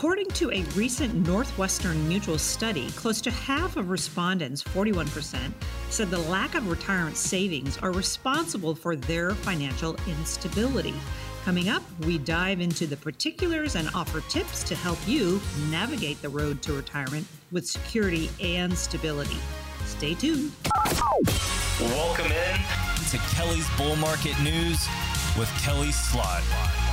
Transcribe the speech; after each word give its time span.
According 0.00 0.28
to 0.28 0.50
a 0.50 0.62
recent 0.74 1.14
Northwestern 1.28 2.08
Mutual 2.08 2.38
study, 2.38 2.90
close 2.92 3.20
to 3.20 3.30
half 3.30 3.76
of 3.76 3.90
respondents, 3.90 4.64
41%, 4.64 5.52
said 5.90 6.10
the 6.10 6.18
lack 6.20 6.54
of 6.54 6.70
retirement 6.70 7.18
savings 7.18 7.76
are 7.76 7.92
responsible 7.92 8.74
for 8.74 8.96
their 8.96 9.32
financial 9.32 9.98
instability. 10.08 10.94
Coming 11.44 11.68
up, 11.68 11.82
we 12.06 12.16
dive 12.16 12.62
into 12.62 12.86
the 12.86 12.96
particulars 12.96 13.76
and 13.76 13.90
offer 13.94 14.22
tips 14.30 14.62
to 14.62 14.74
help 14.74 14.98
you 15.06 15.38
navigate 15.68 16.22
the 16.22 16.30
road 16.30 16.62
to 16.62 16.72
retirement 16.72 17.26
with 17.52 17.68
security 17.68 18.30
and 18.42 18.72
stability. 18.72 19.36
Stay 19.84 20.14
tuned. 20.14 20.50
Welcome 21.78 22.32
in 22.32 22.58
to 23.10 23.18
Kelley's 23.34 23.68
Bull 23.76 23.96
Market 23.96 24.40
News 24.40 24.88
with 25.36 25.50
Kelley 25.60 25.92
Slaught. 25.92 26.89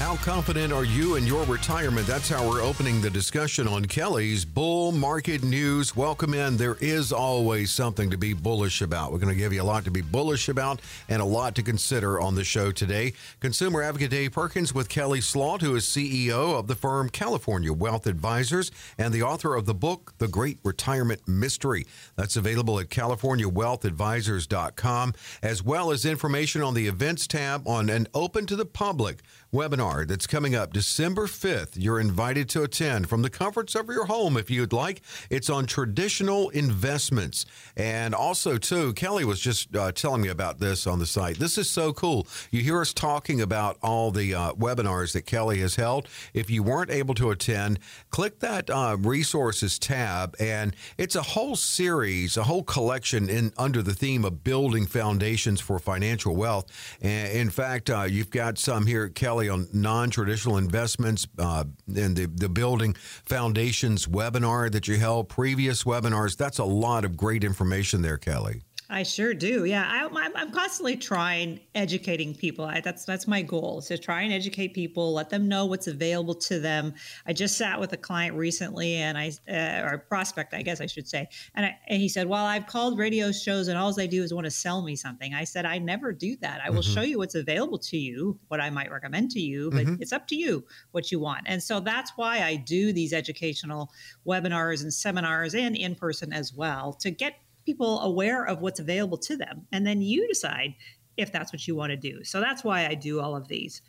How 0.00 0.16
confident 0.16 0.72
are 0.72 0.82
you 0.82 1.14
in 1.16 1.26
your 1.26 1.44
retirement? 1.44 2.06
That's 2.06 2.30
how 2.30 2.48
we're 2.48 2.62
opening 2.62 3.02
the 3.02 3.10
discussion 3.10 3.68
on 3.68 3.84
Kelley's 3.84 4.46
Bull 4.46 4.92
Market 4.92 5.42
News. 5.42 5.94
Welcome 5.94 6.32
in. 6.32 6.56
There 6.56 6.78
is 6.80 7.12
always 7.12 7.70
something 7.70 8.08
to 8.08 8.16
be 8.16 8.32
bullish 8.32 8.80
about. 8.80 9.12
We're 9.12 9.18
going 9.18 9.34
to 9.34 9.38
give 9.38 9.52
you 9.52 9.60
a 9.60 9.62
lot 9.62 9.84
to 9.84 9.90
be 9.90 10.00
bullish 10.00 10.48
about 10.48 10.80
and 11.10 11.20
a 11.20 11.26
lot 11.26 11.54
to 11.56 11.62
consider 11.62 12.18
on 12.18 12.34
the 12.34 12.44
show 12.44 12.72
today. 12.72 13.12
Consumer 13.40 13.82
Advocate 13.82 14.10
Dave 14.10 14.32
Perkins 14.32 14.72
with 14.72 14.88
Kelley 14.88 15.20
Slaught, 15.20 15.60
who 15.60 15.76
is 15.76 15.84
CEO 15.84 16.58
of 16.58 16.66
the 16.66 16.74
firm 16.74 17.10
California 17.10 17.70
Wealth 17.70 18.06
Advisors 18.06 18.72
and 18.96 19.12
the 19.12 19.22
author 19.22 19.54
of 19.54 19.66
the 19.66 19.74
book, 19.74 20.14
The 20.16 20.28
Great 20.28 20.60
Retirement 20.64 21.28
Mystery. 21.28 21.86
That's 22.16 22.36
available 22.36 22.80
at 22.80 22.88
CaliforniaWealthAdvisors.com, 22.88 25.14
as 25.42 25.62
well 25.62 25.90
as 25.90 26.06
information 26.06 26.62
on 26.62 26.72
the 26.72 26.86
events 26.86 27.26
tab 27.26 27.68
on 27.68 27.90
an 27.90 28.08
open 28.14 28.46
to 28.46 28.56
the 28.56 28.64
public 28.64 29.18
webinar 29.52 30.06
that's 30.06 30.26
coming 30.26 30.54
up 30.54 30.72
December 30.72 31.26
5th. 31.26 31.72
You're 31.74 31.98
invited 31.98 32.48
to 32.50 32.62
attend 32.62 33.08
from 33.08 33.22
the 33.22 33.30
comforts 33.30 33.74
of 33.74 33.88
your 33.88 34.06
home 34.06 34.36
if 34.36 34.48
you'd 34.50 34.72
like. 34.72 35.02
It's 35.28 35.50
on 35.50 35.66
traditional 35.66 36.50
investments. 36.50 37.46
And 37.76 38.14
also, 38.14 38.58
too, 38.58 38.92
Kelley 38.94 39.24
was 39.24 39.40
just 39.40 39.74
uh, 39.74 39.90
telling 39.92 40.22
me 40.22 40.28
about 40.28 40.58
this 40.58 40.86
on 40.86 41.00
the 41.00 41.06
site. 41.06 41.38
This 41.38 41.58
is 41.58 41.68
so 41.68 41.92
cool. 41.92 42.28
You 42.50 42.62
hear 42.62 42.80
us 42.80 42.92
talking 42.92 43.40
about 43.40 43.76
all 43.82 44.12
the 44.12 44.34
uh, 44.34 44.52
webinars 44.52 45.12
that 45.14 45.22
Kelley 45.22 45.58
has 45.60 45.74
held. 45.74 46.06
If 46.32 46.48
you 46.48 46.62
weren't 46.62 46.90
able 46.90 47.14
to 47.14 47.30
attend, 47.30 47.80
click 48.10 48.38
that 48.40 48.70
uh, 48.70 48.96
resources 49.00 49.78
tab, 49.78 50.36
and 50.38 50.76
it's 50.96 51.16
a 51.16 51.22
whole 51.22 51.56
series, 51.56 52.36
a 52.36 52.44
whole 52.44 52.62
collection 52.62 53.28
in 53.28 53.52
under 53.58 53.82
the 53.82 53.94
theme 53.94 54.24
of 54.24 54.44
building 54.44 54.86
foundations 54.86 55.60
for 55.60 55.78
financial 55.78 56.36
wealth. 56.36 56.66
And 57.00 57.32
in 57.32 57.50
fact, 57.50 57.90
uh, 57.90 58.02
you've 58.02 58.30
got 58.30 58.58
some 58.58 58.86
here, 58.86 59.08
Kelley 59.08 59.39
on 59.48 59.68
non-traditional 59.72 60.56
investments 60.56 61.26
uh, 61.38 61.64
and 61.86 62.16
the, 62.16 62.26
the 62.26 62.48
building 62.48 62.94
foundations 62.94 64.06
webinar 64.06 64.70
that 64.70 64.88
you 64.88 64.96
held, 64.96 65.28
previous 65.28 65.84
webinars. 65.84 66.36
That's 66.36 66.58
a 66.58 66.64
lot 66.64 67.04
of 67.04 67.16
great 67.16 67.44
information 67.44 68.02
there, 68.02 68.18
Kelley. 68.18 68.62
I 68.90 69.04
sure 69.04 69.32
do. 69.34 69.64
Yeah, 69.64 69.86
I, 69.88 70.40
am 70.40 70.50
constantly 70.50 70.96
trying 70.96 71.60
educating 71.76 72.34
people. 72.34 72.64
I, 72.64 72.80
that's 72.80 73.04
that's 73.04 73.28
my 73.28 73.40
goal 73.40 73.78
is 73.78 73.86
to 73.86 73.96
try 73.96 74.22
and 74.22 74.32
educate 74.32 74.74
people, 74.74 75.12
let 75.12 75.30
them 75.30 75.46
know 75.46 75.64
what's 75.64 75.86
available 75.86 76.34
to 76.34 76.58
them. 76.58 76.94
I 77.24 77.32
just 77.32 77.56
sat 77.56 77.78
with 77.78 77.92
a 77.92 77.96
client 77.96 78.36
recently, 78.36 78.96
and 78.96 79.16
I 79.16 79.30
uh, 79.48 79.88
or 79.88 79.98
prospect, 79.98 80.54
I 80.54 80.62
guess 80.62 80.80
I 80.80 80.86
should 80.86 81.06
say, 81.06 81.28
and, 81.54 81.66
I, 81.66 81.78
and 81.86 82.00
he 82.00 82.08
said, 82.08 82.26
"Well, 82.26 82.44
I've 82.44 82.66
called 82.66 82.98
radio 82.98 83.30
shows, 83.30 83.68
and 83.68 83.78
all 83.78 83.92
they 83.92 84.08
do 84.08 84.24
is 84.24 84.34
want 84.34 84.46
to 84.46 84.50
sell 84.50 84.82
me 84.82 84.96
something." 84.96 85.34
I 85.34 85.44
said, 85.44 85.64
"I 85.64 85.78
never 85.78 86.12
do 86.12 86.36
that. 86.40 86.60
I 86.64 86.70
will 86.70 86.80
mm-hmm. 86.80 86.94
show 86.94 87.02
you 87.02 87.18
what's 87.18 87.36
available 87.36 87.78
to 87.78 87.96
you, 87.96 88.38
what 88.48 88.60
I 88.60 88.70
might 88.70 88.90
recommend 88.90 89.30
to 89.32 89.40
you, 89.40 89.70
but 89.70 89.86
mm-hmm. 89.86 90.02
it's 90.02 90.12
up 90.12 90.26
to 90.28 90.36
you 90.36 90.64
what 90.90 91.12
you 91.12 91.20
want." 91.20 91.42
And 91.46 91.62
so 91.62 91.78
that's 91.78 92.12
why 92.16 92.42
I 92.42 92.56
do 92.56 92.92
these 92.92 93.12
educational 93.12 93.92
webinars 94.26 94.82
and 94.82 94.92
seminars 94.92 95.54
and 95.54 95.76
in 95.76 95.94
person 95.94 96.32
as 96.32 96.52
well 96.52 96.92
to 96.94 97.10
get 97.10 97.36
people 97.64 98.00
aware 98.00 98.44
of 98.44 98.60
what's 98.60 98.80
available 98.80 99.18
to 99.18 99.36
them. 99.36 99.66
And 99.72 99.86
then 99.86 100.00
you 100.02 100.26
decide 100.28 100.74
if 101.16 101.32
that's 101.32 101.52
what 101.52 101.66
you 101.66 101.74
want 101.74 101.90
to 101.90 101.96
do. 101.96 102.24
So 102.24 102.40
that's 102.40 102.64
why 102.64 102.86
I 102.86 102.94
do 102.94 103.20
all 103.20 103.36
of 103.36 103.48
these. 103.48 103.82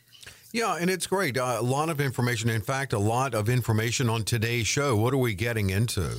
Yeah, 0.52 0.78
and 0.80 0.90
it's 0.90 1.08
great. 1.08 1.38
Uh, 1.38 1.58
a 1.60 1.64
lot 1.64 1.90
of 1.90 2.02
information. 2.02 2.50
In 2.50 2.62
fact, 2.62 2.92
a 2.92 3.00
lot 3.00 3.34
of 3.34 3.48
information 3.48 4.10
on 4.10 4.24
today's 4.24 4.68
show. 4.68 4.98
What 4.98 5.14
are 5.14 5.18
we 5.18 5.34
getting 5.34 5.70
into? 5.70 6.18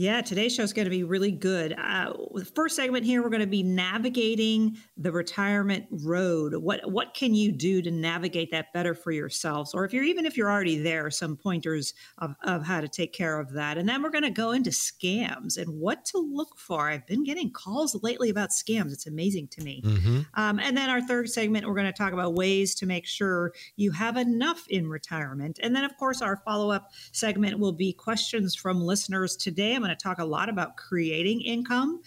Yeah, 0.00 0.20
today's 0.20 0.54
show 0.54 0.62
is 0.62 0.72
going 0.72 0.84
to 0.84 0.90
be 0.90 1.02
really 1.02 1.32
good. 1.32 1.74
Uh, 1.76 2.12
the 2.32 2.44
first 2.44 2.76
segment 2.76 3.04
here, 3.04 3.20
we're 3.20 3.30
going 3.30 3.40
to 3.40 3.48
be 3.48 3.64
navigating 3.64 4.78
the 4.96 5.10
retirement 5.10 5.86
road. 5.90 6.54
What 6.54 6.88
what 6.88 7.14
can 7.14 7.34
you 7.34 7.50
do 7.50 7.82
to 7.82 7.90
navigate 7.90 8.52
that 8.52 8.72
better 8.72 8.94
for 8.94 9.10
yourselves, 9.10 9.74
or 9.74 9.84
if 9.84 9.92
you're 9.92 10.04
even 10.04 10.24
if 10.24 10.36
you're 10.36 10.52
already 10.52 10.78
there, 10.78 11.10
some 11.10 11.36
pointers 11.36 11.94
of, 12.18 12.36
of 12.44 12.64
how 12.64 12.80
to 12.80 12.86
take 12.86 13.12
care 13.12 13.40
of 13.40 13.52
that. 13.54 13.76
And 13.76 13.88
then 13.88 14.00
we're 14.00 14.10
going 14.10 14.22
to 14.22 14.30
go 14.30 14.52
into 14.52 14.70
scams 14.70 15.58
and 15.58 15.80
what 15.80 16.04
to 16.06 16.18
look 16.18 16.56
for. 16.56 16.88
I've 16.88 17.06
been 17.08 17.24
getting 17.24 17.50
calls 17.50 18.00
lately 18.00 18.30
about 18.30 18.50
scams. 18.50 18.92
It's 18.92 19.08
amazing 19.08 19.48
to 19.48 19.64
me. 19.64 19.82
Mm-hmm. 19.84 20.20
Um, 20.34 20.60
and 20.60 20.76
then 20.76 20.90
our 20.90 21.00
third 21.00 21.28
segment, 21.28 21.66
we're 21.66 21.74
going 21.74 21.86
to 21.86 21.92
talk 21.92 22.12
about 22.12 22.34
ways 22.34 22.76
to 22.76 22.86
make 22.86 23.04
sure 23.04 23.52
you 23.74 23.90
have 23.90 24.16
enough 24.16 24.64
in 24.68 24.88
retirement. 24.88 25.58
And 25.60 25.74
then, 25.74 25.82
of 25.82 25.96
course, 25.96 26.22
our 26.22 26.36
follow 26.44 26.70
up 26.70 26.92
segment 27.10 27.58
will 27.58 27.72
be 27.72 27.92
questions 27.92 28.54
from 28.54 28.80
listeners 28.80 29.36
today. 29.36 29.74
I'm 29.74 29.87
to 29.90 29.96
talk 29.96 30.18
a 30.18 30.24
lot 30.24 30.48
about 30.48 30.76
creating 30.76 31.40
income 31.40 32.00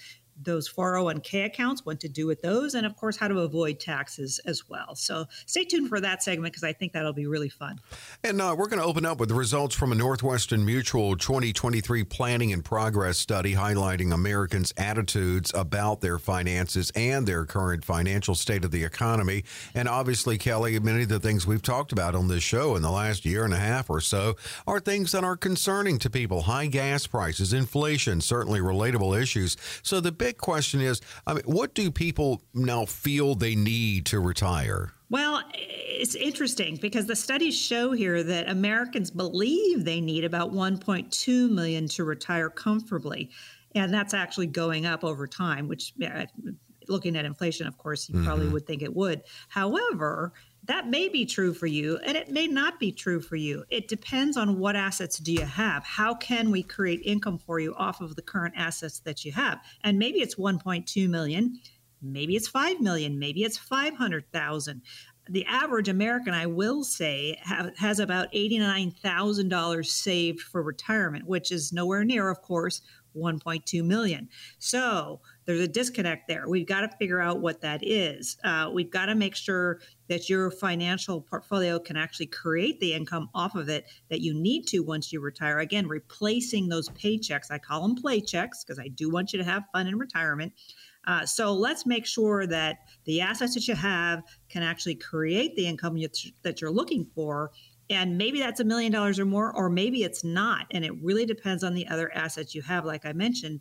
those 0.43 0.71
401k 0.71 1.45
accounts, 1.45 1.85
what 1.85 1.99
to 2.01 2.09
do 2.09 2.27
with 2.27 2.41
those, 2.41 2.75
and 2.75 2.85
of 2.85 2.95
course, 2.95 3.17
how 3.17 3.27
to 3.27 3.39
avoid 3.39 3.79
taxes 3.79 4.39
as 4.45 4.69
well. 4.69 4.95
So 4.95 5.25
stay 5.45 5.65
tuned 5.65 5.89
for 5.89 5.99
that 5.99 6.23
segment 6.23 6.53
because 6.53 6.63
I 6.63 6.73
think 6.73 6.93
that'll 6.93 7.13
be 7.13 7.27
really 7.27 7.49
fun. 7.49 7.79
And 8.23 8.41
uh, 8.41 8.55
we're 8.57 8.67
going 8.67 8.81
to 8.81 8.85
open 8.85 9.05
up 9.05 9.19
with 9.19 9.29
the 9.29 9.35
results 9.35 9.75
from 9.75 9.91
a 9.91 9.95
Northwestern 9.95 10.65
Mutual 10.65 11.15
2023 11.15 12.03
Planning 12.05 12.53
and 12.53 12.63
Progress 12.63 13.17
study 13.17 13.53
highlighting 13.53 14.13
Americans' 14.13 14.73
attitudes 14.77 15.51
about 15.53 16.01
their 16.01 16.17
finances 16.17 16.91
and 16.95 17.27
their 17.27 17.45
current 17.45 17.85
financial 17.85 18.35
state 18.35 18.65
of 18.65 18.71
the 18.71 18.83
economy. 18.83 19.43
And 19.73 19.87
obviously, 19.87 20.37
Kelley, 20.37 20.79
many 20.79 21.03
of 21.03 21.09
the 21.09 21.19
things 21.19 21.45
we've 21.45 21.61
talked 21.61 21.91
about 21.91 22.15
on 22.15 22.27
this 22.27 22.43
show 22.43 22.75
in 22.75 22.81
the 22.81 22.91
last 22.91 23.25
year 23.25 23.45
and 23.45 23.53
a 23.53 23.57
half 23.57 23.89
or 23.89 24.01
so 24.01 24.35
are 24.67 24.79
things 24.79 25.11
that 25.11 25.23
are 25.23 25.37
concerning 25.37 25.99
to 25.99 26.09
people 26.09 26.43
high 26.43 26.67
gas 26.67 27.07
prices, 27.07 27.53
inflation, 27.53 28.21
certainly 28.21 28.59
relatable 28.59 29.19
issues. 29.19 29.57
So 29.83 29.99
the 29.99 30.11
big 30.11 30.30
big 30.31 30.37
question 30.37 30.79
is 30.79 31.01
I 31.27 31.33
mean, 31.33 31.43
what 31.45 31.73
do 31.73 31.91
people 31.91 32.41
now 32.53 32.85
feel 32.85 33.35
they 33.35 33.55
need 33.55 34.05
to 34.07 34.19
retire? 34.19 34.93
Well, 35.09 35.43
it's 35.53 36.15
interesting 36.15 36.77
because 36.77 37.05
the 37.05 37.17
studies 37.17 37.59
show 37.59 37.91
here 37.91 38.23
that 38.23 38.49
Americans 38.49 39.11
believe 39.11 39.83
they 39.83 39.99
need 39.99 40.23
about 40.23 40.53
1.2 40.53 41.51
million 41.51 41.87
to 41.89 42.05
retire 42.05 42.49
comfortably. 42.49 43.29
And 43.75 43.93
that's 43.93 44.13
actually 44.13 44.47
going 44.47 44.85
up 44.85 45.03
over 45.03 45.27
time, 45.27 45.67
which 45.67 45.93
looking 46.87 47.17
at 47.17 47.25
inflation, 47.25 47.67
of 47.67 47.77
course, 47.77 48.07
you 48.07 48.15
mm-hmm. 48.15 48.25
probably 48.25 48.47
would 48.47 48.65
think 48.65 48.81
it 48.81 48.95
would. 48.95 49.21
However, 49.49 50.31
that 50.65 50.87
may 50.87 51.09
be 51.09 51.25
true 51.25 51.53
for 51.53 51.67
you 51.67 51.97
and 52.05 52.15
it 52.15 52.29
may 52.29 52.47
not 52.47 52.79
be 52.79 52.91
true 52.91 53.19
for 53.19 53.35
you. 53.35 53.63
It 53.69 53.87
depends 53.87 54.37
on 54.37 54.59
what 54.59 54.75
assets 54.75 55.17
do 55.17 55.31
you 55.31 55.45
have. 55.45 55.83
How 55.83 56.13
can 56.13 56.51
we 56.51 56.61
create 56.63 57.01
income 57.03 57.39
for 57.39 57.59
you 57.59 57.73
off 57.75 58.01
of 58.01 58.15
the 58.15 58.21
current 58.21 58.53
assets 58.55 58.99
that 58.99 59.25
you 59.25 59.31
have? 59.31 59.59
And 59.83 59.97
maybe 59.97 60.19
it's 60.19 60.35
1.2 60.35 61.09
million 61.09 61.59
maybe 62.03 62.35
it's 62.35 62.47
5 62.47 62.81
million 62.81 63.19
maybe 63.19 63.43
it's 63.43 63.59
500,000 63.59 64.81
the 65.29 65.45
average 65.45 65.87
American, 65.87 66.33
I 66.33 66.45
will 66.47 66.83
say, 66.83 67.37
have, 67.43 67.77
has 67.77 67.99
about 67.99 68.31
$89,000 68.33 69.85
saved 69.85 70.41
for 70.41 70.61
retirement, 70.61 71.27
which 71.27 71.51
is 71.51 71.71
nowhere 71.71 72.03
near, 72.03 72.29
of 72.29 72.41
course, 72.41 72.81
1.2 73.15 73.83
million. 73.83 74.29
So 74.59 75.21
there's 75.45 75.59
a 75.59 75.67
disconnect 75.67 76.27
there. 76.27 76.47
We've 76.47 76.67
got 76.67 76.81
to 76.81 76.89
figure 76.97 77.19
out 77.19 77.39
what 77.39 77.61
that 77.61 77.81
is. 77.83 78.37
Uh, 78.43 78.69
we've 78.73 78.91
got 78.91 79.07
to 79.07 79.15
make 79.15 79.35
sure 79.35 79.79
that 80.07 80.29
your 80.29 80.51
financial 80.51 81.21
portfolio 81.21 81.79
can 81.79 81.97
actually 81.97 82.27
create 82.27 82.79
the 82.79 82.93
income 82.93 83.29
off 83.33 83.55
of 83.55 83.69
it 83.69 83.85
that 84.09 84.21
you 84.21 84.33
need 84.33 84.67
to 84.67 84.79
once 84.79 85.11
you 85.11 85.19
retire. 85.19 85.59
Again, 85.59 85.87
replacing 85.87 86.69
those 86.69 86.89
paychecks. 86.89 87.51
I 87.51 87.57
call 87.57 87.81
them 87.81 87.95
play 87.95 88.21
checks 88.21 88.63
because 88.63 88.79
I 88.79 88.87
do 88.89 89.09
want 89.09 89.33
you 89.33 89.39
to 89.39 89.45
have 89.45 89.63
fun 89.73 89.87
in 89.87 89.97
retirement. 89.97 90.53
Uh, 91.07 91.25
so 91.25 91.53
let's 91.53 91.85
make 91.85 92.05
sure 92.05 92.45
that 92.45 92.79
the 93.05 93.21
assets 93.21 93.55
that 93.55 93.67
you 93.67 93.73
have 93.73 94.21
can 94.49 94.61
actually 94.61 94.95
create 94.95 95.55
the 95.55 95.65
income 95.65 95.97
that 96.43 96.61
you're 96.61 96.71
looking 96.71 97.07
for 97.15 97.51
and 97.91 98.17
maybe 98.17 98.39
that's 98.39 98.61
a 98.61 98.63
million 98.63 98.91
dollars 98.91 99.19
or 99.19 99.25
more, 99.25 99.53
or 99.55 99.69
maybe 99.69 100.03
it's 100.03 100.23
not. 100.23 100.65
And 100.71 100.85
it 100.85 100.93
really 101.03 101.25
depends 101.25 101.63
on 101.63 101.73
the 101.73 101.87
other 101.89 102.09
assets 102.15 102.55
you 102.55 102.61
have, 102.61 102.85
like 102.85 103.05
I 103.05 103.11
mentioned. 103.11 103.59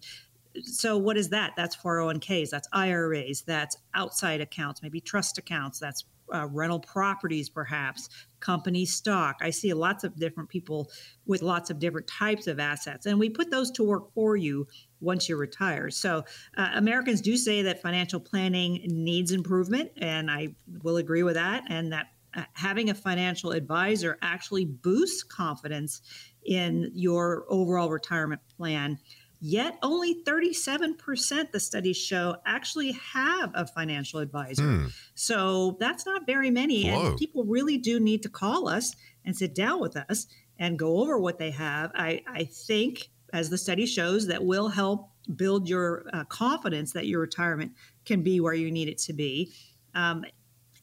So 0.63 0.97
what 0.97 1.17
is 1.17 1.29
that? 1.31 1.55
That's 1.57 1.77
401ks 1.77 2.51
that's 2.51 2.69
iras 2.73 3.43
that's 3.43 3.77
outside 3.95 4.41
accounts 4.41 4.83
maybe 4.83 5.01
trust 5.01 5.39
accounts 5.39 5.79
that's 5.79 6.05
uh, 6.33 6.47
rental 6.47 6.81
properties 6.81 7.49
perhaps 7.49 8.09
company 8.39 8.85
stock. 8.85 9.37
I 9.41 9.51
see 9.51 9.73
lots 9.75 10.05
of 10.05 10.17
different 10.17 10.49
people 10.49 10.91
with 11.27 11.43
lots 11.43 11.71
of 11.71 11.79
different 11.79 12.07
types 12.07 12.47
of 12.47 12.61
assets. 12.61 13.07
And 13.07 13.19
we 13.19 13.29
put 13.31 13.51
those 13.51 13.71
to 13.73 13.85
work 13.85 14.13
for 14.15 14.37
you 14.37 14.67
once 15.01 15.29
you 15.29 15.37
retire 15.37 15.89
so 15.91 16.23
uh, 16.59 16.69
americans 16.75 17.23
do 17.23 17.35
say 17.35 17.63
that 17.63 17.81
financial 17.81 18.21
planning 18.21 18.83
needs 18.85 19.33
improvement 19.33 19.91
and 19.97 20.31
i 20.31 20.47
will 20.83 20.99
agree 20.99 21.23
with 21.23 21.35
that 21.35 21.65
and 21.71 21.91
that 21.91 22.09
having 22.53 22.91
a 22.91 22.95
financial 22.95 23.53
advisor 23.53 24.19
actually 24.23 24.65
boosts 24.65 25.23
confidence 25.23 26.03
in 26.45 26.91
your 26.95 27.45
overall 27.49 27.91
retirement 27.91 28.41
plan. 28.57 28.99
Yet 29.43 29.79
only 29.83 30.23
37% 30.23 31.51
the 31.51 31.61
studies 31.61 31.97
show 31.97 32.37
actually 32.45 32.93
have 32.93 33.51
a 33.55 33.67
financial 33.67 34.21
advisor. 34.21 34.63
Hmm. 34.63 34.87
So 35.15 35.79
that's 35.81 36.05
not 36.05 36.27
very 36.27 36.51
many. 36.51 36.91
Whoa. 36.91 37.07
And 37.07 37.17
people 37.17 37.45
really 37.45 37.79
do 37.79 37.99
need 37.99 38.23
to 38.25 38.29
call 38.29 38.69
us 38.69 38.95
and 39.25 39.35
sit 39.37 39.55
down 39.55 39.81
with 39.81 39.97
us 39.97 40.27
and 40.59 40.79
go 40.79 40.99
over 40.99 41.19
what 41.19 41.39
they 41.39 41.51
have. 41.53 41.91
I, 41.95 42.23
I 42.29 42.45
think, 42.45 43.11
as 43.33 43.49
the 43.49 43.57
study 43.57 43.87
shows, 43.87 44.27
that 44.27 44.45
will 44.45 44.69
help 44.69 45.09
build 45.37 45.69
your 45.69 46.05
uh, 46.13 46.25
confidence 46.25 46.93
that 46.93 47.07
your 47.07 47.21
retirement 47.21 47.73
can 48.05 48.23
be 48.23 48.41
where 48.41 48.55
you 48.55 48.71
need 48.71 48.89
it 48.89 48.99
to 48.99 49.15
be. 49.15 49.53
Um, 49.95 50.25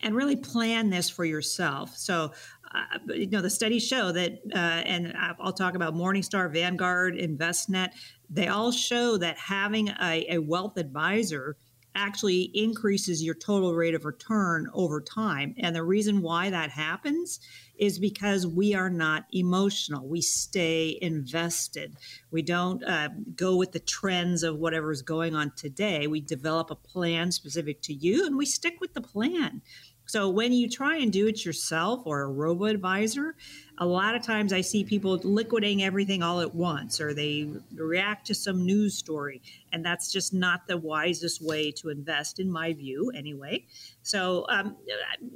and 0.01 0.15
really 0.15 0.35
plan 0.35 0.89
this 0.89 1.09
for 1.09 1.25
yourself. 1.25 1.95
So, 1.95 2.31
uh, 2.73 2.99
you 3.13 3.27
know, 3.27 3.41
the 3.41 3.49
studies 3.49 3.85
show 3.85 4.11
that, 4.11 4.39
uh, 4.53 4.57
and 4.57 5.13
I'll 5.39 5.53
talk 5.53 5.75
about 5.75 5.95
Morningstar, 5.95 6.51
Vanguard, 6.51 7.15
Envestnet, 7.15 7.89
they 8.29 8.47
all 8.47 8.71
show 8.71 9.17
that 9.17 9.37
having 9.37 9.89
a, 9.89 10.25
a 10.29 10.37
wealth 10.39 10.77
advisor 10.77 11.55
actually 11.97 12.51
increases 12.53 13.23
your 13.23 13.33
total 13.33 13.73
rate 13.73 13.95
of 13.95 14.05
return 14.05 14.69
over 14.73 15.01
time. 15.01 15.55
And 15.57 15.75
the 15.75 15.83
reason 15.83 16.21
why 16.21 16.51
that 16.51 16.69
happens 16.69 17.39
is 17.77 17.97
because 17.99 18.45
we 18.45 18.75
are 18.75 18.89
not 18.89 19.25
emotional. 19.31 20.07
We 20.07 20.21
stay 20.21 20.97
invested. 21.01 21.95
We 22.29 22.43
don't 22.43 22.83
uh, 22.83 23.09
go 23.35 23.55
with 23.55 23.71
the 23.71 23.79
trends 23.79 24.43
of 24.43 24.57
whatever 24.57 24.91
is 24.91 25.01
going 25.01 25.35
on 25.35 25.53
today. 25.55 26.05
We 26.05 26.21
develop 26.21 26.69
a 26.69 26.75
plan 26.75 27.31
specific 27.31 27.81
to 27.83 27.93
you 27.93 28.25
and 28.25 28.37
we 28.37 28.45
stick 28.45 28.79
with 28.79 28.93
the 28.93 29.01
plan. 29.01 29.61
So 30.07 30.29
when 30.29 30.53
you 30.53 30.69
try 30.69 30.97
and 30.97 31.11
do 31.11 31.27
it 31.27 31.45
yourself 31.45 32.01
or 32.05 32.21
a 32.21 32.27
robo 32.27 32.65
advisor, 32.65 33.35
a 33.79 33.85
lot 33.85 34.15
of 34.15 34.23
times 34.23 34.53
I 34.53 34.61
see 34.61 34.83
people 34.83 35.19
liquidating 35.23 35.83
everything 35.83 36.23
all 36.23 36.41
at 36.41 36.55
once 36.55 36.99
or 36.99 37.13
they 37.13 37.47
react 37.75 38.25
to 38.27 38.35
some 38.35 38.65
news 38.65 38.97
story. 38.97 39.41
And 39.71 39.85
that's 39.85 40.11
just 40.11 40.33
not 40.33 40.65
the 40.65 40.77
wisest 40.77 41.41
way 41.41 41.71
to 41.73 41.89
invest, 41.89 42.39
in 42.39 42.49
my 42.49 42.73
view, 42.73 43.11
anyway. 43.13 43.65
So 44.01 44.45
um, 44.49 44.77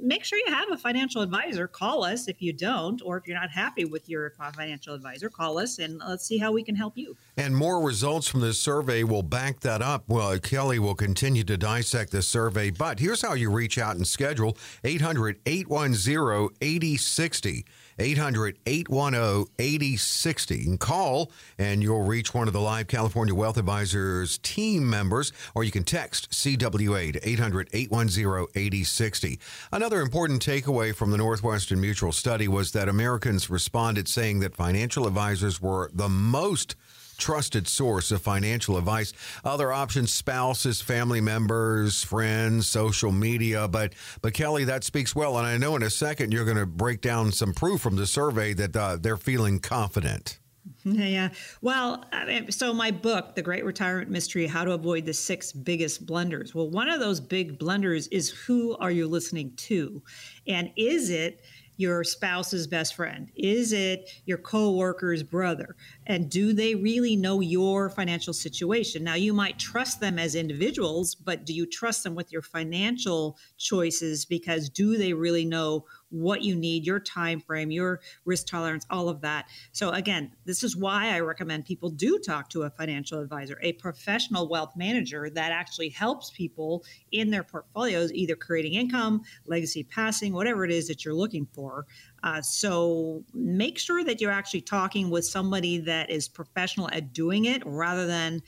make 0.00 0.24
sure 0.24 0.38
you 0.38 0.52
have 0.52 0.72
a 0.72 0.76
financial 0.76 1.20
advisor. 1.20 1.68
Call 1.68 2.02
us 2.02 2.26
if 2.26 2.40
you 2.40 2.52
don't, 2.52 3.00
or 3.04 3.18
if 3.18 3.26
you're 3.26 3.38
not 3.38 3.50
happy 3.50 3.84
with 3.84 4.08
your 4.08 4.30
financial 4.30 4.94
advisor, 4.94 5.28
call 5.28 5.58
us 5.58 5.78
and 5.78 6.00
let's 6.08 6.24
see 6.24 6.38
how 6.38 6.50
we 6.50 6.62
can 6.62 6.74
help 6.74 6.96
you. 6.96 7.16
And 7.36 7.54
more 7.54 7.80
results 7.80 8.26
from 8.26 8.40
this 8.40 8.58
survey 8.58 9.04
will 9.04 9.22
back 9.22 9.60
that 9.60 9.82
up. 9.82 10.04
Well, 10.08 10.38
Kelley 10.38 10.78
will 10.78 10.94
continue 10.94 11.44
to 11.44 11.56
dissect 11.56 12.10
this 12.10 12.26
survey, 12.26 12.70
but 12.70 12.98
here's 12.98 13.22
how 13.22 13.34
you 13.34 13.50
reach 13.50 13.78
out 13.78 13.96
and 13.96 14.06
schedule 14.06 14.56
800 14.82 15.38
810 15.46 16.48
8060. 16.60 17.64
800 17.98 18.58
810 18.66 19.52
8060. 19.58 20.64
And 20.66 20.80
call 20.80 21.30
and 21.58 21.82
you'll 21.82 22.02
reach 22.02 22.34
one 22.34 22.46
of 22.46 22.52
the 22.52 22.60
live 22.60 22.86
California 22.86 23.34
Wealth 23.34 23.56
Advisors 23.56 24.38
team 24.38 24.88
members, 24.88 25.32
or 25.54 25.64
you 25.64 25.70
can 25.70 25.84
text 25.84 26.30
CWA 26.30 27.12
to 27.12 27.28
800 27.28 27.68
810 27.72 28.46
8060. 28.54 29.38
Another 29.72 30.00
important 30.00 30.44
takeaway 30.44 30.94
from 30.94 31.10
the 31.10 31.18
Northwestern 31.18 31.80
Mutual 31.80 32.12
study 32.12 32.48
was 32.48 32.72
that 32.72 32.88
Americans 32.88 33.50
responded 33.50 34.08
saying 34.08 34.40
that 34.40 34.54
financial 34.54 35.06
advisors 35.06 35.60
were 35.60 35.90
the 35.92 36.08
most 36.08 36.76
trusted 37.22 37.68
source 37.68 38.10
of 38.10 38.20
financial 38.20 38.76
advice. 38.76 39.12
Other 39.44 39.72
options, 39.72 40.12
spouses, 40.12 40.82
family 40.82 41.20
members, 41.20 42.02
friends, 42.02 42.66
social 42.66 43.12
media. 43.12 43.68
But, 43.68 43.94
but 44.20 44.34
Kelley, 44.34 44.64
that 44.64 44.82
speaks 44.82 45.14
well. 45.14 45.38
And 45.38 45.46
I 45.46 45.56
know 45.56 45.76
in 45.76 45.84
a 45.84 45.90
second 45.90 46.32
you're 46.32 46.44
going 46.44 46.56
to 46.56 46.66
break 46.66 47.00
down 47.00 47.30
some 47.30 47.54
proof 47.54 47.80
from 47.80 47.96
the 47.96 48.06
survey 48.06 48.52
that 48.54 48.76
uh, 48.76 48.98
they're 49.00 49.16
feeling 49.16 49.60
confident. 49.60 50.40
Yeah. 50.84 51.30
Well, 51.60 52.04
so 52.50 52.74
my 52.74 52.90
book, 52.90 53.36
The 53.36 53.42
Great 53.42 53.64
Retirement 53.64 54.10
Mystery 54.10 54.46
How 54.46 54.64
to 54.64 54.72
Avoid 54.72 55.06
the 55.06 55.14
Six 55.14 55.52
Biggest 55.52 56.06
Blunders. 56.06 56.54
Well, 56.54 56.70
one 56.70 56.88
of 56.88 56.98
those 56.98 57.20
big 57.20 57.58
blunders 57.58 58.08
is 58.08 58.30
who 58.30 58.76
are 58.78 58.90
you 58.90 59.06
listening 59.06 59.52
to? 59.56 60.02
And 60.46 60.72
is 60.76 61.10
it 61.10 61.42
your 61.76 62.04
spouse's 62.04 62.66
best 62.66 62.94
friend? 62.94 63.30
Is 63.34 63.72
it 63.72 64.10
your 64.24 64.38
coworker's 64.38 65.22
brother? 65.22 65.76
And 66.06 66.30
do 66.30 66.52
they 66.52 66.74
really 66.74 67.16
know 67.16 67.40
your 67.40 67.88
financial 67.90 68.32
situation? 68.32 69.04
Now, 69.04 69.14
you 69.14 69.32
might 69.32 69.58
trust 69.58 70.00
them 70.00 70.18
as 70.18 70.34
individuals, 70.34 71.14
but 71.14 71.44
do 71.44 71.54
you 71.54 71.66
trust 71.66 72.04
them 72.04 72.14
with 72.14 72.32
your 72.32 72.42
financial 72.42 73.38
choices? 73.56 74.24
Because 74.24 74.68
do 74.68 74.96
they 74.96 75.12
really 75.12 75.44
know 75.44 75.86
what 76.12 76.42
you 76.42 76.54
need, 76.54 76.86
your 76.86 77.00
time 77.00 77.40
frame, 77.40 77.70
your 77.70 78.00
risk 78.24 78.46
tolerance, 78.46 78.86
all 78.90 79.08
of 79.08 79.20
that. 79.22 79.46
So 79.72 79.90
again, 79.90 80.30
this 80.44 80.62
is 80.62 80.76
why 80.76 81.08
I 81.08 81.20
recommend 81.20 81.64
people 81.64 81.90
do 81.90 82.18
talk 82.18 82.48
to 82.50 82.62
a 82.62 82.70
financial 82.70 83.18
advisor, 83.20 83.58
a 83.62 83.72
professional 83.72 84.48
wealth 84.48 84.76
manager 84.76 85.30
that 85.30 85.52
actually 85.52 85.88
helps 85.88 86.30
people 86.30 86.84
in 87.10 87.30
their 87.30 87.42
portfolios, 87.42 88.12
either 88.12 88.36
creating 88.36 88.74
income, 88.74 89.22
legacy 89.46 89.82
passing, 89.82 90.32
whatever 90.32 90.64
it 90.64 90.70
is 90.70 90.86
that 90.88 91.04
you're 91.04 91.14
looking 91.14 91.46
for. 91.52 91.86
Uh, 92.22 92.40
so 92.40 93.24
make 93.34 93.78
sure 93.78 94.04
that 94.04 94.20
you're 94.20 94.30
actually 94.30 94.60
talking 94.60 95.10
with 95.10 95.24
somebody 95.24 95.78
that 95.78 96.08
is 96.08 96.28
professional 96.28 96.88
at 96.92 97.12
doing 97.12 97.46
it 97.46 97.62
rather 97.66 98.06
than 98.06 98.42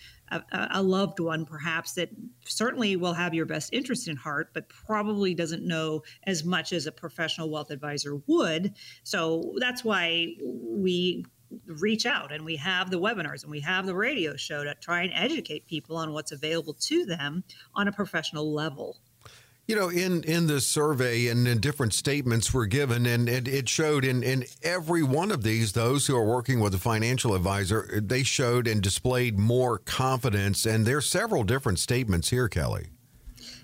a, 0.52 0.69
a, 0.72 0.82
loved 0.82 1.20
one, 1.20 1.44
perhaps, 1.44 1.92
that 1.94 2.10
certainly 2.44 2.96
will 2.96 3.12
have 3.12 3.34
your 3.34 3.46
best 3.46 3.72
interest 3.72 4.08
in 4.08 4.16
heart, 4.16 4.50
but 4.54 4.69
probably 4.69 5.34
doesn't 5.34 5.66
know 5.66 6.02
as 6.26 6.44
much 6.44 6.72
as 6.72 6.86
a 6.86 6.92
professional 6.92 7.50
wealth 7.50 7.70
advisor 7.70 8.16
would. 8.26 8.75
So 9.02 9.54
that's 9.58 9.84
why 9.84 10.34
we 10.40 11.25
reach 11.66 12.06
out 12.06 12.32
and 12.32 12.44
we 12.44 12.56
have 12.56 12.90
the 12.90 12.98
webinars 12.98 13.42
and 13.42 13.50
we 13.50 13.60
have 13.60 13.86
the 13.86 13.94
radio 13.94 14.36
show 14.36 14.64
to 14.64 14.75
try 14.81 15.02
and 15.02 15.12
educate 15.14 15.66
people 15.66 15.96
on 15.96 16.12
what's 16.12 16.32
available 16.32 16.75
to 16.75 17.04
them 17.04 17.44
on 17.75 17.88
a 17.88 17.92
professional 17.92 18.52
level. 18.52 18.98
You 19.66 19.76
know, 19.76 19.88
in 19.88 20.22
in 20.25 20.46
the 20.46 20.61
survey 20.61 21.28
and 21.28 21.49
in 21.49 21.58
different 21.58 21.94
statements 21.94 22.52
were 22.52 22.66
given, 22.66 23.06
and, 23.06 23.28
and 23.31 23.49
it 23.49 23.66
showed 23.66 24.05
in 24.05 24.22
in 24.22 24.44
every 24.62 25.02
one 25.02 25.31
of 25.31 25.43
these, 25.43 25.72
those 25.72 26.06
who 26.06 26.14
are 26.14 26.25
working 26.25 26.61
with 26.61 26.75
a 26.75 26.78
financial 26.78 27.34
advisor, 27.34 27.88
they 28.02 28.22
showed 28.25 28.66
and 28.69 28.82
displayed 28.82 29.38
more 29.38 29.78
confidence. 29.78 30.66
And 30.66 30.84
there's 30.84 31.06
several 31.06 31.44
different 31.44 31.78
statements 31.78 32.28
here, 32.28 32.46
Kelley. 32.46 32.88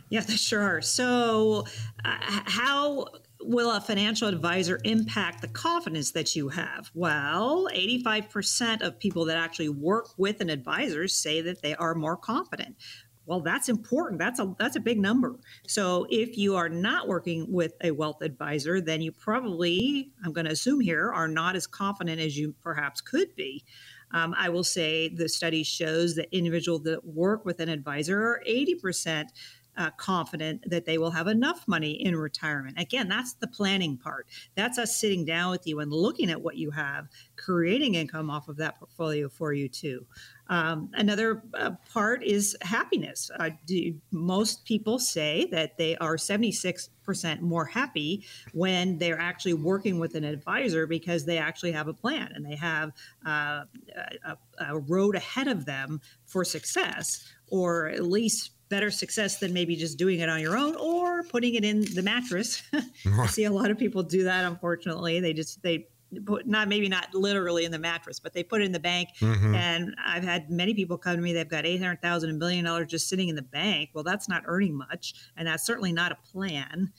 Yeah, 0.08 0.20
they 0.20 0.37
sure 0.37 0.62
are. 0.62 0.81
So, 0.81 1.67
uh, 2.03 2.17
how 2.46 3.06
will 3.43 3.70
a 3.70 3.81
financial 3.81 4.29
advisor 4.29 4.81
impact 4.85 5.43
the 5.43 5.49
confidence 5.49 6.12
that 6.12 6.35
you 6.35 6.49
have? 6.49 6.91
Well, 6.94 7.69
85% 7.75 8.82
of 8.82 8.98
people 8.98 9.25
that 9.27 9.36
actually 9.36 9.70
work 9.70 10.08
with 10.19 10.41
an 10.41 10.51
advisor 10.51 11.08
say 11.08 11.41
that 11.43 11.63
they 11.63 11.75
are 11.75 11.94
more 11.94 12.17
confident 12.17 12.77
well 13.31 13.41
that's 13.41 13.69
important. 13.69 14.19
That's 14.19 14.41
a 14.41 14.56
that's 14.58 14.75
a 14.75 14.81
big 14.81 14.99
number. 14.99 15.39
So 15.69 16.05
if 16.10 16.37
you 16.37 16.56
are 16.56 16.69
not 16.69 17.06
working 17.06 17.46
with 17.49 17.75
a 17.81 17.93
wealth 17.93 18.22
advisor 18.22 18.81
then 18.81 19.01
you 19.01 19.13
probably 19.13 20.10
i'm 20.25 20.32
going 20.32 20.46
to 20.46 20.53
assume 20.53 20.81
here 20.81 21.13
are 21.13 21.29
not 21.29 21.55
as 21.55 21.65
confident 21.69 22.20
as 22.20 22.37
you 22.37 22.56
perhaps 22.60 23.01
could 23.01 23.37
be. 23.37 23.65
Um, 24.13 24.34
i 24.37 24.49
will 24.49 24.65
say 24.65 25.08
the 25.08 25.29
study 25.29 25.63
shows 25.63 26.17
that 26.17 26.27
individuals 26.37 26.82
that 26.82 27.05
work 27.06 27.44
with 27.44 27.60
an 27.60 27.69
advisor 27.69 28.20
are 28.20 28.43
80% 28.49 29.27
uh, 29.81 29.91
confident 29.96 30.63
that 30.69 30.84
they 30.84 30.99
will 30.99 31.10
have 31.10 31.27
enough 31.27 31.67
money 31.67 31.93
in 31.93 32.15
retirement. 32.15 32.79
Again, 32.79 33.08
that's 33.08 33.32
the 33.32 33.46
planning 33.46 33.96
part. 33.96 34.27
That's 34.55 34.79
us 34.79 34.94
sitting 34.94 35.25
down 35.25 35.51
with 35.51 35.67
you 35.67 35.81
and 35.81 35.91
looking 35.91 36.31
at 36.31 36.43
what 36.43 36.58
you 36.58 36.70
have, 36.70 37.08
creating 37.37 37.94
income 37.94 38.29
off 38.29 38.51
of 38.51 38.58
that 38.58 38.79
portfolio 38.79 39.31
for 39.31 39.55
you 39.55 39.70
too. 39.70 40.05
Um, 40.49 40.91
another 40.93 41.43
uh, 41.55 41.70
part 41.91 42.22
is 42.22 42.55
happiness. 42.60 43.31
Uh, 43.39 43.51
do, 43.67 43.94
most 44.10 44.67
people 44.67 44.99
say 44.99 45.49
that 45.51 45.79
they 45.79 45.96
are 45.96 46.17
76% 46.17 47.41
more 47.41 47.65
happy 47.65 48.27
when 48.53 48.99
they're 48.99 49.19
actually 49.19 49.55
working 49.55 49.99
with 49.99 50.15
an 50.15 50.25
advisor 50.25 50.87
because 50.87 51.25
they 51.25 51.39
actually 51.39 51.72
have 51.72 51.89
a 51.89 51.94
plan 51.94 52.32
and 52.34 52.44
they 52.44 52.56
have 52.56 52.93
uh, 53.25 53.63
a, 54.27 54.37
a 54.69 54.79
road 54.79 55.17
ahead 55.17 55.49
of 55.49 55.65
them 55.65 56.03
for 56.27 56.44
success, 56.44 57.32
or 57.49 57.89
at 57.89 58.05
least 58.05 58.51
better 58.70 58.91
success 58.91 59.39
than 59.39 59.53
maybe 59.53 59.77
just 59.77 59.98
doing 59.98 60.20
it 60.20 60.29
on 60.29 60.41
your 60.41 60.56
own 60.56 60.74
or 60.77 61.24
putting 61.24 61.55
it 61.55 61.65
in 61.65 61.84
the 61.94 62.03
mattress. 62.03 62.62
I 63.06 63.27
see 63.27 63.44
a 63.44 63.50
lot 63.50 63.70
of 63.70 63.77
people 63.77 64.03
do 64.03 64.24
that. 64.24 64.44
Unfortunately, 64.44 65.20
they 65.20 65.34
just 65.34 65.62
they 65.62 65.89
put 66.24 66.46
not 66.46 66.69
maybe 66.69 66.89
not 66.89 67.12
literally 67.15 67.65
in 67.65 67.72
the 67.72 67.79
mattress, 67.79 68.19
but 68.19 68.32
they 68.32 68.43
put 68.43 68.62
it 68.62 68.65
in 68.65 68.72
the 68.72 68.81
bank. 68.81 69.10
Mm-hmm. 69.20 69.55
And 69.55 69.94
I've 70.05 70.24
had 70.24 70.50
many 70.50 70.72
people 70.72 70.96
come 70.98 71.17
to 71.17 71.22
me. 71.22 71.32
They've 71.32 71.48
got 71.48 71.67
eight 71.67 71.79
hundred 71.81 72.00
thousand, 72.00 72.31
a 72.31 72.34
million 72.34 72.65
dollars 72.65 72.89
just 72.89 73.08
sitting 73.08 73.29
in 73.29 73.36
the 73.36 73.43
bank. 73.43 73.91
Well, 73.93 74.05
that's 74.05 74.29
not 74.29 74.44
earning 74.46 74.74
much, 74.74 75.15
and 75.36 75.46
that's 75.46 75.67
certainly 75.67 75.93
not 75.93 76.12
a 76.12 76.17
plan. 76.32 76.93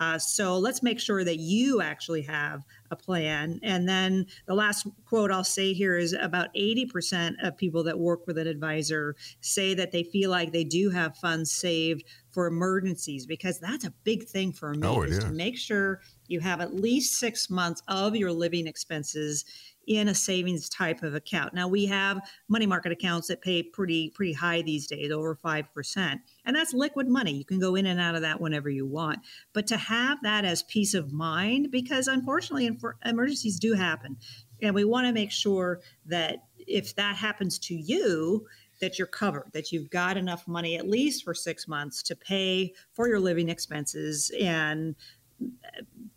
Uh, 0.00 0.18
so 0.18 0.58
let's 0.58 0.82
make 0.82 1.00
sure 1.00 1.24
that 1.24 1.38
you 1.38 1.80
actually 1.80 2.22
have 2.22 2.64
a 2.90 2.96
plan. 2.96 3.58
And 3.62 3.88
then 3.88 4.26
the 4.46 4.54
last 4.54 4.86
quote 5.06 5.30
I'll 5.30 5.44
say 5.44 5.72
here 5.72 5.96
is 5.96 6.12
about 6.12 6.54
80% 6.54 7.34
of 7.42 7.56
people 7.56 7.84
that 7.84 7.98
work 7.98 8.26
with 8.26 8.38
an 8.38 8.46
advisor 8.46 9.16
say 9.40 9.74
that 9.74 9.92
they 9.92 10.04
feel 10.04 10.30
like 10.30 10.52
they 10.52 10.64
do 10.64 10.90
have 10.90 11.16
funds 11.16 11.50
saved 11.50 12.04
for 12.30 12.46
emergencies 12.46 13.26
because 13.26 13.58
that's 13.58 13.84
a 13.84 13.92
big 14.04 14.24
thing 14.24 14.52
for 14.52 14.74
me 14.74 14.86
oh, 14.86 15.02
is, 15.02 15.18
is 15.18 15.24
to 15.24 15.30
make 15.30 15.56
sure 15.56 16.00
you 16.28 16.40
have 16.40 16.60
at 16.60 16.74
least 16.74 17.18
six 17.18 17.50
months 17.50 17.82
of 17.88 18.14
your 18.14 18.32
living 18.32 18.66
expenses 18.66 19.44
in 19.88 20.08
a 20.08 20.14
savings 20.14 20.68
type 20.68 21.02
of 21.02 21.14
account. 21.14 21.54
Now 21.54 21.66
we 21.66 21.86
have 21.86 22.20
money 22.48 22.66
market 22.66 22.92
accounts 22.92 23.26
that 23.28 23.40
pay 23.40 23.62
pretty 23.62 24.10
pretty 24.10 24.34
high 24.34 24.60
these 24.62 24.86
days, 24.86 25.10
over 25.10 25.34
5%. 25.34 26.20
And 26.44 26.54
that's 26.54 26.74
liquid 26.74 27.08
money. 27.08 27.32
You 27.32 27.44
can 27.44 27.58
go 27.58 27.74
in 27.74 27.86
and 27.86 27.98
out 27.98 28.14
of 28.14 28.20
that 28.22 28.40
whenever 28.40 28.68
you 28.68 28.86
want. 28.86 29.20
But 29.54 29.66
to 29.68 29.78
have 29.78 30.22
that 30.22 30.44
as 30.44 30.62
peace 30.64 30.92
of 30.92 31.12
mind 31.12 31.70
because 31.70 32.06
unfortunately 32.06 32.78
emergencies 33.04 33.58
do 33.58 33.72
happen. 33.72 34.18
And 34.62 34.74
we 34.74 34.84
want 34.84 35.06
to 35.06 35.12
make 35.12 35.32
sure 35.32 35.80
that 36.06 36.44
if 36.58 36.94
that 36.96 37.16
happens 37.16 37.58
to 37.60 37.74
you, 37.74 38.46
that 38.80 38.98
you're 38.98 39.08
covered, 39.08 39.50
that 39.52 39.72
you've 39.72 39.90
got 39.90 40.16
enough 40.16 40.46
money 40.46 40.76
at 40.76 40.88
least 40.88 41.24
for 41.24 41.34
six 41.34 41.66
months 41.66 42.02
to 42.04 42.14
pay 42.14 42.72
for 42.92 43.08
your 43.08 43.18
living 43.18 43.48
expenses 43.48 44.30
and 44.38 44.94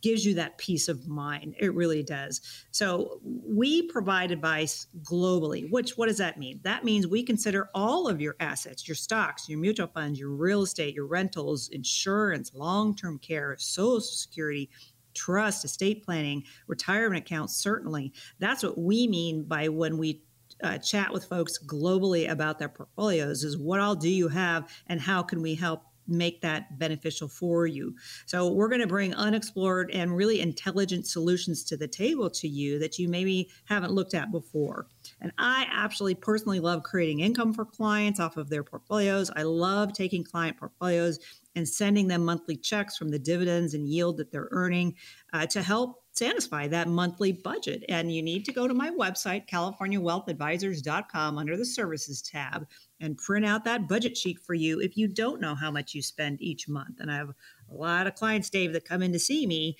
gives 0.01 0.25
you 0.25 0.34
that 0.36 0.58
peace 0.58 0.88
of 0.88 1.08
mind. 1.08 1.55
It 1.60 1.74
really 1.74 2.03
does. 2.03 2.41
So 2.72 3.20
we 3.24 3.84
provide 3.84 4.31
advice 4.31 4.88
globally, 5.03 5.70
which 5.72 5.98
what 5.98 6.08
does 6.08 6.17
that 6.17 6.38
mean? 6.38 6.60
That 6.63 6.84
means 6.84 7.08
we 7.08 7.24
consider 7.24 7.70
all 7.74 8.08
of 8.08 8.22
your 8.22 8.36
assets, 8.39 8.88
your 8.88 8.96
stocks, 8.96 9.48
your 9.48 9.60
mutual 9.60 9.88
funds, 9.88 10.20
your 10.20 10.29
real 10.29 10.63
estate, 10.63 10.96
your 10.96 11.08
rentals, 11.08 11.70
insurance, 11.70 12.51
long-term 12.53 13.20
care, 13.20 13.55
social 13.60 14.01
security, 14.01 14.70
trust, 15.13 15.65
estate 15.65 16.03
planning, 16.03 16.43
retirement 16.67 17.25
accounts, 17.25 17.55
certainly. 17.55 18.13
That's 18.39 18.63
what 18.63 18.77
we 18.77 19.08
mean 19.08 19.43
by 19.43 19.67
when 19.67 19.98
we 19.98 20.24
uh, 20.63 20.77
chat 20.77 21.12
with 21.12 21.25
folks 21.25 21.58
globally 21.65 22.29
about 22.29 22.60
their 22.60 22.70
portfolios 22.70 23.43
is 23.43 23.58
what 23.58 23.79
all 23.79 23.96
do 23.96 24.10
you 24.10 24.27
have 24.27 24.70
and 24.88 25.01
how 25.01 25.24
can 25.24 25.41
we 25.41 25.55
help 25.55 25.84
make 26.08 26.41
that 26.41 26.77
beneficial 26.77 27.27
for 27.27 27.67
you. 27.67 27.96
So 28.25 28.51
we're 28.51 28.70
going 28.70 28.81
to 28.81 28.88
bring 28.88 29.13
unexplored 29.13 29.91
and 29.91 30.15
really 30.15 30.41
intelligent 30.41 31.08
solutions 31.08 31.63
to 31.65 31.77
the 31.77 31.88
table 31.88 32.29
to 32.31 32.48
you 32.48 32.79
that 32.79 32.98
you 33.00 33.08
maybe 33.08 33.50
haven't 33.65 33.93
looked 33.93 34.13
at 34.13 34.31
before. 34.31 34.88
And 35.22 35.31
I 35.38 35.67
actually 35.72 36.15
personally 36.15 36.60
love 36.60 36.84
creating 36.84 37.20
income 37.20 37.53
for 37.53 37.65
clients 37.65 38.20
off 38.20 38.38
of 38.38 38.50
their 38.50 38.63
portfolios. 38.63 39.31
I 39.36 39.43
love 39.43 39.93
taking 39.93 40.24
client 40.24 40.58
portfolios 40.58 41.20
and 41.55 41.67
sending 41.67 42.08
them 42.08 42.24
monthly 42.24 42.55
checks 42.55 42.98
from 42.98 43.10
the 43.10 43.20
dividends 43.20 43.74
and 43.74 43.88
yield 43.88 44.17
that 44.17 44.31
they're 44.31 44.48
earning 44.51 44.96
uh, 45.34 45.46
to 45.48 45.62
help 45.62 46.03
satisfy 46.13 46.67
that 46.67 46.88
monthly 46.88 47.31
budget. 47.31 47.84
And 47.89 48.13
you 48.13 48.22
need 48.22 48.46
to 48.46 48.53
go 48.53 48.67
to 48.67 48.74
my 48.74 48.89
website, 48.89 49.48
californiawealthadvisors.com, 49.48 51.38
under 51.38 51.58
the 51.58 51.65
services 51.65 52.22
tab 52.22 52.67
and 53.01 53.17
print 53.17 53.46
out 53.46 53.65
that 53.65 53.89
budget 53.89 54.15
sheet 54.15 54.39
for 54.39 54.53
you 54.53 54.79
if 54.79 54.96
you 54.96 55.08
don't 55.08 55.41
know 55.41 55.55
how 55.55 55.72
much 55.72 55.93
you 55.93 56.01
spend 56.01 56.41
each 56.41 56.70
month. 56.70 57.00
And 57.00 57.12
I 57.12 57.15
have 57.15 57.29
a 57.29 57.74
lot 57.74 58.08
of 58.08 58.15
clients, 58.15 58.50
Dave, 58.50 58.72
that 58.74 58.86
come 58.86 59.01
in 59.01 59.12
to 59.12 59.20
see 59.20 59.46
me 59.48 59.75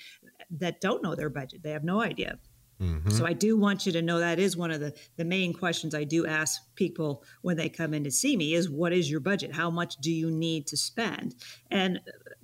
that 0.50 0.82
don't 0.82 1.04
know 1.04 1.16
their 1.16 1.30
budget. 1.30 1.64
They 1.64 1.72
have 1.72 1.84
no 1.84 2.02
idea. 2.02 2.40
Mm-hmm. 2.82 3.12
So 3.12 3.28
I 3.28 3.34
do 3.34 3.58
want 3.58 3.86
you 3.86 3.92
to 3.92 4.02
know 4.02 4.20
that 4.20 4.40
is 4.40 4.58
one 4.58 4.72
of 4.72 4.80
the, 4.80 4.94
the 5.16 5.24
main 5.24 5.54
questions 5.54 5.94
I 5.94 6.04
do 6.04 6.26
ask 6.26 6.62
people 6.74 7.24
when 7.44 7.56
they 7.56 7.70
come 7.70 7.94
in 7.94 8.04
to 8.06 8.12
see 8.12 8.36
me 8.36 8.56
is 8.56 8.72
what 8.72 8.92
is 8.92 9.10
your 9.10 9.20
budget? 9.20 9.54
How 9.54 9.70
much 9.70 9.98
do 9.98 10.12
you 10.12 10.32
need 10.32 10.66
to 10.68 10.78
spend? 10.78 11.36
And 11.70 12.00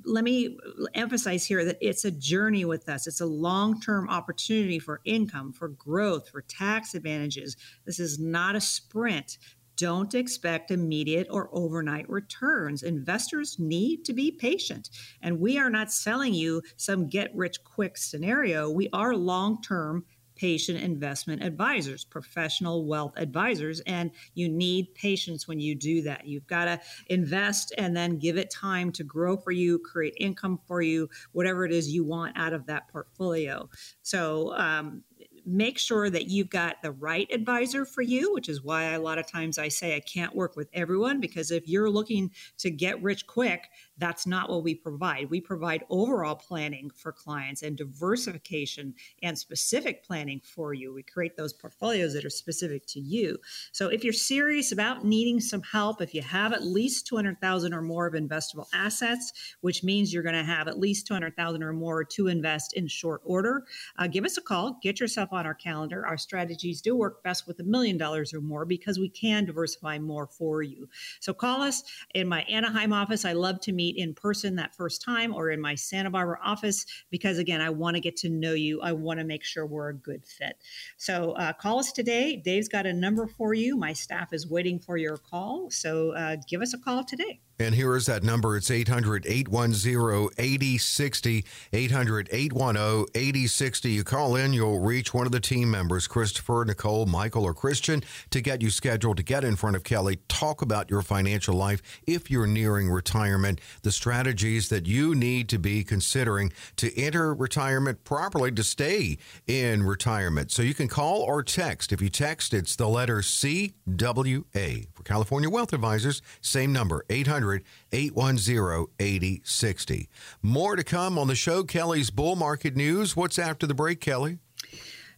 let 0.06 0.24
me 0.24 0.58
emphasize 0.94 1.46
here 1.46 1.66
that 1.66 1.78
it's 1.82 2.06
a 2.06 2.12
journey 2.12 2.66
with 2.66 2.88
us. 2.88 3.08
It's 3.08 3.20
a 3.20 3.26
long-term 3.26 4.10
opportunity 4.10 4.78
for 4.78 5.02
income, 5.06 5.54
for 5.54 5.70
growth, 5.70 6.30
for 6.30 6.44
tax 6.44 6.94
advantages. 6.94 7.58
This 7.86 8.00
is 8.00 8.20
not 8.20 8.56
a 8.56 8.62
sprint 8.62 9.40
don't 9.78 10.14
expect 10.14 10.72
immediate 10.72 11.28
or 11.30 11.50
overnight 11.54 12.10
returns. 12.10 12.84
Investors 12.84 13.58
need 13.58 14.04
to 14.06 14.14
be 14.14 14.32
patient. 14.32 14.90
And 15.22 15.40
we 15.40 15.58
are 15.58 15.70
not 15.70 15.92
selling 15.92 16.34
you 16.34 16.62
some 16.76 17.08
get 17.08 17.34
rich 17.36 17.64
quick 17.64 17.98
scenario. 17.98 18.70
We 18.70 18.90
are 18.92 19.16
long 19.16 19.62
term 19.62 20.04
patient 20.38 20.80
investment 20.80 21.44
advisors, 21.44 22.06
professional 22.06 22.86
wealth 22.86 23.14
advisors. 23.18 23.82
And 23.82 24.12
you 24.36 24.48
need 24.48 24.94
patience 24.94 25.48
when 25.48 25.60
you 25.60 25.76
do 25.76 26.04
that. 26.04 26.26
You've 26.28 26.48
got 26.48 26.66
to 26.66 26.80
invest 27.08 27.74
and 27.78 27.98
then 27.98 28.20
give 28.20 28.38
it 28.38 28.50
time 28.50 28.92
to 28.94 29.04
grow 29.04 29.36
for 29.36 29.52
you, 29.52 29.80
create 29.80 30.14
income 30.18 30.60
for 30.68 30.82
you, 30.82 31.10
whatever 31.32 31.66
it 31.66 31.72
is 31.72 31.90
you 31.90 32.06
want 32.06 32.38
out 32.38 32.54
of 32.54 32.68
that 32.68 32.88
portfolio. 32.88 33.70
So, 34.04 34.54
um, 34.56 35.04
make 35.48 35.80
sure 35.80 36.10
that 36.10 36.28
you've 36.28 36.50
got 36.50 36.82
the 36.82 36.92
right 36.92 37.32
advisor 37.32 37.86
for 37.86 38.02
you, 38.02 38.34
which 38.34 38.50
is 38.50 38.62
why 38.62 38.84
a 38.92 39.00
lot 39.00 39.18
of 39.18 39.26
times 39.26 39.58
I 39.58 39.70
say 39.70 39.96
I 39.96 40.02
can't 40.02 40.36
work 40.36 40.58
with 40.58 40.68
everyone 40.74 41.22
because 41.22 41.52
if 41.52 41.70
you're 41.70 41.90
looking 41.90 42.32
to 42.58 42.70
get 42.70 43.02
rich 43.02 43.26
quick, 43.28 43.70
that's 43.98 44.28
not 44.28 44.50
what 44.50 44.64
we 44.64 44.76
provide. 44.76 45.30
We 45.30 45.40
provide 45.40 45.86
overall 45.90 46.36
planning 46.36 46.92
for 46.94 47.14
clients 47.14 47.64
and 47.64 47.78
diversification 47.78 48.94
and 49.24 49.40
specific 49.40 50.04
planning 50.04 50.42
for 50.44 50.74
you. 50.74 50.94
We 50.94 51.04
create 51.04 51.38
those 51.38 51.54
portfolios 51.54 52.14
that 52.14 52.26
are 52.26 52.30
specific 52.30 52.86
to 52.88 53.00
you. 53.00 53.38
So 53.72 53.88
if 53.88 54.04
you're 54.04 54.12
serious 54.12 54.74
about 54.74 55.06
needing 55.06 55.40
some 55.40 55.62
help, 55.62 56.02
if 56.02 56.14
you 56.14 56.22
have 56.24 56.52
at 56.52 56.66
least 56.66 57.08
200,000 57.08 57.74
or 57.74 57.82
more 57.82 58.06
of 58.06 58.16
investable 58.16 58.68
assets, 58.74 59.32
which 59.62 59.82
means 59.82 60.14
you're 60.14 60.24
going 60.24 60.36
to 60.36 60.44
have 60.44 60.68
at 60.68 60.78
least 60.78 61.08
200,000 61.08 61.64
or 61.64 61.72
more 61.72 62.04
to 62.04 62.28
invest 62.28 62.74
in 62.74 62.88
short 62.88 63.22
order, 63.24 63.64
uh, 63.98 64.08
give 64.08 64.26
us 64.26 64.38
a 64.38 64.42
call. 64.42 64.78
Get 64.84 65.00
yourself 65.00 65.32
on 65.38 65.46
our 65.46 65.54
calendar. 65.54 66.06
Our 66.06 66.18
strategies 66.18 66.82
do 66.82 66.96
work 66.96 67.24
best 67.24 67.48
with 67.48 67.60
a 67.60 67.64
million 67.64 67.98
dollars 67.98 68.34
or 68.34 68.42
more 68.42 68.66
because 68.66 69.00
we 69.00 69.10
can 69.10 69.46
diversify 69.46 70.00
more 70.00 70.28
for 70.28 70.62
you. 70.62 70.90
So 71.20 71.34
call 71.34 71.62
us 71.62 71.84
in 72.14 72.28
my 72.28 72.42
Anaheim 72.44 72.92
office. 72.92 73.24
I 73.24 73.34
love 73.34 73.62
to 73.62 73.72
meet 73.72 73.96
in 73.98 74.14
person 74.14 74.56
that 74.56 74.76
first 74.76 75.02
time 75.02 75.34
or 75.34 75.50
in 75.50 75.62
my 75.62 75.76
Santa 75.76 76.10
Barbara 76.10 76.40
office 76.44 76.86
because, 77.10 77.38
again, 77.38 77.62
I 77.62 77.70
want 77.70 77.96
to 77.96 78.02
get 78.02 78.18
to 78.18 78.30
know 78.30 78.54
you. 78.54 78.82
I 78.82 78.92
want 78.92 79.20
to 79.20 79.26
make 79.26 79.44
sure 79.44 79.66
we're 79.66 79.90
a 79.90 79.96
good 79.96 80.26
fit. 80.26 80.58
So 80.98 81.32
uh, 81.34 81.54
call 81.54 81.80
us 81.80 81.92
today. 81.92 82.36
Dave's 82.36 82.68
got 82.68 82.86
a 82.86 82.94
number 82.94 83.28
for 83.28 83.54
you. 83.54 83.78
My 83.78 83.94
staff 83.94 84.34
is 84.34 84.50
waiting 84.50 84.80
for 84.80 84.98
your 84.98 85.18
call. 85.18 85.70
So 85.70 86.12
uh, 86.12 86.38
give 86.50 86.62
us 86.62 86.74
a 86.74 86.78
call 86.78 87.04
today. 87.04 87.40
And 87.60 87.74
here 87.74 87.96
is 87.96 88.06
that 88.06 88.24
number. 88.24 88.56
It's 88.56 88.70
800 88.70 89.26
810 89.26 90.30
8060. 90.38 91.46
800 91.74 92.30
810 92.32 93.06
8060. 93.16 93.90
You 93.90 94.04
call 94.04 94.36
in, 94.36 94.54
you'll 94.54 94.80
reach 94.80 95.14
one 95.14 95.26
of 95.26 95.32
the 95.32 95.40
team 95.40 95.72
members, 95.72 96.08
Christopher, 96.08 96.64
Nicole, 96.68 97.08
Michael, 97.08 97.46
or 97.46 97.56
Christian, 97.56 98.04
to 98.30 98.42
get 98.42 98.62
you 98.62 98.70
scheduled 98.70 99.18
to 99.18 99.24
get 99.24 99.44
in 99.44 99.56
front 99.56 99.76
of 99.76 99.84
Kelley. 99.84 100.20
Talk 100.28 100.62
about 100.62 100.92
your 100.92 101.02
financial 101.02 101.56
life 101.56 101.82
if 102.06 102.30
you're 102.30 102.46
nearing 102.46 102.90
retirement, 102.90 103.60
the 103.82 103.92
strategies 103.92 104.70
that 104.70 104.86
you 104.86 105.16
need 105.16 105.50
to 105.50 105.58
be 105.58 105.84
considering 105.84 106.54
to 106.76 106.96
enter 106.96 107.34
retirement 107.34 108.04
properly 108.04 108.52
to 108.52 108.64
stay 108.64 109.18
in 109.48 109.82
retirement. 109.84 110.52
So 110.52 110.62
you 110.62 110.76
can 110.76 110.88
call 110.88 111.22
or 111.22 111.42
text. 111.42 111.92
If 111.92 112.02
you 112.02 112.10
text, 112.10 112.54
it's 112.54 112.76
the 112.76 112.88
letter 112.88 113.18
CWA. 113.20 114.88
For 114.94 115.04
California 115.04 115.50
Wealth 115.50 115.74
Advisors, 115.74 116.22
same 116.42 116.72
number, 116.72 117.04
800 117.10 117.47
800 117.48 117.64
810 117.92 118.86
8060. 119.00 120.10
More 120.42 120.76
to 120.76 120.84
come 120.84 121.18
on 121.18 121.28
the 121.28 121.36
show. 121.36 121.64
Kelley's 121.64 122.10
Bull 122.10 122.36
Market 122.36 122.76
News. 122.76 123.16
What's 123.16 123.40
after 123.40 123.66
the 123.66 123.74
break, 123.74 124.02
Kelley? 124.02 124.40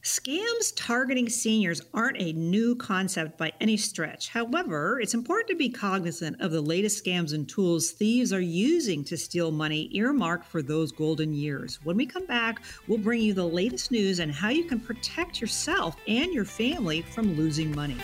Scams 0.01 0.71
targeting 0.77 1.27
seniors 1.27 1.81
aren't 1.93 2.21
a 2.21 2.31
new 2.31 2.74
concept 2.74 3.38
by 3.38 3.51
any 3.59 3.75
stretch. 3.75 4.29
However, 4.29 5.01
it's 5.01 5.13
important 5.13 5.50
to 5.50 5.55
be 5.55 5.69
cognizant 5.69 6.39
of 6.39 6.51
the 6.51 6.62
latest 6.62 7.03
scams 7.03 7.33
and 7.33 7.50
tools 7.50 7.91
thieves 7.91 8.31
are 8.31 8.39
using 8.39 9.03
to 9.03 9.17
steal 9.17 9.51
money 9.51 9.89
earmarked 9.91 10.45
for 10.45 10.62
those 10.62 10.93
golden 10.93 11.33
years. 11.33 11.79
When 11.83 11.98
we 11.98 12.05
come 12.05 12.25
back, 12.25 12.62
we'll 12.88 12.98
bring 12.98 13.21
you 13.21 13.33
the 13.33 13.45
latest 13.45 13.91
news 13.91 14.19
and 14.19 14.31
how 14.31 14.50
you 14.50 14.63
can 14.63 14.79
protect 14.79 15.41
yourself 15.41 15.98
and 16.07 16.33
your 16.33 16.45
family 16.45 17.01
from 17.01 17.36
losing 17.36 17.75
money. 17.75 17.98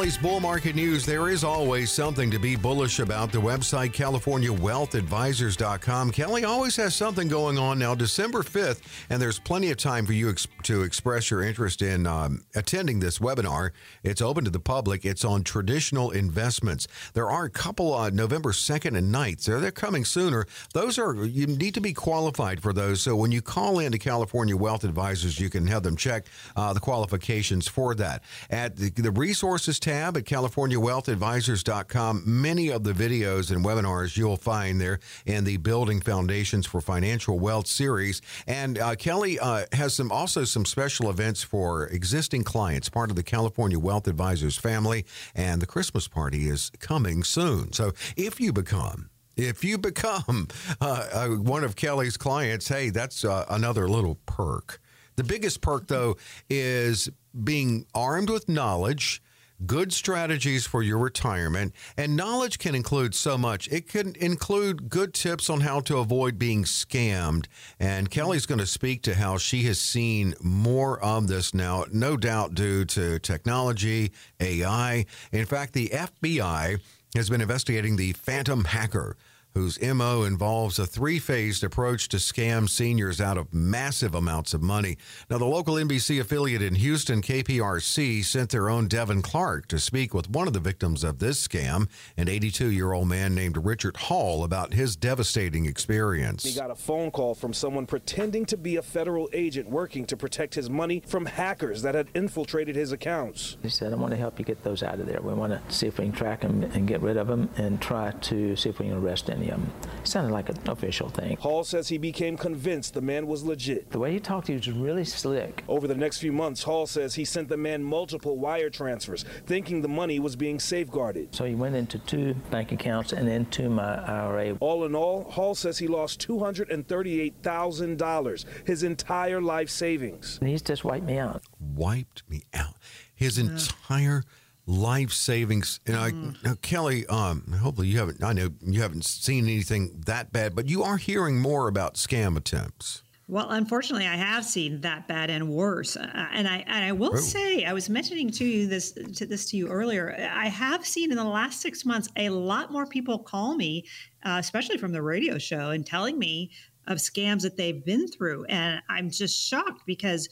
Kelley's 0.00 0.16
Bull 0.16 0.40
Market 0.40 0.76
News. 0.76 1.04
There 1.04 1.28
is 1.28 1.44
always 1.44 1.90
something 1.90 2.30
to 2.30 2.38
be 2.38 2.56
bullish 2.56 3.00
about. 3.00 3.32
The 3.32 3.38
website, 3.38 3.92
CaliforniaWealthAdvisors.com. 3.92 6.12
Kelley 6.12 6.42
always 6.42 6.74
has 6.76 6.94
something 6.94 7.28
going 7.28 7.58
on 7.58 7.78
now, 7.78 7.94
December 7.94 8.38
5th, 8.38 8.80
and 9.10 9.20
there's 9.20 9.38
plenty 9.38 9.70
of 9.70 9.76
time 9.76 10.06
for 10.06 10.14
you 10.14 10.30
ex- 10.30 10.48
to 10.62 10.84
express 10.84 11.30
your 11.30 11.42
interest 11.42 11.82
in 11.82 12.06
um, 12.06 12.42
attending 12.54 13.00
this 13.00 13.18
webinar. 13.18 13.72
It's 14.02 14.22
open 14.22 14.44
to 14.44 14.50
the 14.50 14.58
public, 14.58 15.04
it's 15.04 15.22
on 15.22 15.44
traditional 15.44 16.12
investments. 16.12 16.88
There 17.12 17.30
are 17.30 17.44
a 17.44 17.50
couple 17.50 17.92
on 17.92 18.16
November 18.16 18.52
2nd 18.52 18.96
and 18.96 19.14
9th. 19.14 19.44
They're, 19.44 19.60
they're 19.60 19.70
coming 19.70 20.06
sooner. 20.06 20.46
Those 20.72 20.98
are, 20.98 21.26
you 21.26 21.46
need 21.46 21.74
to 21.74 21.82
be 21.82 21.92
qualified 21.92 22.62
for 22.62 22.72
those. 22.72 23.02
So 23.02 23.16
when 23.16 23.32
you 23.32 23.42
call 23.42 23.80
in 23.80 23.92
to 23.92 23.98
California 23.98 24.56
Wealth 24.56 24.84
Advisors, 24.84 25.38
you 25.38 25.50
can 25.50 25.66
have 25.66 25.82
them 25.82 25.98
check 25.98 26.24
uh, 26.56 26.72
the 26.72 26.80
qualifications 26.80 27.68
for 27.68 27.94
that. 27.96 28.22
At 28.48 28.76
the, 28.76 28.88
the 28.88 29.10
resources 29.10 29.78
tab 29.78 29.90
at 30.00 30.24
CaliforniaWealthAdvisors.com. 30.24 32.22
Many 32.26 32.68
of 32.70 32.84
the 32.84 32.92
videos 32.92 33.50
and 33.50 33.64
webinars 33.64 34.16
you'll 34.16 34.36
find 34.36 34.80
there 34.80 34.98
in 35.26 35.44
the 35.44 35.58
Building 35.58 36.00
Foundations 36.00 36.66
for 36.66 36.80
Financial 36.80 37.38
Wealth 37.38 37.66
series. 37.66 38.22
And 38.46 38.78
uh, 38.78 38.94
Kelley 38.96 39.38
uh, 39.38 39.66
has 39.72 39.94
some 39.94 40.10
also 40.10 40.44
some 40.44 40.64
special 40.64 41.10
events 41.10 41.42
for 41.42 41.86
existing 41.86 42.44
clients, 42.44 42.88
part 42.88 43.10
of 43.10 43.16
the 43.16 43.22
California 43.22 43.78
Wealth 43.78 44.08
Advisors 44.08 44.56
family. 44.56 45.04
And 45.34 45.60
the 45.60 45.66
Christmas 45.66 46.08
party 46.08 46.48
is 46.48 46.70
coming 46.78 47.22
soon. 47.22 47.72
So 47.72 47.92
if 48.16 48.40
you 48.40 48.52
become 48.52 49.10
if 49.36 49.64
you 49.64 49.78
become 49.78 50.48
uh, 50.80 51.08
uh, 51.12 51.28
one 51.28 51.64
of 51.64 51.76
Kelley's 51.76 52.16
clients, 52.16 52.68
hey, 52.68 52.90
that's 52.90 53.24
uh, 53.24 53.46
another 53.48 53.88
little 53.88 54.16
perk. 54.26 54.80
The 55.16 55.24
biggest 55.24 55.60
perk, 55.60 55.88
though, 55.88 56.16
is 56.48 57.10
being 57.44 57.86
armed 57.94 58.30
with 58.30 58.48
knowledge, 58.48 59.22
good 59.66 59.92
strategies 59.92 60.66
for 60.66 60.82
your 60.82 60.98
retirement, 60.98 61.74
and 61.96 62.16
knowledge 62.16 62.58
can 62.58 62.74
include 62.74 63.14
so 63.14 63.36
much. 63.36 63.68
It 63.68 63.88
can 63.88 64.14
include 64.16 64.88
good 64.88 65.14
tips 65.14 65.50
on 65.50 65.60
how 65.60 65.80
to 65.80 65.98
avoid 65.98 66.38
being 66.38 66.64
scammed. 66.64 67.46
And 67.78 68.10
Kelley's 68.10 68.46
going 68.46 68.58
to 68.58 68.66
speak 68.66 69.02
to 69.02 69.14
how 69.14 69.38
she 69.38 69.62
has 69.64 69.80
seen 69.80 70.34
more 70.40 71.02
of 71.02 71.28
this 71.28 71.54
now, 71.54 71.84
no 71.92 72.16
doubt 72.16 72.54
due 72.54 72.84
to 72.86 73.18
technology, 73.18 74.12
AI. 74.40 75.06
In 75.32 75.46
fact, 75.46 75.72
the 75.72 75.88
FBI 75.88 76.80
has 77.14 77.28
been 77.28 77.40
investigating 77.40 77.96
the 77.96 78.12
Phantom 78.12 78.64
Hacker 78.64 79.16
whose 79.54 79.80
MO 79.82 80.22
involves 80.22 80.78
a 80.78 80.86
three 80.86 81.18
phased 81.18 81.64
approach 81.64 82.08
to 82.08 82.18
scam 82.18 82.68
seniors 82.68 83.20
out 83.20 83.36
of 83.36 83.52
massive 83.52 84.14
amounts 84.14 84.54
of 84.54 84.62
money. 84.62 84.96
Now, 85.28 85.38
the 85.38 85.44
local 85.44 85.74
NBC 85.74 86.20
affiliate 86.20 86.62
in 86.62 86.76
Houston, 86.76 87.20
KPRC, 87.20 88.24
sent 88.24 88.50
their 88.50 88.68
own 88.68 88.86
Devin 88.86 89.22
Clark 89.22 89.66
to 89.68 89.78
speak 89.78 90.14
with 90.14 90.30
one 90.30 90.46
of 90.46 90.52
the 90.52 90.60
victims 90.60 91.02
of 91.02 91.18
this 91.18 91.46
scam, 91.46 91.88
an 92.16 92.28
82 92.28 92.70
year 92.70 92.92
old 92.92 93.08
man 93.08 93.34
named 93.34 93.56
Richard 93.56 93.96
Hall, 93.96 94.44
about 94.44 94.72
his 94.72 94.94
devastating 94.96 95.66
experience. 95.66 96.44
He 96.44 96.54
got 96.54 96.70
a 96.70 96.76
phone 96.76 97.10
call 97.10 97.34
from 97.34 97.52
someone 97.52 97.86
pretending 97.86 98.46
to 98.46 98.56
be 98.56 98.76
a 98.76 98.82
federal 98.82 99.28
agent 99.32 99.68
working 99.68 100.06
to 100.06 100.16
protect 100.16 100.54
his 100.54 100.70
money 100.70 101.02
from 101.06 101.26
hackers 101.26 101.82
that 101.82 101.94
had 101.94 102.08
infiltrated 102.14 102.76
his 102.76 102.92
accounts. 102.92 103.56
He 103.62 103.68
said, 103.68 103.92
I 103.92 103.96
want 103.96 104.12
to 104.12 104.16
help 104.16 104.38
you 104.38 104.44
get 104.44 104.62
those 104.62 104.82
out 104.82 105.00
of 105.00 105.06
there. 105.06 105.20
We 105.20 105.34
want 105.34 105.52
to 105.52 105.74
see 105.74 105.86
if 105.88 105.98
we 105.98 106.04
can 106.04 106.12
track 106.12 106.42
them 106.42 106.62
and 106.62 106.86
get 106.86 107.00
rid 107.00 107.16
of 107.16 107.26
them 107.26 107.50
and 107.56 107.80
try 107.80 108.12
to 108.12 108.54
see 108.54 108.68
if 108.68 108.78
we 108.78 108.86
can 108.86 108.96
arrest 108.96 109.26
them 109.26 109.39
any. 109.40 109.50
It 109.50 109.54
um, 109.54 109.70
sounded 110.04 110.32
like 110.32 110.48
an 110.48 110.56
official 110.68 111.08
thing. 111.08 111.36
Hall 111.38 111.64
says 111.64 111.88
he 111.88 111.98
became 111.98 112.36
convinced 112.36 112.94
the 112.94 113.00
man 113.00 113.26
was 113.26 113.42
legit. 113.42 113.90
The 113.90 113.98
way 113.98 114.12
he 114.12 114.20
talked, 114.20 114.46
he 114.48 114.54
was 114.54 114.70
really 114.70 115.04
slick. 115.04 115.64
Over 115.68 115.88
the 115.88 115.94
next 115.94 116.18
few 116.18 116.32
months, 116.32 116.62
Hall 116.62 116.86
says 116.86 117.14
he 117.14 117.24
sent 117.24 117.48
the 117.48 117.56
man 117.56 117.82
multiple 117.82 118.36
wire 118.38 118.68
transfers, 118.70 119.24
thinking 119.46 119.80
the 119.82 119.88
money 119.88 120.20
was 120.20 120.36
being 120.36 120.60
safeguarded. 120.60 121.34
So 121.34 121.44
he 121.44 121.54
went 121.54 121.76
into 121.76 121.98
two 121.98 122.34
bank 122.50 122.72
accounts 122.72 123.12
and 123.12 123.28
into 123.28 123.68
my 123.70 124.02
IRA. 124.04 124.56
All 124.60 124.84
in 124.84 124.94
all, 124.94 125.24
Hall 125.24 125.54
says 125.54 125.78
he 125.78 125.86
lost 125.86 126.26
$238,000, 126.26 128.44
his 128.66 128.82
entire 128.82 129.40
life 129.40 129.70
savings. 129.70 130.38
And 130.40 130.48
he's 130.48 130.62
just 130.62 130.84
wiped 130.84 131.06
me 131.06 131.18
out. 131.18 131.42
Wiped 131.58 132.22
me 132.28 132.42
out. 132.54 132.74
His 133.14 133.38
entire 133.38 134.24
life 134.66 135.12
savings. 135.12 135.80
And 135.86 135.96
I, 135.96 136.10
Mm. 136.12 136.42
now, 136.44 136.54
Kelley, 136.62 137.06
um, 137.06 137.52
hopefully 137.60 137.88
you 137.88 137.98
haven't. 137.98 138.22
I 138.22 138.32
know 138.32 138.50
you 138.62 138.80
haven't 138.82 139.04
seen 139.04 139.44
anything 139.44 140.02
that 140.06 140.32
bad, 140.32 140.54
but 140.54 140.68
you 140.68 140.82
are 140.82 140.96
hearing 140.96 141.38
more 141.40 141.68
about 141.68 141.94
scam 141.94 142.36
attempts. 142.36 143.02
Well, 143.26 143.48
unfortunately, 143.50 144.08
I 144.08 144.16
have 144.16 144.44
seen 144.44 144.80
that 144.80 145.06
bad 145.06 145.30
and 145.30 145.48
worse, 145.50 145.96
uh, 145.96 146.10
and 146.32 146.48
I 146.48 146.64
and 146.66 146.84
I 146.84 146.90
will 146.90 147.12
Oh. 147.14 147.16
say 147.20 147.64
I 147.64 147.72
was 147.72 147.88
mentioning 147.88 148.28
to 148.32 148.44
you 148.44 148.66
this 148.66 148.90
to 148.92 149.24
this 149.24 149.48
to 149.50 149.56
you 149.56 149.68
earlier. 149.68 150.12
I 150.34 150.48
have 150.48 150.84
seen 150.84 151.12
in 151.12 151.16
the 151.16 151.22
last 151.24 151.60
six 151.60 151.84
months 151.84 152.08
a 152.16 152.28
lot 152.30 152.72
more 152.72 152.86
people 152.86 153.20
call 153.20 153.54
me, 153.54 153.86
uh, 154.24 154.36
especially 154.40 154.78
from 154.78 154.90
the 154.90 155.00
radio 155.02 155.38
show, 155.38 155.70
and 155.70 155.86
telling 155.86 156.18
me 156.18 156.50
of 156.88 156.98
scams 156.98 157.42
that 157.42 157.56
they've 157.56 157.84
been 157.84 158.08
through, 158.08 158.46
and 158.46 158.82
I'm 158.88 159.10
just 159.10 159.40
shocked 159.40 159.82
because 159.86 160.28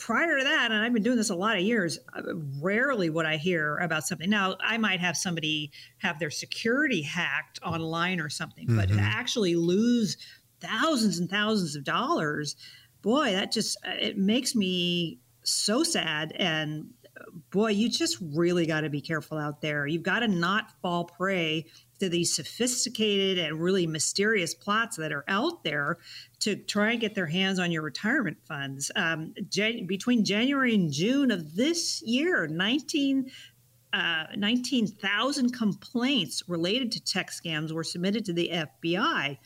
prior 0.00 0.38
to 0.38 0.44
that, 0.44 0.72
and 0.72 0.82
I've 0.82 0.94
been 0.94 1.02
doing 1.02 1.18
this 1.18 1.28
a 1.30 1.34
lot 1.34 1.56
of 1.56 1.62
years, 1.62 1.98
uh, 2.14 2.22
rarely 2.60 3.10
would 3.10 3.26
I 3.26 3.36
hear 3.36 3.76
about 3.76 4.06
something. 4.06 4.30
Now, 4.30 4.56
I 4.60 4.78
might 4.78 4.98
have 4.98 5.16
somebody 5.16 5.70
have 5.98 6.18
their 6.18 6.30
security 6.30 7.02
hacked 7.02 7.60
online 7.62 8.18
or 8.18 8.30
something, 8.30 8.66
but 8.68 8.88
to 8.88 8.98
actually 8.98 9.54
lose 9.54 10.16
thousands 10.60 11.18
and 11.18 11.28
thousands 11.28 11.76
of 11.76 11.84
dollars, 11.84 12.56
boy, 13.02 13.32
that 13.32 13.52
just 13.52 13.76
uh, 13.86 13.92
it 14.00 14.16
makes 14.16 14.54
me 14.54 15.18
so 15.44 15.82
sad. 15.82 16.32
And 16.36 16.88
uh, 17.18 17.24
boy, 17.50 17.72
you 17.72 17.90
just 17.90 18.16
really 18.34 18.66
got 18.66 18.80
to 18.80 18.90
be 18.90 19.02
careful 19.02 19.36
out 19.36 19.60
there. 19.60 19.86
You've 19.86 20.02
got 20.02 20.20
to 20.20 20.28
not 20.28 20.70
fall 20.80 21.04
prey 21.04 21.66
to 22.00 22.08
these 22.08 22.34
sophisticated 22.34 23.38
and 23.38 23.60
really 23.60 23.86
mysterious 23.86 24.54
plots 24.54 24.96
that 24.96 25.12
are 25.12 25.24
out 25.28 25.62
there 25.64 25.98
to 26.40 26.56
try 26.56 26.92
and 26.92 27.00
get 27.00 27.14
their 27.14 27.26
hands 27.26 27.58
on 27.58 27.70
your 27.70 27.82
retirement 27.82 28.38
funds. 28.46 28.90
Um, 28.96 29.34
between 29.86 30.24
January 30.24 30.74
and 30.74 30.92
June 30.92 31.30
of 31.30 31.54
this 31.54 32.02
year, 32.02 32.46
19 32.46 33.30
uh, 33.92 34.26
19,000 34.36 35.50
complaints 35.50 36.44
related 36.48 36.92
to 36.92 37.00
tech 37.02 37.30
scams 37.32 37.72
were 37.72 37.82
submitted 37.82 38.24
to 38.24 38.32
the 38.32 38.48
FBI, 38.52 39.36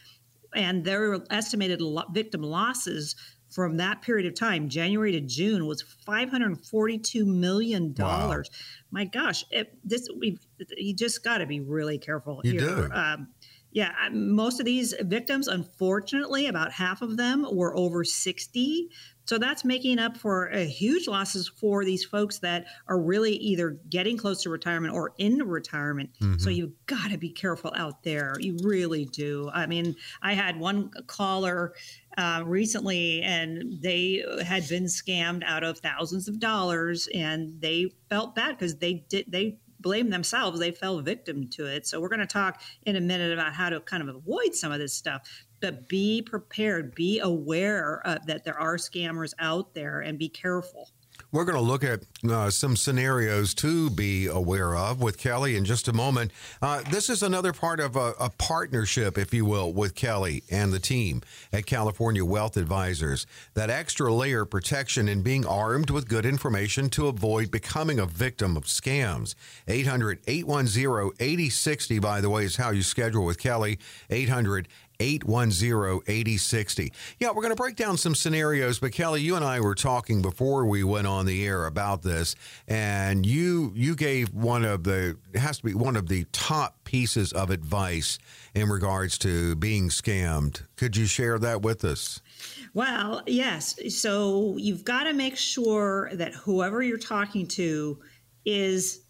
and 0.55 0.85
their 0.85 1.19
estimated 1.31 1.81
lo- 1.81 2.05
victim 2.13 2.43
losses 2.43 3.17
from 3.55 3.77
that 3.77 4.03
period 4.03 4.27
of 4.27 4.35
time, 4.35 4.69
January 4.69 5.13
to 5.13 5.21
June, 5.21 5.67
was 5.67 5.81
542 5.81 7.25
million 7.25 7.93
dollars. 7.93 8.51
My 8.91 9.05
gosh, 9.05 9.45
it, 9.51 9.79
this 9.85 10.09
we 10.19 10.39
you 10.77 10.95
just 10.95 11.23
got 11.23 11.39
to 11.39 11.47
be 11.47 11.61
really 11.61 11.99
careful 11.99 12.41
You 12.45 12.53
here. 12.53 12.61
do. 12.61 12.89
Um, 12.93 13.29
yeah, 13.75 13.93
most 14.13 14.61
of 14.61 14.67
these 14.67 14.95
victims, 15.01 15.49
unfortunately, 15.49 16.47
about 16.47 16.71
half 16.71 17.03
of 17.03 17.17
them 17.17 17.45
were 17.51 17.77
over 17.77 18.05
60. 18.05 18.89
So 19.27 19.37
that's 19.37 19.65
making 19.65 19.99
up 19.99 20.17
for 20.17 20.53
uh, 20.55 20.59
huge 20.59 21.09
losses 21.09 21.49
for 21.49 21.85
these 21.85 22.05
folks 22.05 22.39
that 22.39 22.67
are 22.87 23.01
really 23.01 23.33
either 23.33 23.81
getting 23.89 24.17
close 24.17 24.43
to 24.43 24.51
retirement 24.51 24.95
or 24.95 25.13
in 25.19 25.39
retirement. 25.43 26.11
So 26.39 26.51
you've 26.51 26.87
got 26.87 27.11
to 27.11 27.19
be 27.19 27.31
careful 27.31 27.73
out 27.75 28.05
there. 28.05 28.35
You 28.39 28.57
really 28.63 29.07
do. 29.07 29.51
I 29.53 29.67
mean, 29.67 29.97
I 30.23 30.35
had 30.35 30.61
one 30.61 30.91
caller 31.09 31.73
uh, 32.17 32.45
recently, 32.47 33.23
and 33.23 33.83
they 33.83 34.25
had 34.45 34.69
been 34.69 34.85
scammed 34.85 35.43
out 35.45 35.65
of 35.65 35.79
thousands 35.79 36.29
of 36.29 36.39
dollars, 36.39 37.09
and 37.13 37.61
they 37.61 37.91
felt 38.09 38.37
bad 38.37 38.57
because 38.57 38.77
they 38.77 39.05
did 39.09 39.25
they 39.27 39.57
blame 39.85 40.11
themselves. 40.11 40.59
They 40.59 40.73
fell 40.73 40.99
victim 40.99 41.47
to 41.51 41.67
it. 41.67 41.87
So 41.87 42.01
we're 42.01 42.09
going 42.09 42.19
to 42.19 42.27
talk 42.27 42.61
in 42.85 42.97
a 42.97 43.01
minute 43.01 43.33
about 43.33 43.53
how 43.53 43.69
to 43.69 43.79
kind 43.79 44.03
of 44.03 44.17
avoid 44.17 44.57
some 44.57 44.73
of 44.73 44.81
this 44.81 44.95
stuff. 44.95 45.29
But 45.61 45.89
be 45.89 46.21
prepared, 46.21 46.97
be 46.97 47.21
aware 47.21 48.03
that 48.27 48.45
there 48.45 48.59
are 48.59 48.77
scammers 48.77 49.33
out 49.39 49.75
there, 49.75 50.01
and 50.01 50.19
be 50.19 50.29
careful. 50.29 50.91
We're 51.35 51.45
going 51.45 51.57
to 51.57 51.61
look 51.63 51.83
at 51.83 52.03
uh, 52.31 52.49
some 52.49 52.77
scenarios 52.77 53.55
to 53.55 53.91
be 53.91 54.27
aware 54.27 54.77
of 54.77 55.03
with 55.03 55.19
Kelley 55.19 55.57
in 55.57 55.65
just 55.65 55.89
a 55.89 55.93
moment. 55.93 56.31
Uh, 56.63 56.83
this 56.93 57.11
is 57.11 57.25
another 57.25 57.53
part 57.53 57.81
of 57.81 57.97
a, 57.97 58.15
a 58.21 58.31
partnership, 58.39 59.19
if 59.19 59.35
you 59.35 59.45
will, 59.45 59.73
with 59.73 59.97
Kelley 59.97 60.45
and 60.49 60.73
the 60.73 60.79
team 60.79 61.23
at 61.53 61.67
California 61.67 62.25
Wealth 62.25 62.57
Advisors. 62.57 63.27
That 63.55 63.69
extra 63.69 64.15
layer 64.15 64.43
of 64.43 64.51
protection 64.51 65.09
in 65.09 65.23
being 65.23 65.45
armed 65.45 65.91
with 65.91 66.07
good 66.07 66.25
information 66.25 66.89
to 66.91 67.09
avoid 67.09 67.51
becoming 67.51 67.99
a 67.99 68.07
victim 68.07 68.57
of 68.57 68.67
scams. 68.67 69.35
800 69.67 70.21
810 70.29 71.11
8060, 71.19 71.99
by 71.99 72.21
the 72.21 72.31
way, 72.31 72.45
is 72.45 72.55
how 72.55 72.71
you 72.71 72.85
schedule 72.85 73.25
with 73.25 73.41
Kelly. 73.41 73.81
800 74.09 74.69
810 75.01 76.01
8060. 76.07 76.93
Yeah, 77.19 77.29
we're 77.29 77.43
going 77.43 77.51
to 77.51 77.57
break 77.57 77.77
down 77.77 77.97
some 77.97 78.15
scenarios, 78.15 78.79
but 78.79 78.93
Kelley, 78.93 79.21
you 79.23 79.37
and 79.37 79.45
I 79.45 79.61
were 79.61 79.75
talking 79.75 80.23
before 80.23 80.67
we 80.67 80.85
went 80.85 81.07
on 81.07 81.27
the 81.27 81.47
air 81.47 81.67
about 81.67 82.03
this, 82.03 82.35
and 82.69 83.25
you 83.25 83.73
you 83.75 83.95
gave 83.95 84.33
one 84.33 84.65
of 84.65 84.85
the 84.85 85.17
it 85.33 85.39
has 85.39 85.59
to 85.59 85.65
be 85.65 85.75
one 85.75 85.97
of 85.97 86.09
the 86.09 86.25
top 86.33 86.85
pieces 86.85 87.33
of 87.33 87.51
advice 87.51 88.19
in 88.55 88.69
regards 88.69 89.19
to 89.19 89.57
being 89.57 89.89
scammed. 89.89 90.63
Could 90.77 90.97
you 90.97 91.07
share 91.07 91.39
that 91.39 91.63
with 91.63 91.85
us? 91.85 92.21
Well, 92.73 93.23
yes. 93.27 93.79
So 93.97 94.57
you've 94.59 94.85
got 94.85 95.05
to 95.05 95.13
make 95.13 95.37
sure 95.37 96.11
that 96.15 96.35
whoever 96.35 96.83
you're 96.83 96.99
talking 96.99 97.47
to 97.49 97.99
is 98.45 99.04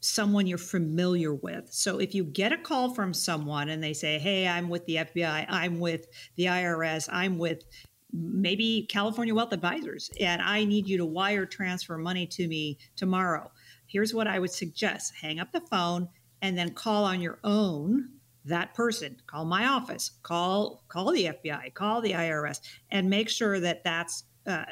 someone 0.00 0.46
you're 0.46 0.58
familiar 0.58 1.34
with. 1.34 1.68
So 1.70 1.98
if 1.98 2.14
you 2.14 2.24
get 2.24 2.52
a 2.52 2.58
call 2.58 2.94
from 2.94 3.12
someone 3.14 3.68
and 3.68 3.82
they 3.82 3.92
say, 3.92 4.18
Hey, 4.18 4.48
I'm 4.48 4.68
with 4.68 4.84
the 4.86 4.96
FBI, 4.96 5.46
I'm 5.48 5.78
with 5.78 6.06
the 6.36 6.46
IRS, 6.46 7.08
I'm 7.12 7.38
with 7.38 7.64
maybe 8.12 8.86
California 8.88 9.34
Wealth 9.34 9.52
Advisors, 9.52 10.10
and 10.18 10.42
I 10.42 10.64
need 10.64 10.88
you 10.88 10.98
to 10.98 11.06
wire 11.06 11.46
transfer 11.46 11.96
money 11.96 12.26
to 12.26 12.48
me 12.48 12.78
tomorrow. 12.96 13.50
Here's 13.86 14.14
what 14.14 14.26
I 14.26 14.38
would 14.38 14.50
suggest 14.50 15.14
hang 15.20 15.38
up 15.38 15.52
the 15.52 15.60
phone 15.60 16.08
and 16.42 16.56
then 16.56 16.70
call 16.70 17.04
on 17.04 17.20
your 17.20 17.38
own 17.44 18.08
that 18.46 18.72
person 18.72 19.16
call 19.26 19.44
my 19.44 19.66
office 19.66 20.12
call 20.22 20.82
call 20.88 21.12
the 21.12 21.26
fbi 21.26 21.72
call 21.74 22.00
the 22.00 22.12
irs 22.12 22.60
and 22.90 23.10
make 23.10 23.28
sure 23.28 23.60
that 23.60 23.84
that's 23.84 24.24
uh, 24.46 24.64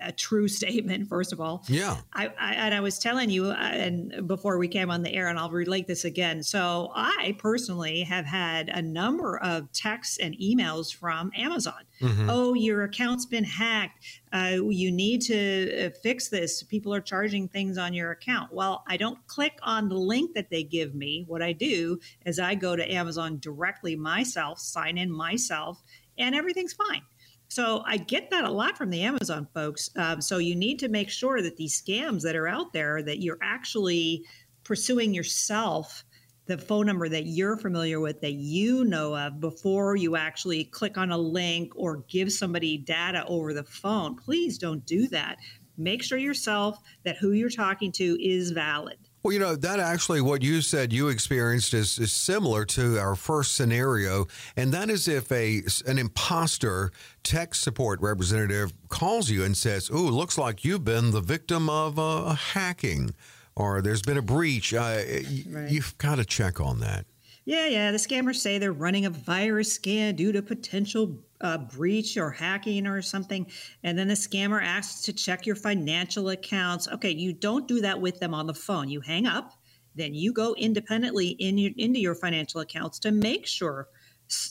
a 0.00 0.12
true 0.12 0.48
statement, 0.56 1.08
first 1.08 1.32
of 1.32 1.40
all. 1.40 1.64
Yeah. 1.68 1.96
I, 2.12 2.28
I, 2.38 2.54
and 2.54 2.74
I 2.74 2.80
was 2.80 2.98
telling 2.98 3.30
you, 3.30 3.46
uh, 3.46 3.54
and 3.54 4.26
before 4.26 4.58
we 4.58 4.68
came 4.68 4.90
on 4.90 5.02
the 5.02 5.12
air, 5.12 5.28
and 5.28 5.38
I'll 5.38 5.50
relate 5.50 5.86
this 5.86 6.04
again. 6.04 6.42
So 6.42 6.92
I 6.94 7.36
personally 7.38 8.02
have 8.02 8.24
had 8.24 8.68
a 8.68 8.82
number 8.82 9.38
of 9.38 9.70
texts 9.72 10.18
and 10.18 10.36
emails 10.38 10.94
from 10.94 11.30
Amazon. 11.36 11.82
Mm-hmm. 12.00 12.28
Oh, 12.30 12.54
your 12.54 12.82
account's 12.84 13.26
been 13.26 13.44
hacked. 13.44 14.04
Uh, 14.32 14.58
you 14.68 14.92
need 14.92 15.22
to 15.22 15.86
uh, 15.86 15.90
fix 16.02 16.28
this. 16.28 16.62
People 16.62 16.92
are 16.94 17.00
charging 17.00 17.48
things 17.48 17.78
on 17.78 17.94
your 17.94 18.10
account. 18.10 18.52
Well, 18.52 18.84
I 18.86 18.96
don't 18.96 19.18
click 19.26 19.58
on 19.62 19.88
the 19.88 19.96
link 19.96 20.34
that 20.34 20.50
they 20.50 20.62
give 20.62 20.94
me. 20.94 21.24
What 21.26 21.42
I 21.42 21.52
do 21.52 21.98
is 22.26 22.38
I 22.38 22.54
go 22.54 22.76
to 22.76 22.92
Amazon 22.92 23.38
directly 23.38 23.96
myself, 23.96 24.58
sign 24.58 24.98
in 24.98 25.10
myself, 25.10 25.82
and 26.18 26.34
everything's 26.34 26.74
fine. 26.74 27.02
So 27.48 27.82
I 27.86 27.96
get 27.96 28.30
that 28.30 28.44
a 28.44 28.50
lot 28.50 28.76
from 28.76 28.90
the 28.90 29.02
Amazon 29.02 29.46
folks. 29.54 29.90
Um, 29.96 30.20
so 30.20 30.38
you 30.38 30.56
need 30.56 30.78
to 30.80 30.88
make 30.88 31.10
sure 31.10 31.42
that 31.42 31.56
these 31.56 31.80
scams 31.80 32.22
that 32.22 32.36
are 32.36 32.48
out 32.48 32.72
there 32.72 33.02
that 33.02 33.22
you're 33.22 33.38
actually 33.40 34.24
pursuing 34.64 35.14
yourself 35.14 36.04
the 36.46 36.58
phone 36.58 36.86
number 36.86 37.08
that 37.08 37.26
you're 37.26 37.56
familiar 37.56 37.98
with 37.98 38.20
that 38.20 38.34
you 38.34 38.84
know 38.84 39.16
of 39.16 39.40
before 39.40 39.96
you 39.96 40.16
actually 40.16 40.64
click 40.64 40.96
on 40.96 41.10
a 41.10 41.18
link 41.18 41.72
or 41.74 42.04
give 42.08 42.32
somebody 42.32 42.78
data 42.78 43.24
over 43.26 43.52
the 43.52 43.64
phone. 43.64 44.16
Please 44.16 44.56
don't 44.56 44.86
do 44.86 45.08
that. 45.08 45.38
Make 45.76 46.02
sure 46.02 46.18
yourself 46.18 46.78
that 47.04 47.16
who 47.16 47.32
you're 47.32 47.50
talking 47.50 47.92
to 47.92 48.16
is 48.24 48.52
valid. 48.52 48.96
Well, 49.26 49.32
you 49.32 49.40
know, 49.40 49.56
that 49.56 49.80
actually 49.80 50.20
what 50.20 50.40
you 50.40 50.62
said 50.62 50.92
you 50.92 51.08
experienced 51.08 51.74
is, 51.74 51.98
is 51.98 52.12
similar 52.12 52.64
to 52.66 52.96
our 52.96 53.16
first 53.16 53.56
scenario. 53.56 54.28
And 54.56 54.72
that 54.72 54.88
is 54.88 55.08
if 55.08 55.32
a 55.32 55.64
an 55.84 55.98
imposter 55.98 56.92
tech 57.24 57.56
support 57.56 58.00
representative 58.00 58.72
calls 58.88 59.28
you 59.28 59.42
and 59.42 59.56
says, 59.56 59.90
Oh, 59.92 59.96
looks 59.96 60.38
like 60.38 60.64
you've 60.64 60.84
been 60.84 61.10
the 61.10 61.20
victim 61.20 61.68
of 61.68 61.98
uh, 61.98 62.34
hacking 62.34 63.16
or 63.56 63.82
there's 63.82 64.00
been 64.00 64.16
a 64.16 64.22
breach. 64.22 64.72
Uh, 64.72 65.02
right. 65.50 65.70
You've 65.70 65.98
got 65.98 66.18
to 66.18 66.24
check 66.24 66.60
on 66.60 66.78
that. 66.78 67.04
Yeah, 67.46 67.66
yeah. 67.68 67.92
The 67.92 67.96
scammers 67.98 68.36
say 68.36 68.58
they're 68.58 68.72
running 68.72 69.06
a 69.06 69.10
virus 69.10 69.72
scan 69.72 70.16
due 70.16 70.32
to 70.32 70.42
potential 70.42 71.22
uh, 71.40 71.58
breach 71.58 72.16
or 72.16 72.30
hacking 72.30 72.88
or 72.88 73.00
something. 73.00 73.46
And 73.84 73.96
then 73.96 74.08
the 74.08 74.14
scammer 74.14 74.60
asks 74.60 75.02
to 75.02 75.12
check 75.12 75.46
your 75.46 75.54
financial 75.54 76.30
accounts. 76.30 76.88
Okay, 76.88 77.12
you 77.12 77.32
don't 77.32 77.68
do 77.68 77.80
that 77.82 78.00
with 78.00 78.18
them 78.18 78.34
on 78.34 78.48
the 78.48 78.54
phone. 78.54 78.88
You 78.88 79.00
hang 79.00 79.26
up, 79.26 79.52
then 79.94 80.12
you 80.12 80.32
go 80.32 80.54
independently 80.56 81.28
in 81.28 81.56
your, 81.56 81.70
into 81.76 82.00
your 82.00 82.16
financial 82.16 82.60
accounts 82.60 82.98
to 83.00 83.12
make 83.12 83.46
sure 83.46 83.86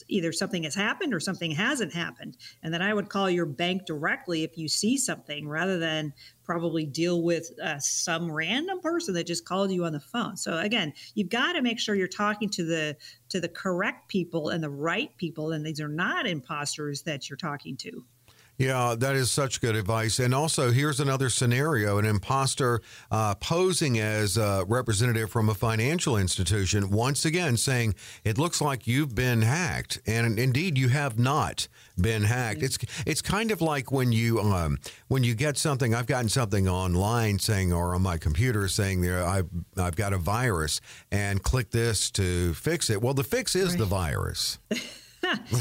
either 0.08 0.32
something 0.32 0.62
has 0.64 0.74
happened 0.74 1.12
or 1.12 1.20
something 1.20 1.50
hasn't 1.50 1.92
happened. 1.92 2.36
And 2.62 2.72
then 2.72 2.82
I 2.82 2.94
would 2.94 3.08
call 3.08 3.28
your 3.28 3.46
bank 3.46 3.86
directly 3.86 4.42
if 4.42 4.56
you 4.56 4.68
see 4.68 4.96
something 4.96 5.48
rather 5.48 5.78
than 5.78 6.12
probably 6.44 6.86
deal 6.86 7.22
with 7.22 7.50
uh, 7.62 7.78
some 7.78 8.30
random 8.30 8.80
person 8.80 9.14
that 9.14 9.26
just 9.26 9.44
called 9.44 9.70
you 9.70 9.84
on 9.84 9.92
the 9.92 10.00
phone. 10.00 10.36
So 10.36 10.58
again, 10.58 10.92
you've 11.14 11.28
got 11.28 11.52
to 11.52 11.62
make 11.62 11.78
sure 11.78 11.94
you're 11.94 12.08
talking 12.08 12.48
to 12.50 12.64
the 12.64 12.96
to 13.28 13.40
the 13.40 13.48
correct 13.48 14.08
people 14.08 14.50
and 14.50 14.62
the 14.62 14.70
right 14.70 15.14
people 15.16 15.52
and 15.52 15.66
these 15.66 15.80
are 15.80 15.88
not 15.88 16.26
imposters 16.26 17.02
that 17.02 17.28
you're 17.28 17.36
talking 17.36 17.76
to. 17.78 18.04
Yeah, 18.58 18.94
that 18.98 19.16
is 19.16 19.30
such 19.30 19.60
good 19.60 19.76
advice. 19.76 20.18
And 20.18 20.34
also, 20.34 20.70
here's 20.70 20.98
another 20.98 21.28
scenario 21.28 21.98
an 21.98 22.06
imposter 22.06 22.80
uh, 23.10 23.34
posing 23.34 23.98
as 23.98 24.36
a 24.36 24.64
representative 24.66 25.30
from 25.30 25.48
a 25.48 25.54
financial 25.54 26.16
institution, 26.16 26.90
once 26.90 27.24
again 27.24 27.56
saying, 27.56 27.94
It 28.24 28.38
looks 28.38 28.60
like 28.60 28.86
you've 28.86 29.14
been 29.14 29.42
hacked. 29.42 30.00
And 30.06 30.38
indeed, 30.38 30.78
you 30.78 30.88
have 30.88 31.18
not 31.18 31.68
been 32.00 32.24
hacked. 32.24 32.62
It's 32.62 32.78
it's 33.06 33.22
kind 33.22 33.50
of 33.50 33.60
like 33.60 33.92
when 33.92 34.12
you 34.12 34.40
um, 34.40 34.78
when 35.08 35.22
you 35.22 35.34
get 35.34 35.58
something. 35.58 35.94
I've 35.94 36.06
gotten 36.06 36.28
something 36.28 36.68
online 36.68 37.38
saying, 37.38 37.72
or 37.72 37.94
on 37.94 38.02
my 38.02 38.18
computer 38.18 38.68
saying, 38.68 39.02
"There, 39.02 39.24
I've 39.24 39.48
I've 39.76 39.96
got 39.96 40.12
a 40.12 40.18
virus," 40.18 40.80
and 41.10 41.42
click 41.42 41.70
this 41.70 42.10
to 42.12 42.54
fix 42.54 42.90
it. 42.90 43.02
Well, 43.02 43.14
the 43.14 43.24
fix 43.24 43.54
is 43.54 43.70
right. 43.70 43.78
the 43.78 43.84
virus. 43.86 44.58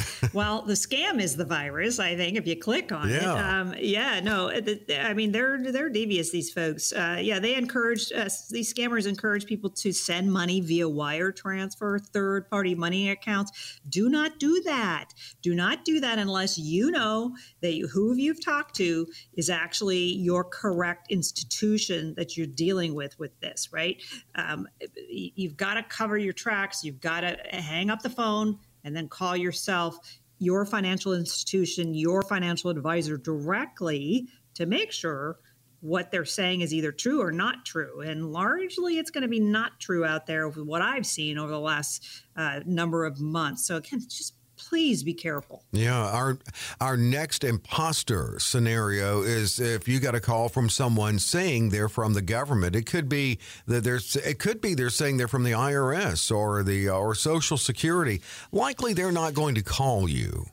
well, 0.34 0.62
the 0.62 0.74
scam 0.74 1.22
is 1.22 1.36
the 1.36 1.46
virus. 1.46 2.00
I 2.00 2.16
think 2.16 2.38
if 2.38 2.48
you 2.48 2.56
click 2.56 2.92
on 2.92 3.10
yeah. 3.10 3.16
it, 3.16 3.26
um, 3.26 3.76
yeah, 3.80 4.20
no, 4.20 4.50
I 4.50 5.14
mean 5.14 5.32
they're 5.32 5.62
they're 5.62 5.90
devious. 5.90 6.32
These 6.32 6.52
folks, 6.52 6.94
uh, 6.94 7.20
yeah, 7.22 7.40
they 7.40 7.56
encourage 7.56 8.12
uh, 8.12 8.30
these 8.50 8.74
scammers 8.74 9.08
encourage 9.08 9.46
people 9.46 9.70
to 9.72 9.92
send 9.92 10.32
money 10.32 10.62
via 10.62 10.88
wire 10.88 11.32
transfer, 11.32 12.00
third 12.00 12.50
party 12.50 12.76
money 12.76 13.10
accounts. 13.10 13.80
Do 13.88 14.10
not 14.10 14.40
do 14.40 14.62
that. 14.64 15.10
Do 15.42 15.56
not 15.56 15.86
do 15.86 16.00
that 16.00 16.20
unless 16.20 16.58
you 16.58 16.92
know 16.92 17.36
that 17.62 17.74
you, 17.74 17.88
who 17.88 18.14
you've 18.16 18.44
talked 18.44 18.76
to 18.78 19.08
is 19.34 19.50
actually 19.50 20.14
your 20.16 20.44
correct 20.44 21.12
institution 21.12 22.14
that 22.18 22.38
you're 22.38 22.48
dealing 22.48 22.96
with 22.96 23.18
with 23.20 23.40
this. 23.40 23.70
Right? 23.72 24.02
Um, 24.36 24.68
you've 25.08 25.58
got 25.58 25.76
to 25.76 25.84
cover 25.84 26.18
your 26.18 26.34
tracks. 26.34 26.84
You've 26.84 27.02
got 27.02 27.22
to 27.22 27.38
hang 27.52 27.90
up 27.90 28.02
the 28.02 28.10
phone 28.10 28.60
and 28.86 28.96
then 28.96 29.10
call 29.10 29.36
yourself 29.36 29.98
your 30.40 30.66
financial 30.66 31.14
institution, 31.14 31.94
your 31.94 32.22
financial 32.22 32.70
advisor 32.70 33.18
directly 33.18 34.30
to 34.54 34.66
make 34.66 34.92
sure 34.92 35.40
what 35.82 36.10
they're 36.12 36.26
saying 36.26 36.62
is 36.62 36.74
either 36.74 36.92
true 36.92 37.22
or 37.22 37.32
not 37.32 37.66
true. 37.66 38.02
And 38.02 38.32
largely 38.32 38.98
it's 38.98 39.12
going 39.12 39.24
to 39.24 39.28
be 39.28 39.40
not 39.40 39.80
true 39.80 40.06
out 40.06 40.26
there 40.26 40.48
with 40.48 40.66
what 40.66 40.82
I've 40.82 41.06
seen 41.06 41.38
over 41.38 41.52
the 41.52 41.60
last 41.60 42.08
uh, 42.36 42.62
number 42.66 43.06
of 43.06 43.20
months. 43.20 43.68
So, 43.68 43.78
again, 43.78 44.02
just 44.02 44.34
please 44.58 45.04
be 45.04 45.14
careful. 45.14 45.64
Yeah, 45.72 46.10
our 46.10 46.38
our 46.82 46.98
next 46.98 47.44
imposter 47.44 48.40
scenario 48.40 49.22
is 49.22 49.60
if 49.60 49.88
you 49.88 50.00
got 50.00 50.16
a 50.16 50.20
call 50.20 50.50
from 50.50 50.70
someone 50.70 51.20
saying 51.20 51.70
they're 51.70 51.90
from 51.90 52.14
the 52.14 52.22
government. 52.22 52.76
It 52.76 52.86
could 52.86 53.10
be 53.10 53.40
that 53.68 53.84
there's 53.84 54.16
it 54.16 54.40
could 54.40 54.62
be 54.62 54.74
they're 54.74 54.90
saying 54.90 55.18
they're 55.18 55.28
from 55.28 55.44
the 55.44 55.52
IRS 55.52 56.36
or 56.36 56.64
the 56.64 56.90
or 56.90 57.16
Social 57.16 57.58
Security. 57.58 58.22
Likely 58.52 58.94
they're 58.94 59.12
not 59.12 59.34
going 59.34 59.56
to 59.56 59.64
call 59.64 60.10
you. 60.10 60.46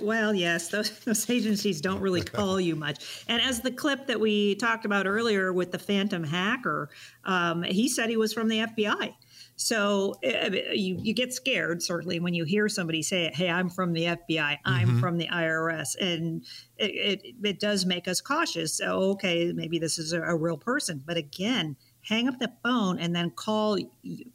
Well, 0.00 0.34
yes, 0.34 0.68
those, 0.68 0.90
those 1.04 1.28
agencies 1.30 1.80
don't 1.80 2.00
really 2.00 2.22
call 2.22 2.60
you 2.60 2.76
much. 2.76 3.24
And 3.28 3.40
as 3.40 3.60
the 3.60 3.70
clip 3.70 4.06
that 4.06 4.18
we 4.20 4.54
talked 4.56 4.84
about 4.84 5.06
earlier 5.06 5.52
with 5.52 5.72
the 5.72 5.78
phantom 5.78 6.24
hacker, 6.24 6.90
um, 7.24 7.62
he 7.62 7.88
said 7.88 8.10
he 8.10 8.16
was 8.16 8.32
from 8.32 8.48
the 8.48 8.58
FBI. 8.58 9.14
So 9.56 10.14
uh, 10.24 10.50
you, 10.72 10.98
you 11.00 11.14
get 11.14 11.32
scared 11.32 11.82
certainly 11.82 12.20
when 12.20 12.34
you 12.34 12.44
hear 12.44 12.68
somebody 12.68 13.02
say, 13.02 13.30
"Hey, 13.32 13.48
I'm 13.48 13.68
from 13.68 13.92
the 13.92 14.04
FBI. 14.04 14.58
I'm 14.64 14.88
mm-hmm. 14.88 15.00
from 15.00 15.18
the 15.18 15.28
IRS," 15.28 15.96
and 16.00 16.44
it, 16.76 17.22
it, 17.24 17.34
it 17.42 17.60
does 17.60 17.86
make 17.86 18.08
us 18.08 18.20
cautious. 18.20 18.74
So 18.74 19.00
okay, 19.12 19.52
maybe 19.52 19.78
this 19.78 19.98
is 19.98 20.12
a, 20.12 20.22
a 20.22 20.36
real 20.36 20.56
person, 20.56 21.02
but 21.04 21.16
again, 21.16 21.76
hang 22.02 22.28
up 22.28 22.38
the 22.38 22.52
phone 22.62 22.98
and 22.98 23.14
then 23.14 23.30
call 23.30 23.78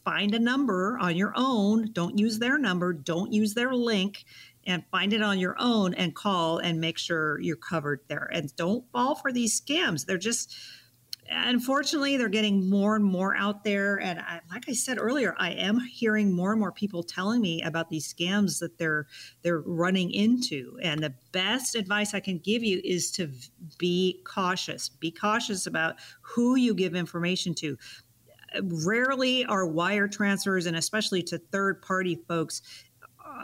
find 0.05 0.33
a 0.33 0.39
number 0.39 0.97
on 0.99 1.15
your 1.15 1.33
own 1.35 1.91
don't 1.91 2.17
use 2.17 2.39
their 2.39 2.57
number 2.57 2.93
don't 2.93 3.33
use 3.33 3.53
their 3.53 3.73
link 3.73 4.23
and 4.65 4.83
find 4.91 5.13
it 5.13 5.21
on 5.21 5.37
your 5.37 5.55
own 5.59 5.93
and 5.93 6.15
call 6.15 6.59
and 6.59 6.79
make 6.79 6.97
sure 6.97 7.39
you're 7.41 7.57
covered 7.57 7.99
there 8.07 8.29
and 8.31 8.55
don't 8.55 8.89
fall 8.91 9.15
for 9.15 9.33
these 9.33 9.59
scams 9.59 10.05
they're 10.05 10.17
just 10.17 10.55
unfortunately 11.29 12.17
they're 12.17 12.29
getting 12.29 12.69
more 12.69 12.95
and 12.95 13.03
more 13.05 13.35
out 13.35 13.63
there. 13.63 13.99
And 13.99 14.19
I, 14.19 14.39
like 14.51 14.69
i 14.69 14.73
said 14.73 14.97
earlier 14.99 15.35
i 15.37 15.51
am 15.51 15.79
hearing 15.79 16.33
more 16.33 16.51
and 16.51 16.59
more 16.59 16.71
people 16.71 17.03
telling 17.03 17.41
me 17.41 17.61
about 17.61 17.89
these 17.89 18.11
scams 18.11 18.59
that 18.59 18.77
they're 18.77 19.07
they're 19.41 19.61
running 19.61 20.11
into. 20.11 20.77
And 20.81 21.01
the 21.01 21.13
best 21.31 21.75
advice 21.75 22.13
i 22.13 22.19
can 22.19 22.37
give 22.39 22.63
you 22.63 22.81
is 22.83 23.11
to 23.11 23.31
be 23.77 24.21
cautious. 24.23 24.89
Be 24.89 25.11
cautious 25.11 25.67
about 25.67 25.95
who 26.21 26.55
you 26.55 26.73
give 26.73 26.95
information 26.95 27.53
to. 27.55 27.77
Rarely 28.61 29.45
are 29.45 29.67
wire 29.67 30.07
transfers 30.07 30.65
and 30.65 30.77
especially 30.77 31.21
to 31.23 31.37
third 31.37 31.81
party 31.81 32.15
folks 32.27 32.61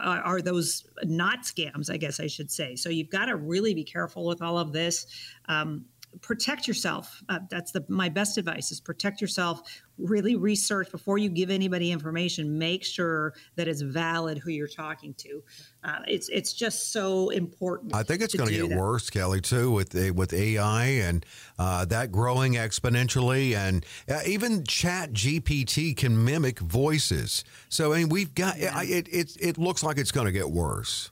are 0.02 0.40
those 0.40 0.86
not 1.04 1.42
scams 1.42 1.90
i 1.90 1.96
guess 1.96 2.18
i 2.18 2.26
should 2.26 2.50
say. 2.50 2.74
So 2.74 2.88
you've 2.88 3.10
got 3.10 3.26
to 3.26 3.36
really 3.36 3.74
be 3.74 3.84
careful 3.84 4.24
with 4.26 4.42
all 4.42 4.58
of 4.58 4.72
this. 4.72 5.06
Um, 5.46 5.84
protect 6.20 6.66
yourself. 6.68 7.22
Uh, 7.28 7.40
that's 7.50 7.72
the 7.72 7.84
my 7.88 8.08
best 8.08 8.38
advice 8.38 8.70
is 8.70 8.80
protect 8.80 9.20
yourself. 9.20 9.62
Really 9.98 10.36
research 10.36 10.90
before 10.90 11.18
you 11.18 11.28
give 11.28 11.50
anybody 11.50 11.92
information. 11.92 12.58
Make 12.58 12.84
sure 12.84 13.34
that 13.56 13.68
it's 13.68 13.80
valid 13.80 14.38
who 14.38 14.50
you're 14.50 14.66
talking 14.66 15.14
to. 15.14 15.42
Uh, 15.84 16.00
it's 16.08 16.28
it's 16.28 16.52
just 16.52 16.92
so 16.92 17.30
important. 17.30 17.94
I 17.94 18.02
think 18.02 18.22
it's 18.22 18.34
going 18.34 18.48
to 18.50 18.56
get 18.56 18.70
that. 18.70 18.78
worse, 18.78 19.10
Kelley, 19.10 19.40
too, 19.40 19.70
with 19.70 19.94
with 20.14 20.32
AI 20.32 20.84
and 20.84 21.24
uh, 21.58 21.84
that 21.86 22.10
growing 22.10 22.54
exponentially, 22.54 23.54
and 23.54 23.84
uh, 24.08 24.20
even 24.26 24.64
Chat 24.64 25.12
GPT 25.12 25.96
can 25.96 26.24
mimic 26.24 26.58
voices. 26.58 27.44
So 27.68 27.92
I 27.92 27.98
mean, 27.98 28.08
we've 28.08 28.34
got 28.34 28.58
yeah. 28.58 28.82
it. 28.82 29.08
It 29.10 29.36
it 29.40 29.58
looks 29.58 29.82
like 29.82 29.98
it's 29.98 30.12
going 30.12 30.26
to 30.26 30.32
get 30.32 30.50
worse. 30.50 31.10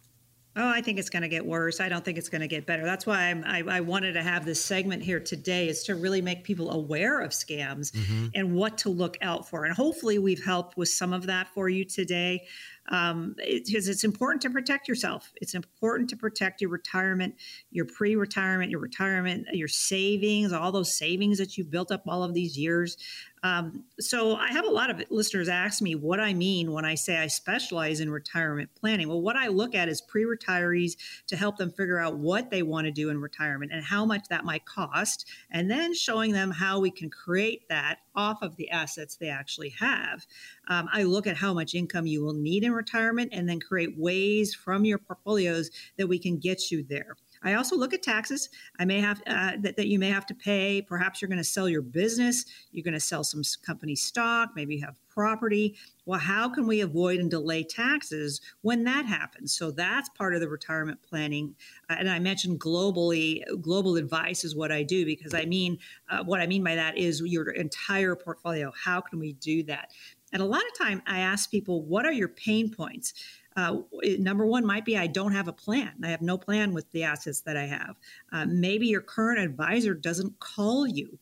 Oh, 0.54 0.68
I 0.68 0.82
think 0.82 0.98
it's 0.98 1.08
going 1.08 1.22
to 1.22 1.28
get 1.28 1.46
worse. 1.46 1.80
I 1.80 1.88
don't 1.88 2.04
think 2.04 2.18
it's 2.18 2.28
going 2.28 2.42
to 2.42 2.48
get 2.48 2.66
better. 2.66 2.84
That's 2.84 3.06
why 3.06 3.34
I, 3.46 3.62
I 3.66 3.80
wanted 3.80 4.12
to 4.12 4.22
have 4.22 4.44
this 4.44 4.62
segment 4.62 5.02
here 5.02 5.18
today 5.18 5.66
is 5.68 5.82
to 5.84 5.94
really 5.94 6.20
make 6.20 6.44
people 6.44 6.70
aware 6.72 7.20
of 7.20 7.30
scams 7.30 7.90
mm-hmm. 7.92 8.26
and 8.34 8.54
what 8.54 8.76
to 8.78 8.90
look 8.90 9.16
out 9.22 9.48
for. 9.48 9.64
And 9.64 9.74
hopefully, 9.74 10.18
we've 10.18 10.44
helped 10.44 10.76
with 10.76 10.90
some 10.90 11.14
of 11.14 11.26
that 11.26 11.48
for 11.54 11.70
you 11.70 11.86
today. 11.86 12.46
um, 12.88 13.34
because 13.38 13.88
it's 13.88 14.04
important 14.04 14.42
to 14.42 14.50
protect 14.50 14.88
yourself. 14.88 15.32
It's 15.40 15.54
important 15.54 16.10
to 16.10 16.16
protect 16.16 16.60
your 16.60 16.70
retirement, 16.70 17.36
your 17.70 17.84
pre 17.84 18.16
retirement, 18.16 18.70
your 18.70 18.80
retirement, 18.80 19.46
your 19.52 19.68
savings, 19.68 20.52
all 20.52 20.72
those 20.72 20.96
savings 20.96 21.38
that 21.38 21.56
you've 21.56 21.70
built 21.70 21.92
up 21.92 22.02
all 22.06 22.22
of 22.24 22.34
these 22.34 22.58
years. 22.58 22.96
Um, 23.44 23.84
so 23.98 24.36
I 24.36 24.48
have 24.52 24.64
a 24.64 24.70
lot 24.70 24.88
of 24.88 25.02
listeners 25.10 25.48
ask 25.48 25.82
me 25.82 25.94
what 25.96 26.20
I 26.20 26.32
mean 26.32 26.70
when 26.72 26.84
I 26.84 26.94
say 26.94 27.18
I 27.18 27.26
specialize 27.26 27.98
in 28.00 28.10
retirement 28.10 28.70
planning. 28.78 29.08
Well, 29.08 29.20
what 29.20 29.36
I 29.36 29.48
look 29.48 29.74
at 29.74 29.88
is 29.88 30.00
pre-retirees 30.00 30.92
to 31.26 31.36
help 31.36 31.56
them 31.56 31.72
figure 31.72 31.98
out 31.98 32.18
what 32.18 32.50
they 32.50 32.62
want 32.62 32.86
to 32.86 32.92
do 32.92 33.08
in 33.08 33.20
retirement 33.20 33.72
and 33.72 33.84
how 33.84 34.04
much 34.04 34.28
that 34.28 34.44
might 34.44 34.64
cost, 34.64 35.26
and 35.50 35.70
then 35.70 35.92
showing 35.92 36.32
them 36.32 36.52
how 36.52 36.78
we 36.78 36.90
can 36.90 37.10
create 37.10 37.68
that 37.68 37.98
off 38.14 38.42
of 38.42 38.54
the 38.56 38.70
assets 38.70 39.16
they 39.16 39.28
actually 39.28 39.70
have. 39.70 40.24
Um, 40.68 40.88
I 40.92 41.02
look 41.02 41.26
at 41.26 41.36
how 41.36 41.52
much 41.52 41.74
income 41.74 42.06
you 42.06 42.22
will 42.22 42.34
need 42.34 42.62
in 42.62 42.72
retirement 42.72 43.30
and 43.32 43.48
then 43.48 43.58
create 43.58 43.98
ways 43.98 44.54
from 44.54 44.84
your 44.84 44.98
portfolios 44.98 45.70
that 45.96 46.06
we 46.06 46.18
can 46.18 46.38
get 46.38 46.70
you 46.70 46.84
there. 46.88 47.16
I 47.44 47.54
also 47.54 47.76
look 47.76 47.92
at 47.92 48.02
taxes. 48.02 48.48
I 48.78 48.84
may 48.84 49.00
have 49.00 49.22
uh, 49.26 49.52
that, 49.60 49.76
that 49.76 49.88
you 49.88 49.98
may 49.98 50.10
have 50.10 50.26
to 50.26 50.34
pay. 50.34 50.82
Perhaps 50.82 51.20
you're 51.20 51.28
going 51.28 51.38
to 51.38 51.44
sell 51.44 51.68
your 51.68 51.82
business. 51.82 52.44
You're 52.70 52.84
going 52.84 52.94
to 52.94 53.00
sell 53.00 53.24
some 53.24 53.42
company 53.64 53.94
stock. 53.94 54.50
Maybe 54.54 54.76
you 54.76 54.84
have 54.84 54.96
property. 55.08 55.76
Well, 56.06 56.18
how 56.18 56.48
can 56.48 56.66
we 56.66 56.80
avoid 56.80 57.20
and 57.20 57.30
delay 57.30 57.64
taxes 57.64 58.40
when 58.62 58.84
that 58.84 59.06
happens? 59.06 59.54
So 59.54 59.70
that's 59.70 60.08
part 60.10 60.34
of 60.34 60.40
the 60.40 60.48
retirement 60.48 61.00
planning. 61.02 61.54
Uh, 61.88 61.96
and 61.98 62.10
I 62.10 62.18
mentioned 62.18 62.60
globally, 62.60 63.42
global 63.60 63.96
advice 63.96 64.44
is 64.44 64.56
what 64.56 64.72
I 64.72 64.82
do 64.82 65.04
because 65.04 65.34
I 65.34 65.44
mean, 65.44 65.78
uh, 66.10 66.24
what 66.24 66.40
I 66.40 66.46
mean 66.46 66.64
by 66.64 66.74
that 66.76 66.96
is 66.96 67.20
your 67.24 67.50
entire 67.50 68.16
portfolio. 68.16 68.72
How 68.84 69.00
can 69.00 69.18
we 69.18 69.34
do 69.34 69.62
that? 69.64 69.90
And 70.32 70.40
a 70.40 70.46
lot 70.46 70.62
of 70.62 70.78
time 70.78 71.02
I 71.06 71.20
ask 71.20 71.50
people, 71.50 71.82
what 71.82 72.06
are 72.06 72.12
your 72.12 72.28
pain 72.28 72.70
points? 72.70 73.12
Uh, 73.56 73.78
number 74.18 74.46
one 74.46 74.64
might 74.64 74.84
be 74.84 74.96
I 74.96 75.06
don't 75.06 75.32
have 75.32 75.48
a 75.48 75.52
plan. 75.52 75.92
I 76.02 76.08
have 76.08 76.22
no 76.22 76.38
plan 76.38 76.72
with 76.72 76.90
the 76.90 77.04
assets 77.04 77.40
that 77.42 77.56
I 77.56 77.64
have. 77.64 77.96
Uh, 78.32 78.46
maybe 78.48 78.86
your 78.86 79.00
current 79.00 79.40
advisor 79.40 79.94
doesn't 79.94 80.38
call 80.40 80.86
you. 80.86 81.18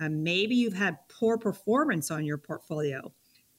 Uh, 0.00 0.08
maybe 0.08 0.54
you've 0.54 0.74
had 0.74 0.98
poor 1.08 1.38
performance 1.38 2.10
on 2.10 2.24
your 2.24 2.38
portfolio. 2.38 3.12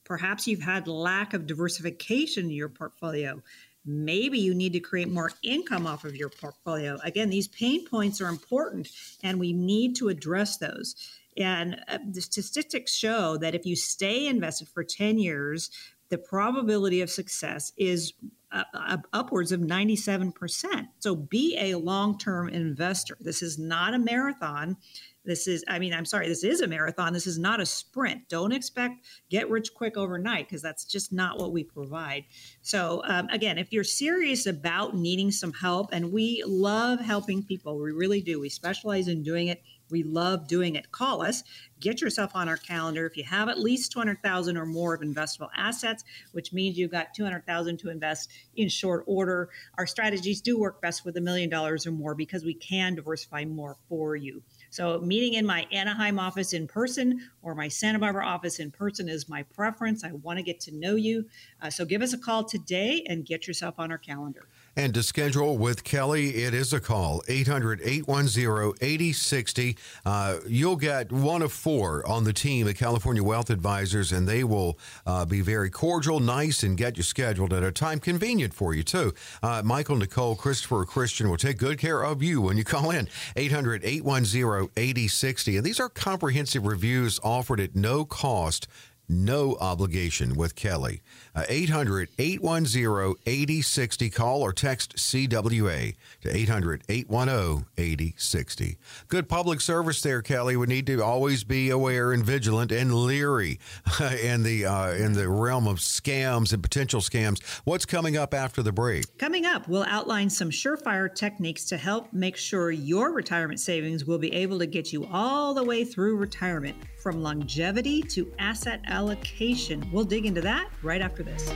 Perhaps 0.04 0.46
you've 0.46 0.62
had 0.62 0.86
lack 0.86 1.32
of 1.32 1.46
diversification 1.46 2.44
in 2.44 2.50
your 2.50 2.68
portfolio. 2.68 3.42
Maybe 3.86 4.38
you 4.38 4.54
need 4.54 4.72
to 4.74 4.80
create 4.80 5.10
more 5.10 5.30
income 5.42 5.86
off 5.86 6.04
of 6.04 6.16
your 6.16 6.30
portfolio. 6.30 6.98
Again, 7.04 7.30
these 7.30 7.48
pain 7.48 7.86
points 7.86 8.20
are 8.20 8.28
important 8.28 8.88
and 9.22 9.38
we 9.38 9.52
need 9.52 9.96
to 9.96 10.08
address 10.08 10.56
those. 10.56 10.96
And 11.36 11.80
uh, 11.88 11.98
the 12.08 12.20
statistics 12.20 12.94
show 12.94 13.36
that 13.38 13.54
if 13.54 13.66
you 13.66 13.76
stay 13.76 14.26
invested 14.26 14.68
for 14.68 14.84
10 14.84 15.18
years, 15.18 15.70
the 16.08 16.18
probability 16.18 17.00
of 17.00 17.10
success 17.10 17.72
is 17.76 18.12
uh, 18.52 18.64
uh 18.72 18.98
upwards 19.12 19.52
of 19.52 19.60
97%. 19.60 20.88
So 20.98 21.16
be 21.16 21.56
a 21.58 21.74
long 21.74 22.18
term 22.18 22.48
investor. 22.48 23.16
This 23.20 23.42
is 23.42 23.58
not 23.58 23.94
a 23.94 23.98
marathon. 23.98 24.76
This 25.24 25.46
is, 25.48 25.64
I 25.68 25.78
mean, 25.78 25.94
I'm 25.94 26.04
sorry, 26.04 26.28
this 26.28 26.44
is 26.44 26.60
a 26.60 26.66
marathon. 26.66 27.14
This 27.14 27.26
is 27.26 27.38
not 27.38 27.58
a 27.58 27.64
sprint. 27.64 28.28
Don't 28.28 28.52
expect 28.52 29.06
get 29.30 29.48
rich 29.48 29.72
quick 29.74 29.96
overnight 29.96 30.46
because 30.48 30.60
that's 30.60 30.84
just 30.84 31.12
not 31.12 31.38
what 31.38 31.52
we 31.52 31.64
provide. 31.64 32.24
So, 32.60 33.02
um, 33.06 33.28
again, 33.30 33.56
if 33.56 33.72
you're 33.72 33.84
serious 33.84 34.46
about 34.46 34.94
needing 34.94 35.30
some 35.30 35.52
help, 35.52 35.90
and 35.92 36.12
we 36.12 36.42
love 36.46 37.00
helping 37.00 37.42
people, 37.42 37.78
we 37.78 37.92
really 37.92 38.20
do, 38.20 38.38
we 38.38 38.50
specialize 38.50 39.08
in 39.08 39.22
doing 39.22 39.48
it 39.48 39.62
we 39.94 40.02
love 40.02 40.48
doing 40.48 40.74
it. 40.74 40.90
Call 40.90 41.22
us, 41.22 41.44
get 41.78 42.00
yourself 42.00 42.32
on 42.34 42.48
our 42.48 42.56
calendar. 42.56 43.06
If 43.06 43.16
you 43.16 43.22
have 43.22 43.48
at 43.48 43.60
least 43.60 43.92
200,000 43.92 44.56
or 44.56 44.66
more 44.66 44.92
of 44.92 45.02
investable 45.02 45.50
assets, 45.56 46.02
which 46.32 46.52
means 46.52 46.76
you've 46.76 46.90
got 46.90 47.14
200,000 47.14 47.76
to 47.78 47.90
invest 47.90 48.32
in 48.56 48.68
short 48.68 49.04
order, 49.06 49.50
our 49.78 49.86
strategies 49.86 50.40
do 50.40 50.58
work 50.58 50.82
best 50.82 51.04
with 51.04 51.16
a 51.16 51.20
million 51.20 51.48
dollars 51.48 51.86
or 51.86 51.92
more 51.92 52.16
because 52.16 52.44
we 52.44 52.54
can 52.54 52.96
diversify 52.96 53.44
more 53.44 53.76
for 53.88 54.16
you. 54.16 54.42
So, 54.70 54.98
meeting 54.98 55.34
in 55.34 55.46
my 55.46 55.64
Anaheim 55.70 56.18
office 56.18 56.54
in 56.54 56.66
person 56.66 57.30
or 57.42 57.54
my 57.54 57.68
Santa 57.68 58.00
Barbara 58.00 58.26
office 58.26 58.58
in 58.58 58.72
person 58.72 59.08
is 59.08 59.28
my 59.28 59.44
preference. 59.44 60.02
I 60.02 60.10
want 60.10 60.40
to 60.40 60.42
get 60.42 60.58
to 60.62 60.74
know 60.74 60.96
you. 60.96 61.26
Uh, 61.62 61.70
so, 61.70 61.84
give 61.84 62.02
us 62.02 62.12
a 62.12 62.18
call 62.18 62.42
today 62.42 63.04
and 63.08 63.24
get 63.24 63.46
yourself 63.46 63.76
on 63.78 63.92
our 63.92 63.98
calendar. 63.98 64.48
And 64.76 64.92
to 64.94 65.02
schedule 65.04 65.56
with 65.56 65.84
Kelley, 65.84 66.30
it 66.42 66.52
is 66.52 66.72
a 66.72 66.80
call 66.80 67.22
800 67.28 67.80
810 67.82 68.74
8060. 68.80 69.76
Uh, 70.04 70.38
you'll 70.48 70.76
get 70.76 71.12
one 71.12 71.42
of 71.42 71.52
four 71.52 72.06
on 72.08 72.24
the 72.24 72.32
team 72.32 72.66
at 72.66 72.76
California 72.76 73.22
Wealth 73.22 73.50
Advisors, 73.50 74.10
and 74.10 74.28
they 74.28 74.42
will 74.42 74.76
uh, 75.06 75.24
be 75.24 75.40
very 75.40 75.70
cordial, 75.70 76.18
nice, 76.18 76.64
and 76.64 76.76
get 76.76 76.96
you 76.96 77.04
scheduled 77.04 77.52
at 77.52 77.62
a 77.62 77.70
time 77.70 78.00
convenient 78.00 78.52
for 78.52 78.74
you, 78.74 78.82
too. 78.82 79.14
Uh, 79.42 79.62
Michael, 79.64 79.96
Nicole, 79.96 80.34
Christopher, 80.34 80.84
Christian 80.84 81.30
will 81.30 81.36
take 81.36 81.58
good 81.58 81.78
care 81.78 82.02
of 82.02 82.22
you 82.22 82.40
when 82.40 82.56
you 82.56 82.64
call 82.74 82.90
in 82.90 83.08
800 83.36 83.84
810 83.84 84.70
8060. 84.76 85.56
And 85.56 85.64
these 85.64 85.78
are 85.78 85.88
comprehensive 85.88 86.66
reviews 86.66 87.20
offered 87.22 87.60
at 87.60 87.76
no 87.76 88.04
cost 88.04 88.66
no 89.08 89.56
obligation 89.60 90.34
with 90.34 90.54
Kelley. 90.54 91.02
Uh, 91.34 91.44
800 91.48 92.08
810 92.18 93.14
8060. 93.26 94.10
Call 94.10 94.42
or 94.42 94.52
text 94.52 94.96
CWA 94.96 95.94
to 96.22 96.36
800 96.36 96.82
810 96.88 97.66
8060. 97.76 98.78
Good 99.08 99.28
public 99.28 99.60
service 99.60 100.00
there, 100.00 100.22
Kelley. 100.22 100.56
We 100.56 100.66
need 100.66 100.86
to 100.86 101.02
always 101.02 101.44
be 101.44 101.70
aware 101.70 102.12
and 102.12 102.24
vigilant 102.24 102.72
and 102.72 102.94
leery 102.94 103.58
in, 104.22 104.42
the, 104.42 104.66
uh, 104.66 104.92
in 104.92 105.12
the 105.12 105.28
realm 105.28 105.66
of 105.66 105.78
scams 105.78 106.52
and 106.52 106.62
potential 106.62 107.00
scams. 107.00 107.42
What's 107.64 107.86
coming 107.86 108.16
up 108.16 108.34
after 108.34 108.62
the 108.62 108.72
break? 108.72 109.18
Coming 109.18 109.44
up, 109.44 109.68
we'll 109.68 109.84
outline 109.84 110.30
some 110.30 110.50
surefire 110.50 111.12
techniques 111.14 111.64
to 111.66 111.76
help 111.76 112.12
make 112.12 112.36
sure 112.36 112.70
your 112.70 113.12
retirement 113.12 113.60
savings 113.60 114.04
will 114.04 114.18
be 114.18 114.32
able 114.32 114.58
to 114.58 114.66
get 114.66 114.92
you 114.92 115.06
all 115.12 115.54
the 115.54 115.64
way 115.64 115.84
through 115.84 116.16
retirement 116.16 116.76
from 117.02 117.22
longevity 117.22 118.02
to 118.02 118.32
asset 118.38 118.80
allocation. 118.94 119.84
We'll 119.92 120.04
dig 120.04 120.24
into 120.24 120.40
that 120.42 120.70
right 120.82 121.02
after 121.02 121.22
this. 121.22 121.52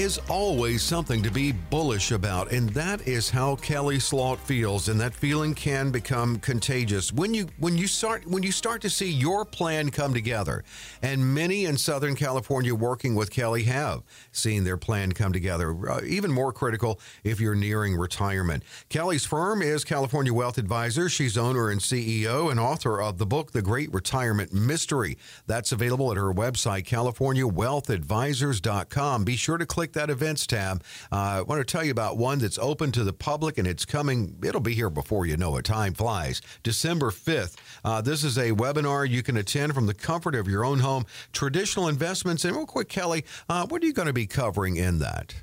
Is 0.00 0.16
always 0.30 0.82
something 0.82 1.22
to 1.24 1.30
be 1.30 1.52
bullish 1.52 2.10
about, 2.10 2.52
and 2.52 2.70
that 2.70 3.06
is 3.06 3.28
how 3.28 3.56
Kelley 3.56 4.00
Slaught 4.00 4.40
feels, 4.40 4.88
and 4.88 4.98
that 4.98 5.12
feeling 5.12 5.54
can 5.54 5.90
become 5.90 6.38
contagious 6.38 7.12
when 7.12 7.34
you 7.34 7.48
when 7.58 7.76
you 7.76 7.86
start 7.86 8.26
when 8.26 8.42
you 8.42 8.50
start 8.50 8.80
to 8.80 8.88
see 8.88 9.10
your 9.10 9.44
plan 9.44 9.90
come 9.90 10.14
together. 10.14 10.64
And 11.02 11.34
many 11.34 11.66
in 11.66 11.76
Southern 11.76 12.16
California 12.16 12.74
working 12.74 13.14
with 13.14 13.30
Kelley 13.30 13.64
have 13.64 14.02
seen 14.32 14.64
their 14.64 14.78
plan 14.78 15.12
come 15.12 15.34
together. 15.34 15.76
Uh, 15.90 16.00
even 16.06 16.32
more 16.32 16.50
critical 16.50 16.98
if 17.22 17.38
you're 17.38 17.54
nearing 17.54 17.94
retirement. 17.94 18.62
Kelley's 18.88 19.26
firm 19.26 19.60
is 19.60 19.84
California 19.84 20.32
Wealth 20.32 20.56
Advisors. 20.56 21.12
She's 21.12 21.36
owner 21.36 21.68
and 21.68 21.78
CEO 21.78 22.50
and 22.50 22.58
author 22.58 23.02
of 23.02 23.18
the 23.18 23.26
book 23.26 23.52
The 23.52 23.60
Great 23.60 23.92
Retirement 23.92 24.50
Mystery. 24.50 25.18
That's 25.46 25.72
available 25.72 26.10
at 26.10 26.16
her 26.16 26.32
website 26.32 26.84
californiawealthadvisors.com. 26.84 29.24
Be 29.24 29.36
sure 29.36 29.58
to 29.58 29.66
click 29.66 29.89
that 29.94 30.10
events 30.10 30.46
tab. 30.46 30.82
Uh, 31.12 31.16
I 31.16 31.42
want 31.42 31.60
to 31.60 31.64
tell 31.64 31.84
you 31.84 31.90
about 31.90 32.16
one 32.16 32.38
that's 32.38 32.58
open 32.58 32.92
to 32.92 33.04
the 33.04 33.12
public 33.12 33.58
and 33.58 33.66
it's 33.66 33.84
coming, 33.84 34.36
it'll 34.42 34.60
be 34.60 34.74
here 34.74 34.90
before 34.90 35.26
you 35.26 35.36
know 35.36 35.56
it. 35.56 35.64
Time 35.64 35.94
flies. 35.94 36.40
December 36.62 37.10
5th. 37.10 37.56
Uh, 37.84 38.00
this 38.00 38.24
is 38.24 38.38
a 38.38 38.52
webinar 38.52 39.08
you 39.08 39.22
can 39.22 39.36
attend 39.36 39.74
from 39.74 39.86
the 39.86 39.94
comfort 39.94 40.34
of 40.34 40.48
your 40.48 40.64
own 40.64 40.80
home. 40.80 41.04
Traditional 41.32 41.88
investments. 41.88 42.44
And 42.44 42.56
real 42.56 42.66
quick, 42.66 42.88
Kelley, 42.88 43.24
uh, 43.48 43.66
what 43.66 43.82
are 43.82 43.86
you 43.86 43.92
going 43.92 44.06
to 44.06 44.12
be 44.12 44.26
covering 44.26 44.76
in 44.76 44.98
that? 44.98 45.34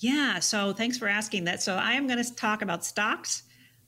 Yeah, 0.00 0.38
so 0.38 0.72
thanks 0.72 0.98
for 0.98 1.08
asking 1.08 1.44
that. 1.44 1.62
So 1.62 1.76
I 1.76 1.92
am 1.92 2.06
going 2.06 2.22
to 2.22 2.34
talk 2.34 2.62
about 2.62 2.84
stocks, 2.84 3.44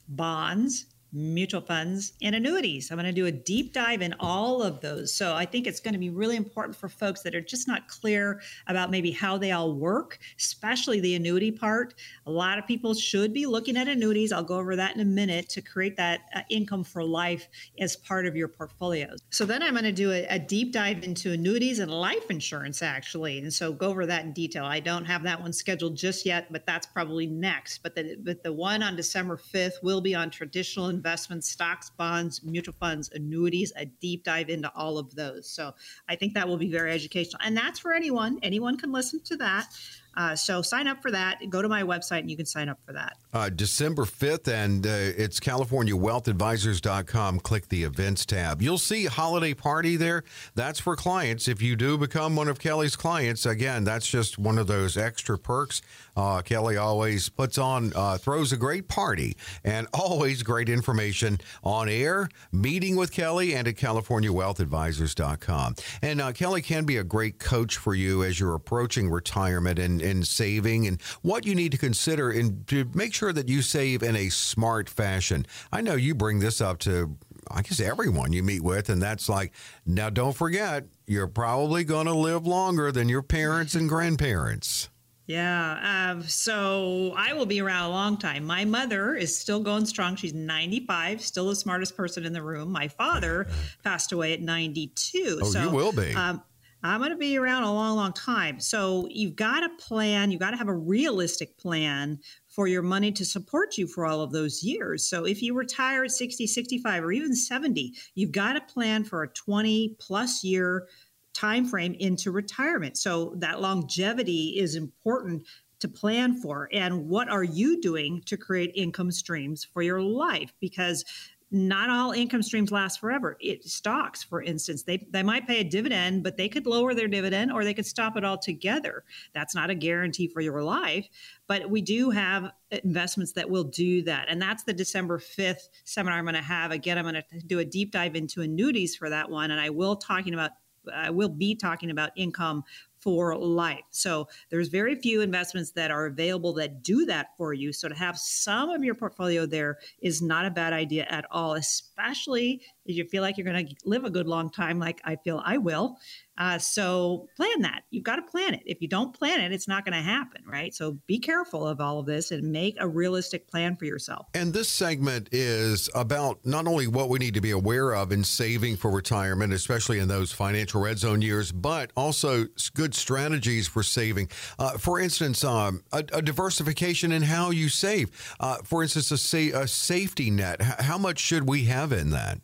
bonds, 0.09 0.87
mutual 1.17 1.63
funds, 1.63 2.13
and 2.21 2.35
annuities. 2.35 2.91
I'm 2.91 2.99
going 2.99 3.07
to 3.07 3.13
do 3.13 3.27
a 3.27 3.33
deep 3.33 3.73
dive 3.73 4.03
in 4.03 4.15
all 4.21 4.63
of 4.63 4.81
those. 4.83 5.13
So 5.13 5.35
I 5.35 5.47
think 5.47 5.67
it's 5.67 5.81
going 5.81 5.95
to 5.95 5.99
be 5.99 6.11
really 6.11 6.37
important 6.37 6.77
for 6.77 6.89
folks 6.89 7.23
that 7.23 7.35
are 7.35 7.41
just 7.41 7.67
not 7.67 7.89
clear 7.89 8.43
about 8.67 8.91
maybe 8.91 9.11
how 9.11 9.39
they 9.39 9.53
all 9.53 9.75
work, 9.75 10.19
especially 10.39 11.01
the 11.01 11.15
annuity 11.15 11.51
part. 11.51 11.95
A 12.27 12.31
lot 12.31 12.59
of 12.59 12.67
people 12.67 12.93
should 12.93 13.33
be 13.33 13.47
looking 13.47 13.79
at 13.79 13.89
annuities. 13.89 14.31
I'll 14.31 14.45
go 14.45 14.59
over 14.59 14.77
that 14.77 14.95
in 14.95 15.01
a 15.01 15.07
minute 15.07 15.49
to 15.51 15.63
create 15.63 15.97
that 15.97 16.21
uh, 16.35 16.43
income 16.51 16.85
for 16.85 17.03
life 17.03 17.49
as 17.81 17.97
part 17.97 18.27
of 18.27 18.37
your 18.37 18.49
portfolio. 18.49 19.15
So 19.31 19.47
then 19.47 19.63
I'm 19.63 19.73
going 19.73 19.85
to 19.85 19.93
do 19.93 20.13
a, 20.13 20.27
a 20.27 20.39
deep 20.39 20.73
dive 20.73 21.03
into 21.03 21.33
annuities 21.33 21.79
and 21.79 21.91
life 21.91 22.31
insurance, 22.31 22.83
actually. 22.83 23.39
And 23.39 23.53
so 23.53 23.73
go 23.73 23.89
over 23.89 24.05
that 24.05 24.25
in 24.25 24.33
detail. 24.35 24.67
I 24.67 24.81
don't 24.81 25.07
have 25.07 25.23
that 25.23 25.41
one 25.41 25.55
scheduled 25.55 25.97
just 25.97 26.27
yet, 26.27 26.53
but 26.53 26.67
that's 26.67 26.87
probably 26.87 27.27
next. 27.27 27.83
But 27.83 27.95
the, 27.95 28.17
but 28.23 28.43
the 28.43 28.53
one 28.53 28.83
on 28.83 28.97
December 28.97 29.39
5th 29.39 29.83
will 29.83 30.03
be 30.03 30.15
on 30.15 30.31
traditional 30.31 30.89
investment 30.89 31.06
investments, 31.07 31.49
stocks, 31.49 31.89
bonds, 31.91 32.43
mutual 32.43 32.75
funds, 32.81 33.09
annuities, 33.15 33.73
a 33.77 33.87
deep 33.87 34.25
dive 34.25 34.49
into 34.49 34.69
all 34.75 34.99
of 34.99 35.15
those. 35.15 35.49
So 35.49 35.73
I 36.09 36.17
think 36.17 36.35
that 36.35 36.49
will 36.49 36.57
be 36.57 36.69
very 36.69 36.91
educational. 36.91 37.41
And 37.45 37.57
that's 37.57 37.79
for 37.79 37.93
anyone. 37.93 38.41
Anyone 38.43 38.77
can 38.77 38.91
listen 38.91 39.21
to 39.27 39.37
that. 39.37 39.69
Uh, 40.17 40.35
so 40.35 40.63
sign 40.63 40.89
up 40.89 41.03
for 41.03 41.11
that. 41.11 41.39
Go 41.51 41.61
to 41.63 41.69
my 41.69 41.83
website 41.83 42.21
and 42.21 42.31
you 42.31 42.37
can 42.37 42.47
sign 42.47 42.69
up 42.69 42.79
for 42.87 42.93
that. 42.93 43.17
Uh, 43.33 43.51
December 43.51 44.05
5th, 44.05 44.49
and 44.49 44.87
uh, 44.87 44.91
it's 44.91 45.41
CaliforniaWealthAdvisors.com. 45.41 47.41
Click 47.41 47.69
the 47.69 47.83
events 47.85 48.25
tab. 48.25 48.63
You'll 48.63 48.79
see 48.79 49.05
holiday 49.05 49.53
party 49.53 49.97
there. 49.97 50.23
That's 50.55 50.81
for 50.81 50.97
clients. 50.97 51.49
If 51.49 51.61
you 51.61 51.77
do 51.77 51.99
become 51.99 52.35
one 52.35 52.49
of 52.49 52.59
Kelley's 52.59 52.97
clients, 52.97 53.45
again, 53.45 53.85
that's 53.85 54.09
just 54.09 54.39
one 54.39 54.57
of 54.59 54.67
those 54.67 54.97
extra 54.97 55.39
perks. 55.39 55.83
Uh, 56.17 56.41
Kelley 56.41 56.79
always 56.79 57.29
puts 57.29 57.59
on, 57.59 57.93
uh, 57.95 58.17
throws 58.17 58.53
a 58.53 58.57
great 58.57 58.89
party, 58.89 59.37
and 59.65 59.87
always 59.93 60.43
great 60.43 60.71
information 60.71 61.39
on 61.63 61.91
air, 61.91 62.31
meeting 62.53 62.97
with 62.97 63.13
Kelley, 63.13 63.55
and 63.55 63.69
at 63.69 63.75
CaliforniaWealthAdvisors.com. 63.75 65.75
And 66.01 66.23
uh, 66.23 66.33
Kelley 66.33 66.63
can 66.63 66.87
be 66.87 66.97
a 66.97 67.05
great 67.05 67.39
coach 67.39 67.77
for 67.77 67.95
you 67.95 68.25
as 68.25 68.41
you're 68.41 68.55
approaching 68.55 69.11
retirement 69.11 69.79
and, 69.79 70.01
and 70.07 70.27
saving 70.27 70.87
and 70.87 71.01
what 71.23 71.45
you 71.45 71.55
need 71.55 71.73
to 71.73 71.79
consider 71.79 72.31
and 72.31 72.67
to 72.69 72.89
make 72.95 73.13
sure 73.13 73.33
that 73.33 73.49
you 73.49 73.63
save 73.63 74.03
in 74.03 74.17
a 74.17 74.29
smart 74.29 74.89
fashion. 74.89 75.47
I 75.73 75.81
know 75.81 75.95
you 75.95 76.15
bring 76.15 76.39
this 76.39 76.61
up 76.61 76.79
to 76.81 77.17
I 77.49 77.63
guess 77.63 77.81
everyone 77.81 78.33
you 78.33 78.43
meet 78.43 78.63
with, 78.63 78.89
and 78.89 79.01
that's 79.01 79.29
like, 79.29 79.53
now 79.85 80.11
don't 80.11 80.33
forget, 80.33 80.85
you're 81.07 81.29
probably 81.29 81.85
going 81.85 82.07
to 82.07 82.13
live 82.15 82.47
longer 82.47 82.91
than 82.91 83.09
your 83.09 83.23
parents 83.23 83.75
and 83.75 83.89
grandparents. 83.89 84.89
Yeah. 85.27 86.11
Um, 86.13 86.23
so 86.23 87.13
I 87.17 87.33
will 87.33 87.47
be 87.47 87.61
around 87.61 87.87
a 87.87 87.91
long 87.91 88.17
time. 88.17 88.45
My 88.45 88.65
mother 88.65 89.15
is 89.15 89.37
still 89.37 89.61
going 89.61 89.87
strong. 89.87 90.15
She's 90.15 90.35
95, 90.35 91.21
still 91.21 91.49
the 91.49 91.57
smartest 91.57 91.97
person 91.97 92.25
in 92.25 92.33
the 92.33 92.43
room. 92.43 92.71
My 92.71 92.87
father 92.89 93.49
passed 93.83 94.13
away 94.13 94.33
at 94.35 94.41
92. 94.41 95.41
Oh, 95.43 95.51
so, 95.51 95.63
you 95.63 95.71
will 95.71 95.93
be. 95.93 96.15
Um, 96.15 96.43
I'm 96.83 97.01
going 97.01 97.11
to 97.11 97.17
be 97.17 97.39
around 97.39 97.65
a 97.65 97.73
long, 97.73 97.97
long 97.97 98.13
time. 98.13 98.61
So 98.61 99.09
you've 99.11 99.37
got 99.37 99.61
to 99.61 99.71
plan, 99.85 100.31
you've 100.31 100.41
got 100.41 100.51
to 100.51 100.57
have 100.57 100.69
a 100.69 100.75
realistic 100.75 101.57
plan 101.59 102.19
for 102.49 102.69
your 102.69 102.83
money 102.83 103.11
to 103.13 103.25
support 103.25 103.77
you 103.77 103.87
for 103.87 104.07
all 104.07 104.21
of 104.21 104.33
those 104.33 104.63
years. 104.63 105.09
So 105.09 105.25
if 105.25 105.43
you 105.43 105.55
retire 105.55 106.05
at 106.05 106.13
60, 106.13 106.47
65, 106.47 107.05
or 107.05 107.13
even 107.13 107.35
70, 107.35 107.95
you've 108.15 108.33
got 108.33 108.53
to 108.55 108.61
plan 108.73 109.05
for 109.05 109.23
a 109.23 109.29
20 109.29 109.97
plus 109.99 110.45
year 110.45 110.87
time 111.35 111.67
frame 111.67 111.95
into 111.99 112.31
retirement. 112.31 112.97
So 112.97 113.35
that 113.37 113.61
longevity 113.61 114.59
is 114.59 114.75
important 114.75 115.47
to 115.81 115.89
plan 115.89 116.41
for. 116.41 116.69
And 116.73 117.09
what 117.09 117.29
are 117.29 117.45
you 117.45 117.81
doing 117.81 118.23
to 118.27 118.37
create 118.37 118.73
income 118.75 119.11
streams 119.11 119.65
for 119.65 119.83
your 119.83 120.01
life? 120.01 120.53
Because 120.61 121.05
not 121.51 121.91
all 121.91 122.11
income 122.11 122.43
streams 122.43 122.73
last 122.73 122.99
forever. 122.99 123.37
It 123.41 123.65
stocks, 123.65 124.23
for 124.23 124.43
instance, 124.43 124.83
they 124.83 125.07
they 125.11 125.23
might 125.23 125.47
pay 125.47 125.61
a 125.61 125.65
dividend, 125.65 126.25
but 126.25 126.37
they 126.37 126.49
could 126.49 126.67
lower 126.67 126.93
their 126.93 127.07
dividend 127.07 127.53
or 127.53 127.63
they 127.63 127.75
could 127.75 127.87
stop 127.87 128.17
it 128.17 128.25
altogether. 128.25 129.05
That's 129.33 129.55
not 129.55 129.71
a 129.71 129.75
guarantee 129.75 130.27
for 130.27 130.41
your 130.41 130.63
life, 130.63 131.09
but 131.47 131.71
we 131.71 131.83
do 131.83 132.11
have 132.11 132.51
investments 132.71 133.33
that 133.33 133.49
will 133.49 133.65
do 133.65 134.03
that. 134.03 134.27
And 134.29 134.43
that's 134.43 134.65
the 134.65 134.73
December 134.73 135.19
5th 135.19 135.69
seminar 135.85 136.19
I'm 136.19 136.25
going 136.25 136.35
to 136.35 136.43
have. 136.43 136.73
Again, 136.73 136.99
I'm 136.99 137.05
going 137.05 137.15
to 137.15 137.41
do 137.47 137.61
a 137.61 137.65
deep 137.65 137.93
dive 137.93 138.17
into 138.17 138.43
annuities 138.43 138.97
for 138.97 139.09
that 139.09 139.31
one 139.31 139.51
and 139.53 139.61
I 139.61 139.71
will 139.71 139.97
talking 139.97 140.35
about 140.35 140.51
I 140.95 141.11
will 141.11 141.29
be 141.29 141.55
talking 141.55 141.91
about 141.91 142.11
income 142.17 142.65
for 143.01 143.37
life. 143.37 143.85
So 143.91 144.29
there's 144.51 144.69
very 144.69 144.95
few 144.95 145.21
investments 145.21 145.73
that 145.73 145.91
are 145.91 146.07
available 146.07 146.53
that 146.55 146.83
do 146.83 147.07
that 147.07 147.29
for 147.37 147.53
you. 147.53 147.73
So 147.73 147.89
to 147.89 147.95
have 147.95 148.19
some 148.19 148.71
of 148.71 148.83
your 148.83 148.95
portfolio 148.95 149.47
there 149.47 149.79
is 150.01 150.23
not 150.23 150.47
a 150.47 150.51
bad 150.51 150.73
idea 150.73 151.07
at 151.09 151.25
all, 151.31 151.55
especially 151.55 152.63
if 152.85 152.97
you 152.97 153.05
feel 153.05 153.23
like 153.23 153.37
you're 153.37 153.51
going 153.51 153.67
to 153.67 153.75
live 153.85 154.05
a 154.05 154.11
good 154.11 154.27
long 154.27 154.51
time, 154.51 154.79
like 154.79 155.01
I 155.05 155.17
feel 155.17 155.43
I 155.45 155.59
will. 155.59 155.99
Uh, 156.39 156.59
so 156.59 157.29
plan 157.37 157.63
that. 157.63 157.83
You've 157.91 158.05
got 158.05 158.17
to 158.17 158.23
plan 158.23 158.55
it. 158.55 158.63
If 158.67 158.83
you 158.83 158.89
don't 158.89 159.15
plan 159.15 159.41
it, 159.41 159.53
it's 159.53 159.67
not 159.67 159.85
going 159.87 159.95
to 159.95 160.03
happen, 160.03 160.43
right? 160.47 160.75
So 160.75 160.99
be 161.07 161.19
careful 161.19 161.67
of 161.67 161.81
all 161.81 161.99
of 161.99 162.07
this 162.07 162.31
and 162.31 162.53
make 162.53 162.77
a 162.79 162.87
realistic 162.87 163.49
plan 163.49 163.75
for 163.77 163.87
yourself. 163.87 164.27
And 164.35 164.53
this 164.53 164.69
segment 164.69 165.31
is 165.33 165.89
about 165.95 166.45
not 166.45 166.67
only 166.67 166.89
what 166.89 167.09
we 167.09 167.19
need 167.19 167.35
to 167.35 167.41
be 167.41 167.53
aware 167.53 167.95
of 167.95 168.13
in 168.13 168.23
saving 168.23 168.77
for 168.77 168.91
retirement, 168.91 169.53
especially 169.55 169.99
in 169.99 170.09
those 170.09 170.31
financial 170.31 170.83
red 170.83 170.99
zone 170.99 171.23
years, 171.23 171.53
but 171.53 171.91
also 171.97 172.47
good 172.75 172.95
strategies 172.97 173.69
for 173.69 173.83
saving. 173.83 174.29
Uh, 174.59 174.79
for 174.79 175.01
instance, 175.01 175.45
um, 175.45 175.83
a, 175.93 176.05
a, 176.13 176.23
diversification 176.23 177.13
in 177.13 177.23
how 177.23 177.51
you 177.51 177.69
save. 177.69 178.11
Uh, 178.41 178.57
for 178.65 178.83
instance, 178.83 179.11
a, 179.11 179.19
sa- 179.19 179.61
a 179.61 179.69
safety 179.69 180.31
net. 180.31 180.61
H- 180.61 180.85
how 180.87 180.99
much 180.99 181.19
should 181.19 181.49
we 181.49 181.65
have 181.65 181.93
in 181.93 182.11
that? 182.11 182.41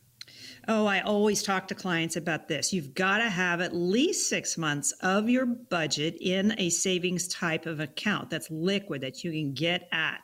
Oh, 0.68 0.86
I 0.86 1.00
always 1.00 1.42
talk 1.42 1.66
to 1.68 1.74
clients 1.74 2.14
about 2.14 2.46
this. 2.46 2.72
You've 2.72 2.94
got 2.94 3.18
to 3.18 3.28
have 3.28 3.60
at 3.60 3.74
least 3.74 4.28
six 4.28 4.56
months 4.56 4.92
of 5.00 5.28
your 5.28 5.44
budget 5.44 6.16
in 6.20 6.54
a 6.56 6.70
savings 6.70 7.26
type 7.26 7.66
of 7.66 7.80
account 7.80 8.30
that's 8.30 8.48
liquid 8.48 9.00
that 9.00 9.24
you 9.24 9.32
can 9.32 9.54
get 9.54 9.88
at. 9.90 10.20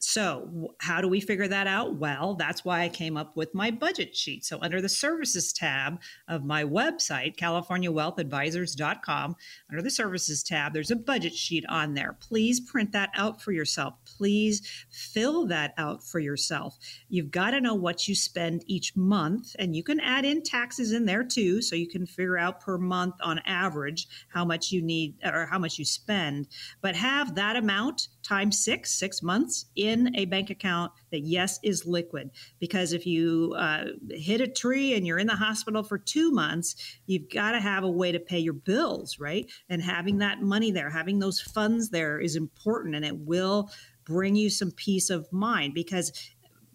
So, 0.00 0.74
how 0.78 1.00
do 1.00 1.08
we 1.08 1.20
figure 1.20 1.48
that 1.48 1.66
out? 1.66 1.96
Well, 1.96 2.34
that's 2.34 2.64
why 2.64 2.82
I 2.82 2.88
came 2.88 3.16
up 3.16 3.36
with 3.36 3.52
my 3.52 3.72
budget 3.72 4.14
sheet. 4.14 4.44
So, 4.44 4.60
under 4.62 4.80
the 4.80 4.88
services 4.88 5.52
tab 5.52 6.00
of 6.28 6.44
my 6.44 6.62
website, 6.62 7.36
CaliforniaWealthAdvisors.com, 7.36 9.36
under 9.68 9.82
the 9.82 9.90
services 9.90 10.44
tab, 10.44 10.72
there's 10.72 10.92
a 10.92 10.96
budget 10.96 11.34
sheet 11.34 11.64
on 11.68 11.94
there. 11.94 12.16
Please 12.20 12.60
print 12.60 12.92
that 12.92 13.10
out 13.16 13.42
for 13.42 13.50
yourself. 13.50 13.94
Please 14.04 14.86
fill 14.88 15.46
that 15.46 15.74
out 15.76 16.04
for 16.04 16.20
yourself. 16.20 16.78
You've 17.08 17.32
got 17.32 17.50
to 17.50 17.60
know 17.60 17.74
what 17.74 18.06
you 18.06 18.14
spend 18.14 18.62
each 18.68 18.96
month, 18.96 19.56
and 19.58 19.74
you 19.74 19.82
can 19.82 19.98
add 19.98 20.24
in 20.24 20.44
taxes 20.44 20.92
in 20.92 21.06
there 21.06 21.24
too. 21.24 21.60
So, 21.60 21.74
you 21.74 21.88
can 21.88 22.06
figure 22.06 22.38
out 22.38 22.60
per 22.60 22.78
month 22.78 23.16
on 23.20 23.40
average 23.40 24.06
how 24.28 24.44
much 24.44 24.70
you 24.70 24.80
need 24.80 25.16
or 25.24 25.46
how 25.46 25.58
much 25.58 25.76
you 25.76 25.84
spend, 25.84 26.46
but 26.82 26.94
have 26.94 27.34
that 27.34 27.56
amount 27.56 28.06
times 28.22 28.62
six, 28.62 28.92
six 28.92 29.22
months 29.22 29.66
in 29.76 30.14
a 30.16 30.24
bank 30.26 30.50
account 30.50 30.92
that, 31.10 31.20
yes, 31.20 31.58
is 31.62 31.86
liquid. 31.86 32.30
Because 32.58 32.92
if 32.92 33.06
you 33.06 33.54
uh, 33.56 33.84
hit 34.10 34.40
a 34.40 34.48
tree 34.48 34.94
and 34.94 35.06
you're 35.06 35.18
in 35.18 35.26
the 35.26 35.36
hospital 35.36 35.82
for 35.82 35.98
two 35.98 36.30
months, 36.30 36.76
you've 37.06 37.30
got 37.32 37.52
to 37.52 37.60
have 37.60 37.84
a 37.84 37.90
way 37.90 38.12
to 38.12 38.20
pay 38.20 38.38
your 38.38 38.54
bills, 38.54 39.18
right? 39.18 39.50
And 39.68 39.82
having 39.82 40.18
that 40.18 40.42
money 40.42 40.70
there, 40.70 40.90
having 40.90 41.18
those 41.18 41.40
funds 41.40 41.90
there 41.90 42.20
is 42.20 42.36
important 42.36 42.94
and 42.94 43.04
it 43.04 43.16
will 43.16 43.70
bring 44.04 44.34
you 44.34 44.48
some 44.50 44.70
peace 44.70 45.10
of 45.10 45.30
mind 45.32 45.74
because 45.74 46.12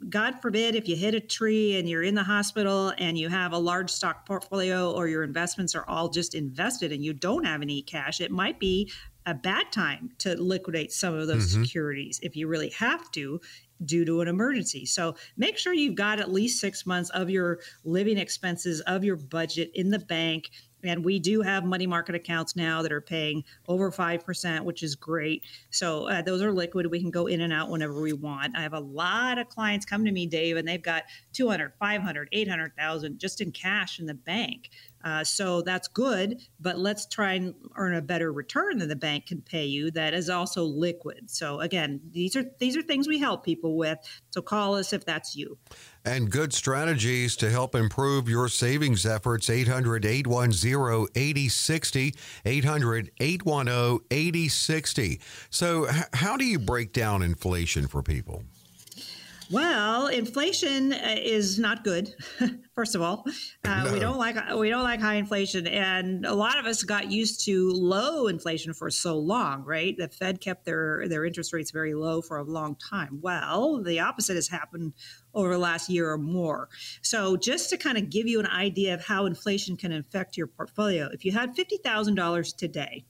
God 0.10 0.42
forbid 0.42 0.76
if 0.76 0.88
you 0.88 0.96
hit 0.96 1.16
a 1.16 1.20
tree 1.20 1.78
and 1.78 1.88
you're 1.88 2.04
in 2.04 2.16
the 2.16 2.24
hospital 2.24 2.94
and 2.98 3.18
you 3.18 3.30
have 3.30 3.54
a 3.54 3.58
large 3.58 3.90
stock 3.90 4.26
portfolio 4.26 4.92
or 4.92 5.08
your 5.08 5.24
investments 5.24 5.76
are 5.76 5.88
all 5.88 6.10
just 6.10 6.36
invested 6.36 6.92
and 6.92 7.04
you 7.04 7.14
don't 7.14 7.46
have 7.46 7.62
any 7.62 7.82
cash, 7.82 8.20
it 8.20 8.32
might 8.32 8.60
be 8.60 8.92
a 9.26 9.34
bad 9.34 9.72
time 9.72 10.12
to 10.20 10.36
liquidate 10.42 10.92
some 10.92 11.14
of 11.14 11.28
those 11.28 11.52
mm-hmm. 11.52 11.64
securities 11.64 12.20
if 12.24 12.36
you 12.36 12.48
really 12.48 12.70
have 12.70 13.10
to 13.12 13.40
due 13.86 14.06
to 14.06 14.22
an 14.22 14.28
emergency. 14.28 14.86
So 14.86 15.16
make 15.38 15.58
sure 15.58 15.74
you've 15.74 15.96
got 15.96 16.20
at 16.20 16.32
least 16.32 16.60
six 16.60 16.86
months 16.86 17.10
of 17.12 17.30
your 17.30 17.60
living 17.84 18.18
expenses 18.18 18.82
of 18.82 19.04
your 19.04 19.16
budget 19.16 19.72
in 19.74 19.90
the 19.90 20.00
bank 20.00 20.50
and 20.84 21.04
we 21.04 21.20
do 21.20 21.42
have 21.42 21.64
money 21.64 21.88
market 21.88 22.16
accounts 22.16 22.56
now 22.56 22.82
that 22.82 22.92
are 22.92 23.02
paying 23.02 23.44
over 23.68 23.92
5%, 23.92 24.62
which 24.64 24.84
is 24.84 24.96
great. 24.96 25.44
So 25.70 26.10
uh, 26.10 26.22
those 26.22 26.42
are 26.42 26.52
liquid. 26.52 26.88
We 26.88 27.00
can 27.00 27.12
go 27.12 27.28
in 27.28 27.42
and 27.42 27.54
out 27.54 27.70
whenever 27.70 28.00
we 28.00 28.14
want. 28.14 28.58
I 28.58 28.62
have 28.62 28.74
a 28.74 28.80
lot 28.80 29.38
of 29.38 29.48
clients 29.48 29.86
come 29.86 30.04
to 30.06 30.12
me, 30.12 30.28
Dave, 30.28 30.58
and 30.58 30.68
they've 30.68 30.82
got 30.82 31.04
200, 31.34 31.74
500, 31.80 32.30
800,000 32.32 33.20
just 33.20 33.42
in 33.42 33.52
cash 33.52 34.00
in 34.00 34.06
the 34.06 34.14
bank. 34.14 34.70
Uh, 35.04 35.24
so 35.24 35.62
that's 35.62 35.88
good, 35.88 36.42
but 36.60 36.78
let's 36.78 37.06
try 37.06 37.34
and 37.34 37.54
earn 37.76 37.96
a 37.96 38.02
better 38.02 38.32
return 38.32 38.78
than 38.78 38.90
the 38.90 38.96
bank 38.96 39.28
can 39.28 39.42
pay 39.42 39.66
you. 39.66 39.92
That 39.92 40.14
is 40.14 40.30
also 40.30 40.64
liquid. 40.64 41.30
So 41.30 41.60
again, 41.60 42.00
these 42.12 42.36
are 42.36 42.46
these 42.60 42.78
are 42.78 42.82
things 42.82 43.08
we 43.08 43.20
help 43.20 43.44
people 43.44 43.78
with. 43.78 44.00
So 44.32 44.42
call 44.42 44.76
us 44.76 44.94
if 44.94 45.06
that's 45.06 45.36
you 45.36 45.58
and 46.06 46.30
good 46.30 46.54
strategies 46.54 47.36
to 47.38 47.50
help 47.50 47.76
improve 47.76 48.28
your 48.28 48.48
savings 48.50 49.06
efforts. 49.06 49.50
800 49.50 50.06
810 50.06 51.08
8060. 51.16 52.16
800 52.46 53.12
810 53.20 54.00
8060. 54.12 55.22
So, 55.50 55.88
how 56.14 56.38
do 56.38 56.46
you 56.46 56.60
break 56.60 56.94
down 56.94 57.22
inflation 57.22 57.88
for 57.88 58.04
people? 58.04 58.44
Well, 59.54 60.08
inflation 60.08 60.94
uh, 60.94 61.16
is 61.20 61.60
not 61.60 61.84
good. 61.84 62.12
First 62.76 62.96
of 62.96 63.04
all, 63.04 63.24
uh, 63.64 63.84
no. 63.84 63.94
we 63.94 64.00
don't 64.00 64.18
like 64.18 64.36
we 64.56 64.70
don't 64.72 64.82
like 64.82 65.00
high 65.00 65.14
inflation, 65.14 65.68
and 65.68 66.26
a 66.26 66.34
lot 66.34 66.58
of 66.58 66.66
us 66.66 66.82
got 66.82 67.12
used 67.12 67.46
to 67.46 67.70
low 67.72 68.26
inflation 68.26 68.74
for 68.74 68.90
so 68.90 69.16
long, 69.16 69.64
right? 69.64 69.96
The 69.96 70.08
Fed 70.08 70.42
kept 70.42 70.66
their 70.66 71.08
their 71.08 71.24
interest 71.24 71.54
rates 71.54 71.70
very 71.70 71.94
low 71.94 72.24
for 72.24 72.38
a 72.38 72.44
long 72.44 72.76
time. 72.78 73.20
Well, 73.22 73.84
the 73.84 74.00
opposite 74.00 74.36
has 74.36 74.48
happened 74.48 74.94
over 75.36 75.52
the 75.52 75.60
last 75.60 75.88
year 75.88 76.12
or 76.12 76.18
more. 76.18 76.70
So, 77.04 77.38
just 77.38 77.70
to 77.70 77.78
kind 77.78 78.00
of 78.00 78.10
give 78.10 78.28
you 78.28 78.40
an 78.40 78.48
idea 78.48 78.96
of 78.96 79.06
how 79.06 79.28
inflation 79.28 79.78
can 79.78 79.92
affect 79.92 80.36
your 80.36 80.48
portfolio, 80.48 81.10
if 81.14 81.24
you 81.26 81.32
had 81.32 81.56
fifty 81.56 81.78
thousand 81.78 82.16
dollars 82.16 82.54
today, 82.54 83.06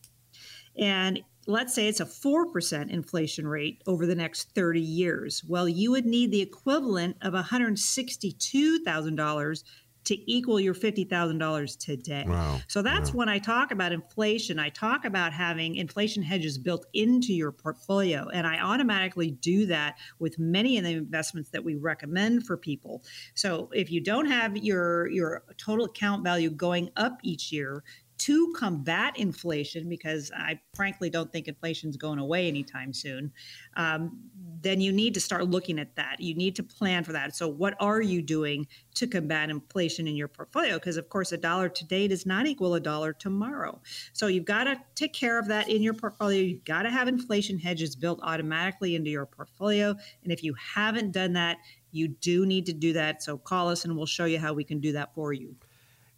and 0.78 1.22
let's 1.48 1.74
say 1.74 1.88
it's 1.88 2.00
a 2.00 2.06
4% 2.06 2.90
inflation 2.90 3.48
rate 3.48 3.82
over 3.88 4.06
the 4.06 4.14
next 4.16 4.54
30 4.56 4.80
years. 4.80 5.44
Well, 5.48 5.68
you 5.68 5.90
would 5.92 6.06
need 6.06 6.32
the 6.32 6.42
equivalent 6.42 7.18
of 7.22 7.34
$162,000 7.34 9.64
to 10.06 10.32
equal 10.32 10.60
your 10.60 10.74
$50,000 10.74 11.78
today. 11.78 12.26
Wow. 12.28 12.60
So 12.68 12.82
that's 12.82 13.12
wow. 13.12 13.20
when 13.20 13.30
I 13.30 13.40
talk 13.40 13.72
about 13.72 13.92
inflation. 13.92 14.60
I 14.60 14.70
talk 14.70 15.06
about 15.06 15.34
having 15.34 15.76
inflation 15.76 16.24
hedges 16.24 16.58
built 16.58 16.86
into 16.94 17.34
your 17.34 17.52
portfolio. 17.52 18.28
And 18.30 18.46
I 18.46 18.60
automatically 18.60 19.32
do 19.32 19.66
that 19.68 19.98
with 20.20 20.38
many 20.38 20.78
of 20.78 20.84
the 20.84 20.92
investments 20.92 21.50
that 21.52 21.64
we 21.64 21.76
recommend 21.76 22.46
for 22.46 22.58
people. 22.58 23.04
So 23.34 23.70
if 23.74 23.92
you 23.92 24.02
don't 24.02 24.26
have 24.26 24.58
your, 24.58 25.08
your 25.08 25.44
total 25.58 25.86
account 25.86 26.24
value 26.24 26.50
going 26.50 26.90
up 26.98 27.20
each 27.24 27.52
year, 27.52 27.84
to 28.20 28.54
combat 28.56 29.18
inflation, 29.18 29.90
because 29.90 30.32
I 30.36 30.60
frankly 30.74 31.10
don't 31.10 31.32
think 31.32 31.48
inflation 31.48 31.90
is 31.90 31.98
going 31.98 32.20
away 32.20 32.48
anytime 32.48 32.94
soon, 32.94 33.32
um, 33.76 34.20
then 34.62 34.80
you 34.80 34.92
need 34.92 35.14
to 35.14 35.20
start 35.20 35.50
looking 35.50 35.78
at 35.80 35.96
that. 35.96 36.20
You 36.20 36.36
need 36.36 36.56
to 36.56 36.64
plan 36.64 37.04
for 37.04 37.12
that. 37.12 37.36
So, 37.36 37.48
what 37.48 37.76
are 37.80 38.02
you 38.02 38.22
doing 38.22 38.68
to 38.96 39.08
combat 39.08 39.50
inflation 39.50 40.08
in 40.08 40.16
your 40.16 40.28
portfolio? 40.28 40.76
Because, 40.76 40.98
of 40.98 41.10
course, 41.10 41.32
a 41.32 41.38
dollar 41.38 41.70
today 41.70 42.08
does 42.08 42.26
not 42.26 42.46
equal 42.46 42.76
a 42.76 42.80
dollar 42.80 43.14
tomorrow. 43.14 43.82
So, 44.14 44.28
you've 44.28 44.46
got 44.46 44.66
to 44.66 44.80
take 44.96 45.14
care 45.14 45.38
of 45.38 45.48
that 45.48 45.70
in 45.70 45.82
your 45.82 45.94
portfolio. 45.94 46.42
You've 46.42 46.66
got 46.66 46.84
to 46.84 46.90
have 46.90 47.08
inflation 47.08 47.60
hedges 47.60 47.96
built 47.96 48.20
automatically 48.24 48.96
into 48.96 49.10
your 49.10 49.26
portfolio. 49.26 49.96
And 50.24 50.32
if 50.32 50.44
you 50.44 50.54
haven't 50.54 51.12
done 51.12 51.34
that, 51.34 51.58
you 51.92 52.08
do 52.08 52.46
need 52.46 52.66
to 52.68 52.74
do 52.74 52.94
that. 52.94 53.22
So, 53.22 53.38
call 53.38 53.70
us 53.70 53.86
and 53.86 53.98
we'll 53.98 54.06
show 54.06 54.26
you 54.26 54.40
how 54.40 54.54
we 54.54 54.64
can 54.64 54.80
do 54.80 54.94
that 54.94 55.14
for 55.14 55.34
you 55.34 55.56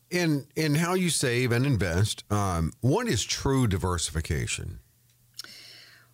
in 0.10 0.48
in 0.56 0.76
how 0.76 0.94
you 0.94 1.10
save 1.10 1.52
and 1.52 1.66
invest, 1.66 2.24
um, 2.32 2.74
what 2.82 3.08
is 3.08 3.24
true 3.24 3.68
diversification? 3.68 4.80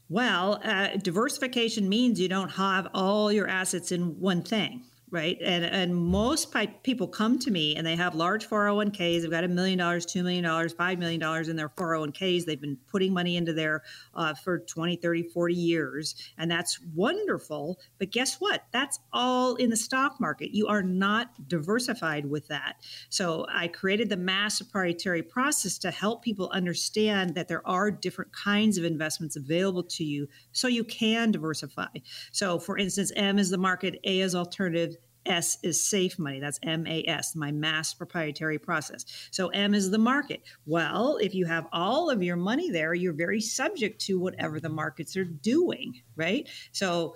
Well, 0.10 0.60
uh, 0.64 0.98
diversification 0.98 1.88
means 1.88 2.20
you 2.20 2.28
don't 2.28 2.52
have 2.52 2.88
all 2.94 3.32
your 3.32 3.48
assets 3.48 3.92
in 3.92 4.20
one 4.20 4.44
thing 4.44 4.84
right? 5.12 5.38
And 5.42 5.66
and 5.66 5.94
most 5.94 6.56
people 6.84 7.08
come 7.08 7.38
to 7.40 7.52
me 7.52 7.76
and 7.76 7.86
they 7.86 7.98
have 7.98 8.16
large 8.16 8.48
401ks. 8.48 9.22
They've 9.22 9.30
got 9.30 9.44
a 9.44 9.50
million 9.50 9.78
dollars, 9.78 10.06
two 10.06 10.24
million 10.24 10.46
dollars, 10.46 10.72
five 10.72 10.98
million 10.98 11.20
dollars 11.20 11.50
in 11.50 11.58
their 11.58 11.68
401ks. 11.70 12.46
They've 12.46 12.60
been 12.60 12.78
putting 12.88 13.14
money 13.14 13.36
into 13.36 13.52
there 13.52 13.84
uh, 14.16 14.34
for 14.34 14.60
20, 14.60 14.96
30, 14.96 15.24
40 15.24 15.54
years, 15.54 16.16
and 16.38 16.50
that's 16.50 16.80
wonderful. 16.96 17.78
But 18.00 18.12
guess 18.12 18.40
what? 18.40 18.64
That's 18.72 19.00
all 19.12 19.56
in 19.56 19.70
the 19.70 19.76
stock 19.76 20.20
market. 20.20 20.56
You 20.56 20.68
are 20.68 20.82
not 20.82 21.48
diversified 21.50 22.26
with 22.26 22.48
that. 22.48 22.78
So 23.10 23.46
I 23.50 23.68
created 23.68 24.10
the 24.10 24.18
MAS 24.18 24.62
proprietary 24.62 25.24
process 25.24 25.78
to 25.80 25.92
help 25.92 26.24
people 26.24 26.50
understand 26.52 27.36
that 27.36 27.50
there 27.50 27.68
are 27.68 27.92
different 27.92 28.32
kinds 28.32 28.78
of 28.78 28.86
investments 28.86 29.36
available 29.36 29.84
to 29.84 30.06
you, 30.06 30.28
so 30.54 30.70
you 30.70 30.86
can 30.86 31.32
diversify. 31.32 31.88
So, 32.32 32.60
for 32.60 32.78
instance, 32.78 33.12
M 33.18 33.38
is 33.38 33.50
the 33.50 33.58
market, 33.58 34.00
A 34.06 34.22
is 34.22 34.36
alternative 34.36 34.96
S 35.26 35.58
is 35.64 35.84
safe 35.84 36.18
money. 36.18 36.40
That's 36.40 36.60
MAS, 36.64 37.36
my 37.36 37.52
MAS 37.52 37.94
proprietary 37.94 38.58
process. 38.58 39.06
So 39.32 39.50
M 39.50 39.74
is 39.74 39.92
the 39.92 39.98
market. 39.98 40.42
Well, 40.66 41.18
if 41.18 41.36
you 41.36 41.46
have 41.46 41.68
all 41.72 42.10
of 42.10 42.24
your 42.24 42.38
money 42.38 42.72
there, 42.72 42.94
you're 42.94 43.14
very 43.14 43.42
subject 43.42 44.02
to 44.02 44.20
whatever 44.20 44.60
the 44.60 44.70
markets 44.70 45.16
are 45.18 45.26
doing, 45.26 46.02
right? 46.16 46.48
So 46.72 47.16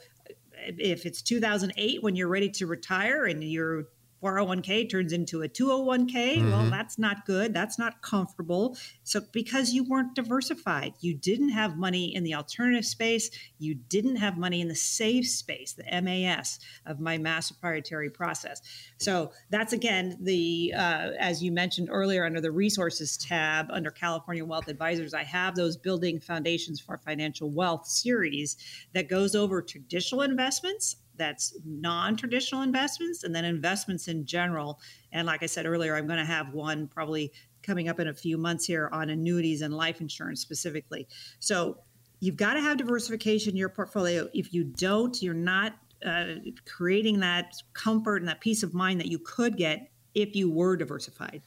if 0.67 1.05
it's 1.05 1.21
2008 1.21 2.01
when 2.01 2.15
you're 2.15 2.27
ready 2.27 2.49
to 2.49 2.67
retire 2.67 3.25
and 3.25 3.43
you're 3.43 3.85
401k 4.23 4.89
turns 4.89 5.13
into 5.13 5.43
a 5.43 5.49
201k, 5.49 6.11
mm-hmm. 6.11 6.51
well, 6.51 6.69
that's 6.69 6.97
not 6.97 7.25
good. 7.25 7.53
That's 7.53 7.77
not 7.77 8.01
comfortable. 8.01 8.77
So, 9.03 9.21
because 9.31 9.71
you 9.71 9.83
weren't 9.83 10.15
diversified, 10.15 10.93
you 11.01 11.13
didn't 11.13 11.49
have 11.49 11.77
money 11.77 12.15
in 12.15 12.23
the 12.23 12.33
alternative 12.33 12.85
space, 12.85 13.29
you 13.59 13.75
didn't 13.75 14.15
have 14.17 14.37
money 14.37 14.61
in 14.61 14.67
the 14.67 14.75
safe 14.75 15.27
space, 15.27 15.73
the 15.73 15.83
MAS 16.01 16.59
of 16.85 16.99
my 16.99 17.17
MAS 17.17 17.51
proprietary 17.51 18.09
process. 18.09 18.61
So, 18.97 19.31
that's 19.49 19.73
again 19.73 20.17
the, 20.21 20.73
uh, 20.75 21.11
as 21.19 21.43
you 21.43 21.51
mentioned 21.51 21.89
earlier, 21.91 22.25
under 22.25 22.41
the 22.41 22.51
resources 22.51 23.17
tab 23.17 23.67
under 23.69 23.91
California 23.91 24.45
Wealth 24.45 24.67
Advisors, 24.67 25.13
I 25.13 25.23
have 25.23 25.55
those 25.55 25.77
building 25.77 26.19
foundations 26.19 26.79
for 26.79 26.97
financial 26.97 27.49
wealth 27.49 27.85
series 27.85 28.57
that 28.93 29.09
goes 29.09 29.35
over 29.35 29.61
traditional 29.61 30.21
investments 30.21 30.97
that's 31.17 31.57
non-traditional 31.65 32.61
investments 32.61 33.23
and 33.23 33.33
then 33.33 33.45
investments 33.45 34.07
in 34.07 34.25
general. 34.25 34.79
And 35.11 35.27
like 35.27 35.43
i 35.43 35.45
said 35.45 35.65
earlier 35.65 35.95
i'm 35.95 36.07
going 36.07 36.19
to 36.19 36.25
have 36.25 36.53
one 36.53 36.87
probably 36.87 37.31
coming 37.63 37.89
up 37.89 37.99
in 37.99 38.07
a 38.07 38.13
few 38.13 38.37
months 38.37 38.65
here 38.65 38.89
on 38.91 39.09
annuities 39.09 39.61
and 39.61 39.73
life 39.73 39.99
insurance 39.99 40.39
specifically. 40.39 41.07
So 41.39 41.79
you've 42.19 42.37
got 42.37 42.53
to 42.53 42.61
have 42.61 42.77
diversification 42.77 43.51
in 43.51 43.57
your 43.57 43.69
portfolio. 43.69 44.29
If 44.33 44.53
you 44.53 44.63
don't 44.63 45.21
you're 45.21 45.33
not 45.33 45.75
uh, 46.05 46.35
creating 46.65 47.19
that 47.21 47.55
comfort 47.73 48.17
and 48.17 48.27
that 48.27 48.41
peace 48.41 48.63
of 48.63 48.73
mind 48.73 48.99
that 48.99 49.07
you 49.07 49.19
could 49.19 49.57
get 49.57 49.89
if 50.13 50.35
you 50.35 50.49
were 50.49 50.75
diversified 50.77 51.41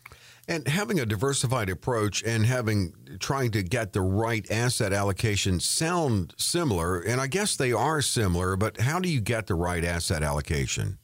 and 0.49 0.66
having 0.66 0.99
a 0.99 1.07
diversified 1.07 1.68
approach 1.68 2.24
and 2.24 2.46
having 2.46 2.94
trying 3.20 3.51
to 3.51 3.62
get 3.62 3.92
the 3.92 4.01
right 4.01 4.51
asset 4.51 4.92
allocation 4.92 5.61
sound 5.61 6.34
similar, 6.38 7.01
and 7.01 7.20
I 7.20 7.26
guess 7.26 7.55
they 7.55 7.72
are 7.72 8.01
similar, 8.01 8.57
but 8.57 8.80
how 8.80 8.99
do 8.99 9.09
you 9.09 9.20
get 9.20 9.46
the 9.46 9.55
right 9.55 9.84
asset 9.84 10.22
allocation? 10.22 10.99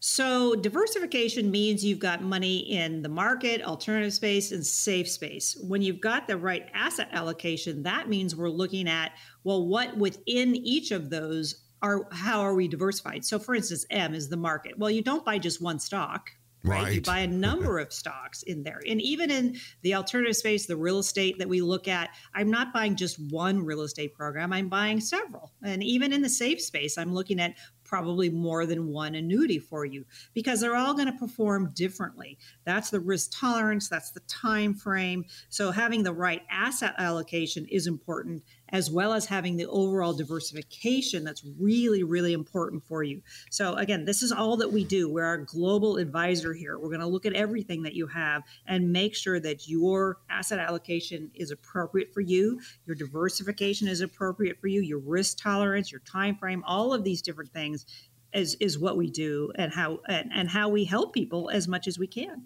So, 0.00 0.54
diversification 0.54 1.50
means 1.50 1.84
you've 1.84 1.98
got 1.98 2.22
money 2.22 2.58
in 2.58 3.02
the 3.02 3.08
market, 3.08 3.62
alternative 3.62 4.12
space, 4.12 4.52
and 4.52 4.64
safe 4.64 5.10
space. 5.10 5.56
When 5.66 5.82
you've 5.82 6.00
got 6.00 6.28
the 6.28 6.36
right 6.36 6.66
asset 6.72 7.08
allocation, 7.12 7.82
that 7.82 8.08
means 8.08 8.36
we're 8.36 8.48
looking 8.48 8.88
at, 8.88 9.12
well, 9.42 9.66
what 9.66 9.96
within 9.96 10.54
each 10.54 10.92
of 10.92 11.10
those 11.10 11.64
are, 11.82 12.06
how 12.12 12.40
are 12.40 12.54
we 12.54 12.68
diversified? 12.68 13.24
So, 13.24 13.40
for 13.40 13.56
instance, 13.56 13.86
M 13.90 14.14
is 14.14 14.28
the 14.28 14.36
market. 14.36 14.78
Well, 14.78 14.90
you 14.90 15.02
don't 15.02 15.24
buy 15.24 15.38
just 15.38 15.60
one 15.60 15.80
stock 15.80 16.30
right? 16.68 16.82
right? 16.82 16.94
You 16.94 17.00
buy 17.00 17.20
a 17.20 17.26
number 17.48 17.78
of 17.78 17.92
stocks 17.92 18.42
in 18.42 18.62
there. 18.62 18.80
And 18.86 19.00
even 19.00 19.30
in 19.30 19.56
the 19.82 19.94
alternative 19.94 20.36
space, 20.36 20.66
the 20.66 20.76
real 20.76 20.98
estate 20.98 21.38
that 21.38 21.48
we 21.48 21.60
look 21.60 21.88
at, 21.88 22.10
I'm 22.34 22.50
not 22.50 22.72
buying 22.72 22.96
just 22.96 23.18
one 23.30 23.64
real 23.64 23.82
estate 23.82 24.14
program, 24.14 24.52
I'm 24.52 24.68
buying 24.68 25.00
several. 25.00 25.52
And 25.62 25.82
even 25.82 26.12
in 26.12 26.22
the 26.22 26.28
safe 26.28 26.60
space, 26.60 26.98
I'm 26.98 27.14
looking 27.14 27.40
at 27.40 27.54
probably 27.88 28.28
more 28.28 28.66
than 28.66 28.88
one 28.88 29.14
annuity 29.14 29.58
for 29.58 29.84
you 29.84 30.04
because 30.34 30.60
they're 30.60 30.76
all 30.76 30.92
going 30.92 31.10
to 31.10 31.18
perform 31.18 31.72
differently 31.74 32.38
that's 32.66 32.90
the 32.90 33.00
risk 33.00 33.30
tolerance 33.32 33.88
that's 33.88 34.10
the 34.10 34.20
time 34.20 34.74
frame 34.74 35.24
so 35.48 35.70
having 35.70 36.02
the 36.02 36.12
right 36.12 36.42
asset 36.50 36.94
allocation 36.98 37.66
is 37.70 37.86
important 37.86 38.42
as 38.70 38.90
well 38.90 39.12
as 39.12 39.26
having 39.26 39.56
the 39.56 39.66
overall 39.66 40.12
diversification 40.12 41.24
that's 41.24 41.44
really, 41.58 42.02
really 42.02 42.32
important 42.32 42.82
for 42.86 43.02
you. 43.02 43.22
So, 43.50 43.74
again, 43.74 44.04
this 44.04 44.22
is 44.22 44.32
all 44.32 44.56
that 44.58 44.72
we 44.72 44.84
do. 44.84 45.10
We're 45.10 45.34
a 45.34 45.44
global 45.44 45.96
advisor 45.96 46.52
here. 46.52 46.78
We're 46.78 46.88
going 46.88 47.00
to 47.00 47.06
look 47.06 47.26
at 47.26 47.32
everything 47.32 47.82
that 47.82 47.94
you 47.94 48.06
have 48.06 48.42
and 48.66 48.92
make 48.92 49.14
sure 49.14 49.40
that 49.40 49.68
your 49.68 50.18
asset 50.30 50.58
allocation 50.58 51.30
is 51.34 51.50
appropriate 51.50 52.12
for 52.12 52.20
you, 52.20 52.60
your 52.86 52.96
diversification 52.96 53.88
is 53.88 54.00
appropriate 54.00 54.60
for 54.60 54.68
you, 54.68 54.80
your 54.80 54.98
risk 54.98 55.38
tolerance, 55.38 55.90
your 55.90 56.00
time 56.00 56.36
frame, 56.36 56.62
all 56.66 56.92
of 56.92 57.04
these 57.04 57.22
different 57.22 57.52
things 57.52 57.86
is, 58.32 58.56
is 58.60 58.78
what 58.78 58.96
we 58.96 59.10
do 59.10 59.50
and 59.54 59.72
how 59.72 60.00
and, 60.08 60.30
and 60.34 60.48
how 60.48 60.68
we 60.68 60.84
help 60.84 61.12
people 61.12 61.50
as 61.50 61.66
much 61.66 61.86
as 61.86 61.98
we 61.98 62.06
can. 62.06 62.44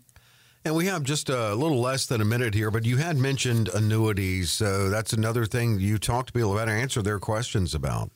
And 0.64 0.76
we 0.76 0.86
have 0.86 1.02
just 1.02 1.28
a 1.28 1.54
little 1.54 1.80
less 1.80 2.06
than 2.06 2.20
a 2.20 2.24
minute 2.24 2.54
here, 2.54 2.70
but 2.70 2.84
you 2.84 2.96
had 2.98 3.16
mentioned 3.16 3.68
annuities. 3.68 4.52
So 4.52 4.88
that's 4.90 5.12
another 5.12 5.44
thing 5.44 5.80
you 5.80 5.98
talked 5.98 6.28
to 6.28 6.32
people 6.32 6.52
about 6.52 6.68
and 6.68 6.80
answer 6.80 7.02
their 7.02 7.18
questions 7.18 7.74
about. 7.74 8.12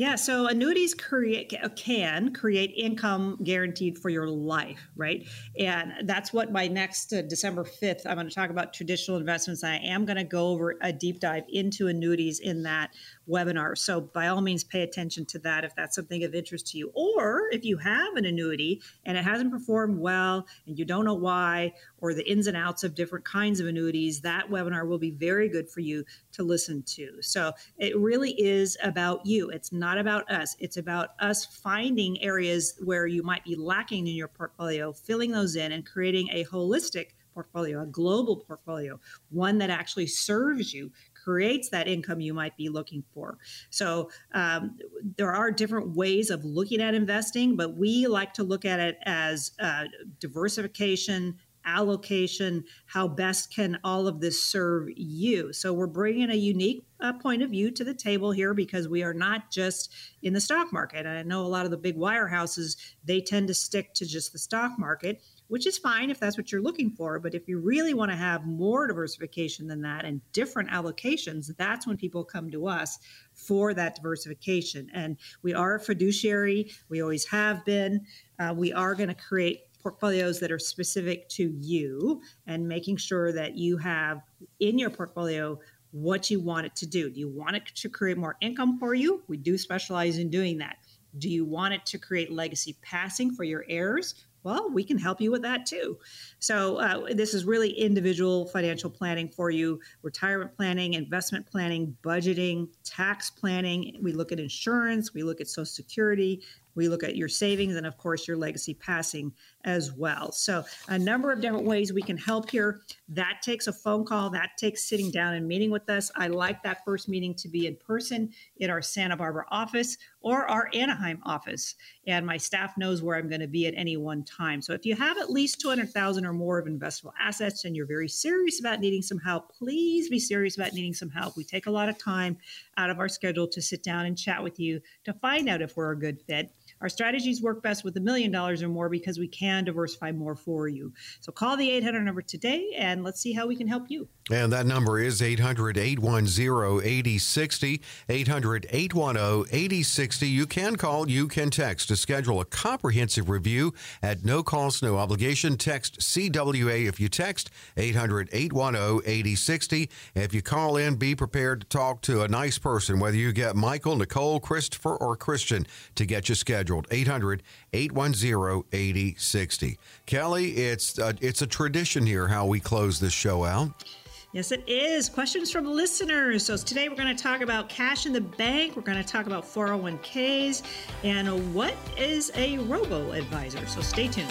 Yeah, 0.00 0.14
so 0.14 0.46
annuities 0.46 0.94
create 0.94 1.54
can 1.76 2.32
create 2.32 2.72
income 2.74 3.36
guaranteed 3.44 3.98
for 3.98 4.08
your 4.08 4.26
life, 4.30 4.88
right? 4.96 5.28
And 5.58 6.08
that's 6.08 6.32
what 6.32 6.50
my 6.50 6.68
next 6.68 7.12
uh, 7.12 7.20
December 7.20 7.64
5th, 7.64 8.06
I'm 8.06 8.14
going 8.14 8.26
to 8.26 8.34
talk 8.34 8.48
about 8.48 8.72
traditional 8.72 9.18
investments. 9.18 9.62
I 9.62 9.76
am 9.76 10.06
going 10.06 10.16
to 10.16 10.24
go 10.24 10.48
over 10.48 10.78
a 10.80 10.90
deep 10.90 11.20
dive 11.20 11.44
into 11.50 11.88
annuities 11.88 12.40
in 12.40 12.62
that 12.62 12.94
webinar. 13.28 13.76
So 13.76 14.00
by 14.00 14.28
all 14.28 14.40
means, 14.40 14.64
pay 14.64 14.82
attention 14.82 15.24
to 15.26 15.38
that 15.40 15.64
if 15.64 15.74
that's 15.76 15.94
something 15.94 16.24
of 16.24 16.34
interest 16.34 16.68
to 16.68 16.78
you. 16.78 16.90
Or 16.94 17.48
if 17.52 17.64
you 17.64 17.76
have 17.78 18.16
an 18.16 18.24
annuity 18.24 18.82
and 19.04 19.16
it 19.16 19.24
hasn't 19.24 19.52
performed 19.52 19.98
well 19.98 20.46
and 20.66 20.78
you 20.78 20.84
don't 20.84 21.04
know 21.04 21.14
why, 21.14 21.72
or 21.98 22.14
the 22.14 22.28
ins 22.30 22.46
and 22.46 22.56
outs 22.56 22.84
of 22.84 22.94
different 22.94 23.24
kinds 23.24 23.60
of 23.60 23.66
annuities, 23.66 24.20
that 24.22 24.48
webinar 24.48 24.86
will 24.86 24.98
be 24.98 25.10
very 25.10 25.48
good 25.48 25.68
for 25.68 25.80
you 25.80 26.04
to 26.32 26.42
listen 26.42 26.82
to. 26.82 27.20
So 27.20 27.52
it 27.78 27.96
really 27.96 28.32
is 28.40 28.76
about 28.82 29.24
you. 29.26 29.50
It's 29.50 29.72
not 29.72 29.98
about 29.98 30.30
us. 30.30 30.56
It's 30.58 30.76
about 30.76 31.10
us 31.20 31.44
finding 31.44 32.22
areas 32.22 32.74
where 32.82 33.06
you 33.06 33.22
might 33.22 33.44
be 33.44 33.54
lacking 33.54 34.06
in 34.06 34.14
your 34.14 34.28
portfolio, 34.28 34.92
filling 34.92 35.30
those 35.30 35.56
in, 35.56 35.72
and 35.72 35.86
creating 35.86 36.28
a 36.32 36.44
holistic 36.44 37.08
portfolio, 37.32 37.82
a 37.82 37.86
global 37.86 38.36
portfolio, 38.36 38.98
one 39.30 39.58
that 39.58 39.70
actually 39.70 40.06
serves 40.06 40.74
you, 40.74 40.90
creates 41.22 41.68
that 41.70 41.88
income 41.88 42.20
you 42.20 42.34
might 42.34 42.56
be 42.56 42.68
looking 42.68 43.04
for. 43.12 43.38
So 43.70 44.10
um, 44.32 44.78
there 45.16 45.32
are 45.32 45.50
different 45.50 45.96
ways 45.96 46.30
of 46.30 46.44
looking 46.44 46.80
at 46.80 46.94
investing, 46.94 47.56
but 47.56 47.76
we 47.76 48.06
like 48.06 48.34
to 48.34 48.42
look 48.42 48.64
at 48.64 48.80
it 48.80 48.98
as 49.04 49.52
uh, 49.60 49.84
diversification 50.18 51.36
allocation 51.64 52.64
how 52.86 53.06
best 53.06 53.54
can 53.54 53.78
all 53.84 54.06
of 54.06 54.20
this 54.20 54.42
serve 54.42 54.88
you? 54.96 55.52
So 55.52 55.72
we're 55.72 55.86
bringing 55.86 56.30
a 56.30 56.34
unique 56.34 56.84
uh, 57.00 57.12
point 57.14 57.42
of 57.42 57.50
view 57.50 57.70
to 57.72 57.84
the 57.84 57.94
table 57.94 58.32
here 58.32 58.54
because 58.54 58.88
we 58.88 59.02
are 59.02 59.14
not 59.14 59.50
just 59.50 59.92
in 60.22 60.32
the 60.32 60.40
stock 60.40 60.72
market. 60.72 61.06
I 61.06 61.22
know 61.22 61.44
a 61.44 61.48
lot 61.48 61.64
of 61.64 61.70
the 61.70 61.76
big 61.76 61.96
wirehouses 61.96 62.76
they 63.04 63.20
tend 63.20 63.48
to 63.48 63.54
stick 63.54 63.94
to 63.94 64.06
just 64.06 64.32
the 64.32 64.38
stock 64.38 64.78
market 64.78 65.22
which 65.50 65.66
is 65.66 65.76
fine 65.76 66.10
if 66.10 66.20
that's 66.20 66.38
what 66.38 66.50
you're 66.50 66.62
looking 66.62 66.90
for. 66.90 67.18
But 67.18 67.34
if 67.34 67.48
you 67.48 67.58
really 67.58 67.92
want 67.92 68.12
to 68.12 68.16
have 68.16 68.46
more 68.46 68.86
diversification 68.86 69.66
than 69.66 69.82
that 69.82 70.04
and 70.04 70.20
different 70.32 70.70
allocations, 70.70 71.50
that's 71.56 71.88
when 71.88 71.96
people 71.96 72.24
come 72.24 72.50
to 72.52 72.68
us 72.68 73.00
for 73.34 73.74
that 73.74 73.96
diversification. 73.96 74.88
And 74.94 75.16
we 75.42 75.52
are 75.52 75.74
a 75.74 75.80
fiduciary, 75.80 76.70
we 76.88 77.02
always 77.02 77.26
have 77.26 77.64
been. 77.64 78.06
Uh, 78.38 78.54
we 78.56 78.72
are 78.72 78.94
going 78.94 79.08
to 79.08 79.14
create 79.14 79.62
portfolios 79.82 80.38
that 80.38 80.52
are 80.52 80.58
specific 80.58 81.28
to 81.30 81.52
you 81.58 82.22
and 82.46 82.68
making 82.68 82.96
sure 82.96 83.32
that 83.32 83.56
you 83.56 83.76
have 83.76 84.22
in 84.60 84.78
your 84.78 84.90
portfolio 84.90 85.58
what 85.90 86.30
you 86.30 86.38
want 86.38 86.66
it 86.66 86.76
to 86.76 86.86
do. 86.86 87.10
Do 87.10 87.18
you 87.18 87.28
want 87.28 87.56
it 87.56 87.66
to 87.74 87.88
create 87.88 88.16
more 88.16 88.36
income 88.40 88.78
for 88.78 88.94
you? 88.94 89.24
We 89.26 89.36
do 89.36 89.58
specialize 89.58 90.18
in 90.18 90.30
doing 90.30 90.58
that. 90.58 90.76
Do 91.18 91.28
you 91.28 91.44
want 91.44 91.74
it 91.74 91.84
to 91.86 91.98
create 91.98 92.30
legacy 92.30 92.76
passing 92.82 93.34
for 93.34 93.42
your 93.42 93.64
heirs? 93.68 94.14
Well, 94.42 94.70
we 94.70 94.84
can 94.84 94.96
help 94.96 95.20
you 95.20 95.30
with 95.30 95.42
that 95.42 95.66
too. 95.66 95.98
So, 96.38 96.76
uh, 96.76 97.12
this 97.14 97.34
is 97.34 97.44
really 97.44 97.70
individual 97.72 98.46
financial 98.46 98.88
planning 98.88 99.28
for 99.28 99.50
you 99.50 99.80
retirement 100.02 100.56
planning, 100.56 100.94
investment 100.94 101.46
planning, 101.46 101.96
budgeting, 102.02 102.68
tax 102.82 103.28
planning. 103.28 103.98
We 104.02 104.12
look 104.12 104.32
at 104.32 104.40
insurance, 104.40 105.12
we 105.12 105.22
look 105.22 105.40
at 105.42 105.48
Social 105.48 105.66
Security, 105.66 106.42
we 106.74 106.88
look 106.88 107.02
at 107.02 107.16
your 107.16 107.28
savings 107.28 107.76
and, 107.76 107.86
of 107.86 107.98
course, 107.98 108.26
your 108.26 108.36
legacy 108.36 108.74
passing 108.74 109.32
as 109.64 109.92
well. 109.92 110.32
So, 110.32 110.64
a 110.88 110.98
number 110.98 111.32
of 111.32 111.40
different 111.40 111.64
ways 111.64 111.92
we 111.92 112.02
can 112.02 112.16
help 112.16 112.50
here. 112.50 112.80
That 113.08 113.42
takes 113.42 113.66
a 113.66 113.72
phone 113.72 114.04
call, 114.04 114.30
that 114.30 114.50
takes 114.56 114.88
sitting 114.88 115.10
down 115.10 115.34
and 115.34 115.46
meeting 115.46 115.70
with 115.70 115.88
us. 115.90 116.10
I 116.16 116.28
like 116.28 116.62
that 116.62 116.84
first 116.84 117.08
meeting 117.08 117.34
to 117.36 117.48
be 117.48 117.66
in 117.66 117.76
person 117.76 118.30
in 118.58 118.70
our 118.70 118.82
Santa 118.82 119.16
Barbara 119.16 119.44
office 119.50 119.98
or 120.22 120.50
our 120.50 120.68
Anaheim 120.74 121.20
office. 121.24 121.74
And 122.06 122.26
my 122.26 122.36
staff 122.36 122.76
knows 122.76 123.02
where 123.02 123.16
I'm 123.16 123.28
going 123.28 123.40
to 123.40 123.46
be 123.46 123.66
at 123.66 123.74
any 123.76 123.96
one 123.96 124.24
time. 124.24 124.62
So, 124.62 124.72
if 124.72 124.86
you 124.86 124.94
have 124.96 125.18
at 125.18 125.30
least 125.30 125.60
200,000 125.60 126.24
or 126.24 126.32
more 126.32 126.58
of 126.58 126.66
investable 126.66 127.12
assets 127.20 127.64
and 127.64 127.76
you're 127.76 127.86
very 127.86 128.08
serious 128.08 128.60
about 128.60 128.80
needing 128.80 129.02
some 129.02 129.18
help, 129.18 129.52
please 129.56 130.08
be 130.08 130.18
serious 130.18 130.56
about 130.56 130.72
needing 130.72 130.94
some 130.94 131.10
help. 131.10 131.36
We 131.36 131.44
take 131.44 131.66
a 131.66 131.70
lot 131.70 131.88
of 131.88 131.98
time 131.98 132.38
out 132.76 132.90
of 132.90 132.98
our 132.98 133.08
schedule 133.08 133.48
to 133.48 133.60
sit 133.60 133.82
down 133.82 134.06
and 134.06 134.16
chat 134.16 134.42
with 134.42 134.58
you 134.58 134.80
to 135.04 135.12
find 135.14 135.48
out 135.48 135.62
if 135.62 135.76
we're 135.76 135.92
a 135.92 135.98
good 135.98 136.20
fit. 136.22 136.50
Our 136.80 136.88
strategies 136.88 137.42
work 137.42 137.62
best 137.62 137.84
with 137.84 137.94
a 137.98 138.00
million 138.00 138.30
dollars 138.30 138.62
or 138.62 138.68
more 138.68 138.88
because 138.88 139.18
we 139.18 139.28
can 139.28 139.64
diversify 139.64 140.12
more 140.12 140.34
for 140.34 140.66
you. 140.66 140.94
So 141.20 141.30
call 141.30 141.56
the 141.58 141.70
800 141.70 142.00
number 142.00 142.22
today 142.22 142.70
and 142.76 143.04
let's 143.04 143.20
see 143.20 143.34
how 143.34 143.46
we 143.46 143.54
can 143.54 143.68
help 143.68 143.90
you. 143.90 144.08
And 144.30 144.50
that 144.52 144.64
number 144.64 144.98
is 144.98 145.20
800 145.20 145.76
810 145.76 146.80
8060. 146.82 147.82
800 148.08 148.66
810 148.70 149.54
8060. 149.54 150.28
You 150.28 150.46
can 150.46 150.76
call, 150.76 151.10
you 151.10 151.28
can 151.28 151.50
text 151.50 151.88
to 151.88 151.96
schedule 151.96 152.40
a 152.40 152.46
comprehensive 152.46 153.28
review 153.28 153.74
at 154.02 154.24
no 154.24 154.42
cost, 154.42 154.82
no 154.82 154.96
obligation. 154.96 155.58
Text 155.58 155.98
CWA 156.00 156.88
if 156.88 156.98
you 156.98 157.10
text 157.10 157.50
800 157.76 158.30
810 158.32 159.02
8060. 159.04 159.90
If 160.14 160.32
you 160.32 160.40
call 160.40 160.78
in, 160.78 160.96
be 160.96 161.14
prepared 161.14 161.62
to 161.62 161.66
talk 161.66 162.00
to 162.02 162.22
a 162.22 162.28
nice 162.28 162.56
person, 162.56 163.00
whether 163.00 163.16
you 163.16 163.32
get 163.32 163.54
Michael, 163.54 163.96
Nicole, 163.96 164.40
Christopher, 164.40 164.96
or 164.96 165.14
Christian 165.14 165.66
to 165.96 166.06
get 166.06 166.28
you 166.28 166.34
scheduled 166.34 166.69
scheduled 166.70 166.86
800 166.90 167.42
810 167.72 168.64
8060. 168.72 169.78
Kelley, 170.06 170.50
it's 170.52 170.98
uh, 170.98 171.12
it's 171.20 171.42
a 171.42 171.46
tradition 171.46 172.06
here 172.06 172.28
how 172.28 172.46
we 172.46 172.60
close 172.60 173.00
this 173.00 173.12
show 173.12 173.44
out. 173.44 173.84
Yes, 174.32 174.52
it 174.52 174.62
is. 174.68 175.08
Questions 175.08 175.50
from 175.50 175.64
listeners. 175.66 176.44
So 176.44 176.56
today 176.56 176.88
we're 176.88 176.94
going 176.94 177.14
to 177.14 177.20
talk 177.20 177.40
about 177.40 177.68
cash 177.68 178.06
in 178.06 178.12
the 178.12 178.20
bank. 178.20 178.76
We're 178.76 178.82
going 178.82 179.02
to 179.02 179.04
talk 179.04 179.26
about 179.26 179.42
401ks 179.42 180.62
and 181.02 181.52
what 181.52 181.74
is 181.98 182.30
a 182.36 182.58
robo 182.58 183.10
advisor. 183.10 183.66
So 183.66 183.80
stay 183.80 184.06
tuned. 184.06 184.30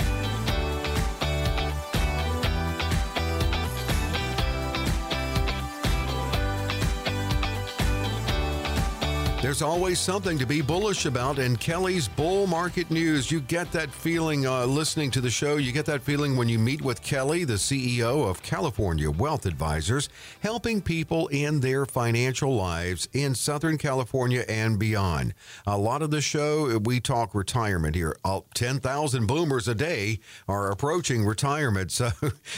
There's 9.49 9.63
always 9.63 9.99
something 9.99 10.37
to 10.37 10.45
be 10.45 10.61
bullish 10.61 11.07
about 11.07 11.39
in 11.39 11.55
Kelley's 11.55 12.07
Bull 12.07 12.45
Market 12.45 12.91
News. 12.91 13.31
You 13.31 13.39
get 13.39 13.71
that 13.71 13.91
feeling 13.91 14.45
uh, 14.45 14.67
listening 14.67 15.09
to 15.09 15.21
the 15.21 15.31
show. 15.31 15.55
You 15.55 15.71
get 15.71 15.87
that 15.87 16.03
feeling 16.03 16.37
when 16.37 16.47
you 16.47 16.59
meet 16.59 16.83
with 16.83 17.01
Kelley, 17.01 17.45
the 17.45 17.55
CEO 17.55 18.29
of 18.29 18.43
California 18.43 19.09
Wealth 19.09 19.47
Advisors, 19.47 20.07
helping 20.41 20.83
people 20.83 21.29
in 21.29 21.61
their 21.61 21.87
financial 21.87 22.55
lives 22.55 23.09
in 23.11 23.33
Southern 23.33 23.79
California 23.79 24.45
and 24.47 24.77
beyond. 24.77 25.33
A 25.65 25.79
lot 25.79 26.03
of 26.03 26.11
the 26.11 26.21
show, 26.21 26.77
we 26.77 26.99
talk 26.99 27.33
retirement 27.33 27.95
here. 27.95 28.15
Uh, 28.23 28.41
10,000 28.53 29.25
boomers 29.25 29.67
a 29.67 29.73
day 29.73 30.19
are 30.47 30.69
approaching 30.69 31.25
retirement. 31.25 31.91
So 31.99 32.11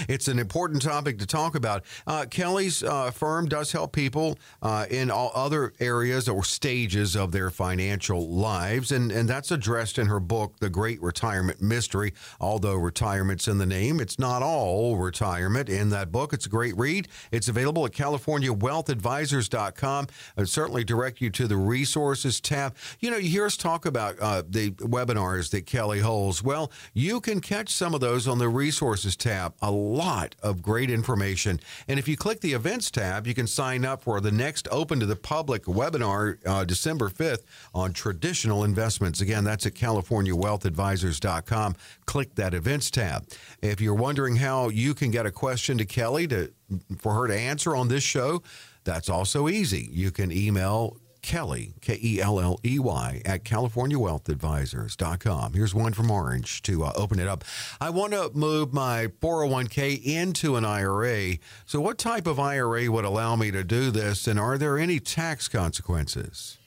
it's 0.07 0.27
an 0.27 0.39
important 0.39 0.81
topic 0.81 1.17
to 1.19 1.25
talk 1.25 1.55
about. 1.55 1.83
Uh, 2.05 2.25
Kelley's 2.29 2.83
uh, 2.83 3.11
firm 3.11 3.47
does 3.47 3.71
help 3.71 3.93
people 3.93 4.37
uh, 4.61 4.85
in 4.89 5.09
all 5.09 5.31
other 5.33 5.73
areas 5.79 6.27
or 6.27 6.43
states 6.43 6.80
stages 6.81 7.15
of 7.15 7.31
their 7.31 7.51
financial 7.51 8.27
lives. 8.27 8.91
And, 8.91 9.11
and 9.11 9.29
that's 9.29 9.51
addressed 9.51 9.99
in 9.99 10.07
her 10.07 10.19
book, 10.19 10.57
The 10.59 10.69
Great 10.69 10.99
Retirement 10.99 11.61
Mystery. 11.61 12.11
Although 12.39 12.73
retirement's 12.73 13.47
in 13.47 13.59
the 13.59 13.67
name, 13.67 13.99
it's 13.99 14.17
not 14.17 14.41
all 14.41 14.97
retirement 14.97 15.69
in 15.69 15.89
that 15.89 16.11
book. 16.11 16.33
It's 16.33 16.47
a 16.47 16.49
great 16.49 16.75
read. 16.75 17.07
It's 17.31 17.47
available 17.47 17.85
at 17.85 17.91
CaliforniaWealthAdvisors.com. 17.91 20.07
I'd 20.37 20.49
certainly 20.49 20.83
direct 20.83 21.21
you 21.21 21.29
to 21.29 21.47
the 21.47 21.55
resources 21.55 22.41
tab. 22.41 22.75
You 22.99 23.11
know, 23.11 23.17
you 23.17 23.29
hear 23.29 23.45
us 23.45 23.57
talk 23.57 23.85
about 23.85 24.19
uh, 24.19 24.41
the 24.49 24.71
webinars 24.71 25.51
that 25.51 25.67
Kelley 25.67 25.99
holds. 25.99 26.41
Well, 26.41 26.71
you 26.95 27.21
can 27.21 27.41
catch 27.41 27.69
some 27.69 27.93
of 27.93 28.01
those 28.01 28.27
on 28.27 28.39
the 28.39 28.49
resources 28.49 29.15
tab. 29.15 29.53
A 29.61 29.69
lot 29.69 30.35
of 30.41 30.63
great 30.63 30.89
information. 30.89 31.59
And 31.87 31.99
if 31.99 32.07
you 32.07 32.17
click 32.17 32.39
the 32.39 32.53
events 32.53 32.89
tab, 32.89 33.27
you 33.27 33.35
can 33.35 33.45
sign 33.45 33.85
up 33.85 34.01
for 34.01 34.19
the 34.19 34.31
next 34.31 34.67
open 34.71 34.99
to 34.99 35.05
the 35.05 35.15
public 35.15 35.65
webinar 35.65 36.39
uh, 36.43 36.65
December 36.71 37.09
5th 37.09 37.43
on 37.75 37.91
traditional 37.91 38.63
investments. 38.63 39.19
Again, 39.19 39.43
that's 39.43 39.65
at 39.65 39.73
CaliforniaWealthAdvisors.com. 39.73 41.75
Click 42.05 42.35
that 42.35 42.53
events 42.53 42.89
tab. 42.89 43.27
If 43.61 43.81
you're 43.81 43.93
wondering 43.93 44.37
how 44.37 44.69
you 44.69 44.93
can 44.93 45.11
get 45.11 45.25
a 45.25 45.31
question 45.31 45.77
to 45.79 45.85
Kelley 45.85 46.27
to 46.27 46.53
for 46.97 47.13
her 47.13 47.27
to 47.27 47.37
answer 47.37 47.75
on 47.75 47.89
this 47.89 48.03
show, 48.03 48.41
that's 48.85 49.09
also 49.09 49.49
easy. 49.49 49.89
You 49.91 50.11
can 50.11 50.31
email 50.31 50.95
Kelley, 51.21 51.73
K 51.81 51.99
E 52.01 52.21
L 52.21 52.39
L 52.39 52.57
E 52.65 52.79
Y, 52.79 53.21
at 53.25 53.43
CaliforniaWealthAdvisors.com. 53.43 55.53
Here's 55.53 55.75
one 55.75 55.91
from 55.93 56.09
Orange 56.09 56.61
to 56.63 56.83
uh, 56.83 56.91
open 56.95 57.19
it 57.19 57.27
up. 57.27 57.43
I 57.79 57.89
want 57.89 58.13
to 58.13 58.31
move 58.33 58.73
my 58.73 59.07
401k 59.21 60.03
into 60.03 60.55
an 60.55 60.65
IRA. 60.65 61.37
So, 61.65 61.81
what 61.81 61.97
type 61.97 62.27
of 62.27 62.39
IRA 62.39 62.89
would 62.91 63.05
allow 63.05 63.35
me 63.35 63.51
to 63.51 63.63
do 63.63 63.91
this, 63.91 64.27
and 64.27 64.39
are 64.39 64.57
there 64.57 64.79
any 64.79 64.99
tax 64.99 65.47
consequences? 65.47 66.57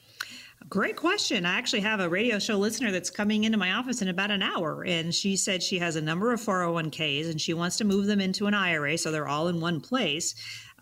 Great 0.74 0.96
question. 0.96 1.46
I 1.46 1.56
actually 1.56 1.82
have 1.82 2.00
a 2.00 2.08
radio 2.08 2.40
show 2.40 2.56
listener 2.56 2.90
that's 2.90 3.08
coming 3.08 3.44
into 3.44 3.56
my 3.56 3.74
office 3.74 4.02
in 4.02 4.08
about 4.08 4.32
an 4.32 4.42
hour, 4.42 4.84
and 4.84 5.14
she 5.14 5.36
said 5.36 5.62
she 5.62 5.78
has 5.78 5.94
a 5.94 6.00
number 6.00 6.32
of 6.32 6.40
401ks 6.40 7.30
and 7.30 7.40
she 7.40 7.54
wants 7.54 7.76
to 7.76 7.84
move 7.84 8.06
them 8.06 8.20
into 8.20 8.48
an 8.48 8.54
IRA 8.54 8.98
so 8.98 9.12
they're 9.12 9.28
all 9.28 9.46
in 9.46 9.60
one 9.60 9.80
place. 9.80 10.34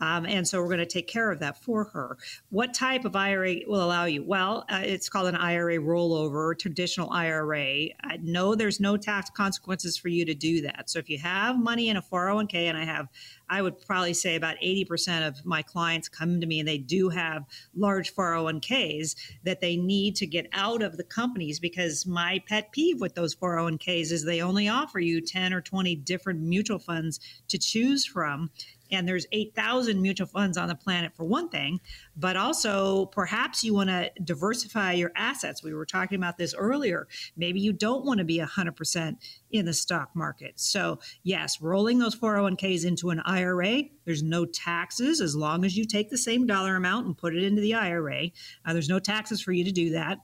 Um, 0.02 0.26
and 0.26 0.46
so 0.46 0.60
we're 0.60 0.66
going 0.66 0.78
to 0.78 0.86
take 0.86 1.06
care 1.06 1.30
of 1.30 1.38
that 1.38 1.62
for 1.62 1.84
her. 1.84 2.18
What 2.50 2.74
type 2.74 3.04
of 3.04 3.14
IRA 3.14 3.58
will 3.68 3.84
allow 3.84 4.04
you? 4.04 4.24
Well, 4.24 4.64
uh, 4.68 4.82
it's 4.82 5.08
called 5.08 5.28
an 5.28 5.36
IRA 5.36 5.78
rollover, 5.78 6.58
traditional 6.58 7.10
IRA. 7.12 7.86
I 8.02 8.16
know 8.20 8.56
there's 8.56 8.80
no 8.80 8.96
tax 8.96 9.30
consequences 9.30 9.96
for 9.96 10.08
you 10.08 10.24
to 10.24 10.34
do 10.34 10.60
that. 10.62 10.90
So 10.90 10.98
if 10.98 11.08
you 11.08 11.18
have 11.18 11.56
money 11.56 11.88
in 11.88 11.96
a 11.96 12.02
401k, 12.02 12.54
and 12.54 12.76
I 12.76 12.84
have, 12.84 13.06
I 13.48 13.62
would 13.62 13.80
probably 13.80 14.12
say 14.12 14.34
about 14.34 14.56
80% 14.56 15.28
of 15.28 15.46
my 15.46 15.62
clients 15.62 16.08
come 16.08 16.40
to 16.40 16.46
me 16.48 16.58
and 16.58 16.68
they 16.68 16.78
do 16.78 17.08
have 17.08 17.44
large 17.76 18.12
401ks 18.12 19.14
that 19.44 19.60
they 19.60 19.76
need 19.76 20.16
to 20.16 20.26
get 20.26 20.48
out 20.52 20.82
of 20.82 20.96
the 20.96 21.04
companies 21.04 21.60
because 21.60 22.06
my 22.06 22.42
pet 22.48 22.72
peeve 22.72 23.00
with 23.00 23.14
those 23.14 23.36
401ks 23.36 24.10
is 24.10 24.24
they 24.24 24.42
only 24.42 24.68
offer 24.68 24.98
you 24.98 25.20
10 25.20 25.52
or 25.52 25.60
20 25.60 25.94
different 25.96 26.40
mutual 26.40 26.80
funds 26.80 27.20
to 27.46 27.56
choose 27.56 28.04
from 28.04 28.50
and 28.92 29.08
there's 29.08 29.26
8,000 29.32 30.00
mutual 30.00 30.26
funds 30.26 30.58
on 30.58 30.68
the 30.68 30.74
planet 30.74 31.12
for 31.16 31.24
one 31.24 31.48
thing, 31.48 31.80
but 32.16 32.36
also 32.36 33.06
perhaps 33.06 33.64
you 33.64 33.74
want 33.74 33.88
to 33.88 34.10
diversify 34.22 34.92
your 34.92 35.10
assets. 35.16 35.62
We 35.62 35.74
were 35.74 35.86
talking 35.86 36.16
about 36.16 36.38
this 36.38 36.54
earlier. 36.54 37.08
Maybe 37.36 37.60
you 37.60 37.72
don't 37.72 38.04
want 38.04 38.18
to 38.18 38.24
be 38.24 38.38
100% 38.38 39.16
in 39.50 39.64
the 39.64 39.72
stock 39.72 40.10
market. 40.14 40.60
So, 40.60 41.00
yes, 41.22 41.60
rolling 41.60 41.98
those 41.98 42.14
401ks 42.14 42.84
into 42.84 43.10
an 43.10 43.20
IRA, 43.20 43.84
there's 44.04 44.22
no 44.22 44.44
taxes 44.44 45.20
as 45.20 45.34
long 45.34 45.64
as 45.64 45.76
you 45.76 45.84
take 45.84 46.10
the 46.10 46.18
same 46.18 46.46
dollar 46.46 46.76
amount 46.76 47.06
and 47.06 47.16
put 47.16 47.34
it 47.34 47.42
into 47.42 47.62
the 47.62 47.74
IRA. 47.74 48.30
Uh, 48.64 48.72
there's 48.72 48.88
no 48.88 48.98
taxes 48.98 49.40
for 49.40 49.52
you 49.52 49.64
to 49.64 49.72
do 49.72 49.90
that 49.90 50.18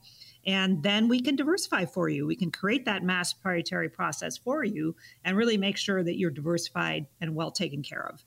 and 0.45 0.81
then 0.83 1.07
we 1.07 1.19
can 1.19 1.35
diversify 1.35 1.85
for 1.85 2.09
you. 2.09 2.25
We 2.25 2.35
can 2.35 2.49
create 2.49 2.85
that 2.85 3.03
MAS 3.03 3.33
proprietary 3.33 3.89
process 3.89 4.37
for 4.37 4.63
you 4.63 4.95
and 5.23 5.37
really 5.37 5.57
make 5.57 5.77
sure 5.77 6.03
that 6.03 6.17
you're 6.17 6.31
diversified 6.31 7.07
and 7.19 7.35
well 7.35 7.51
taken 7.51 7.83
care 7.83 8.07
of. 8.07 8.23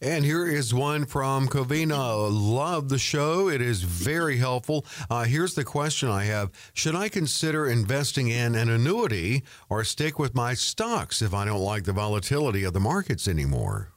And 0.00 0.24
here 0.24 0.46
is 0.46 0.72
one 0.72 1.06
from 1.06 1.48
Covina. 1.48 2.28
Love 2.30 2.88
the 2.88 2.98
show. 2.98 3.48
It 3.48 3.60
is 3.60 3.82
very 3.82 4.36
helpful. 4.36 4.86
Uh, 5.10 5.24
here's 5.24 5.54
the 5.54 5.64
question 5.64 6.08
I 6.08 6.24
have 6.24 6.50
Should 6.72 6.94
I 6.94 7.08
consider 7.08 7.66
investing 7.66 8.28
in 8.28 8.54
an 8.54 8.68
annuity 8.68 9.42
or 9.68 9.82
stick 9.82 10.18
with 10.18 10.36
my 10.36 10.54
stocks 10.54 11.20
if 11.20 11.34
I 11.34 11.44
don't 11.44 11.60
like 11.60 11.82
the 11.82 11.92
volatility 11.92 12.62
of 12.62 12.74
the 12.74 12.80
markets 12.80 13.26
anymore? 13.26 13.90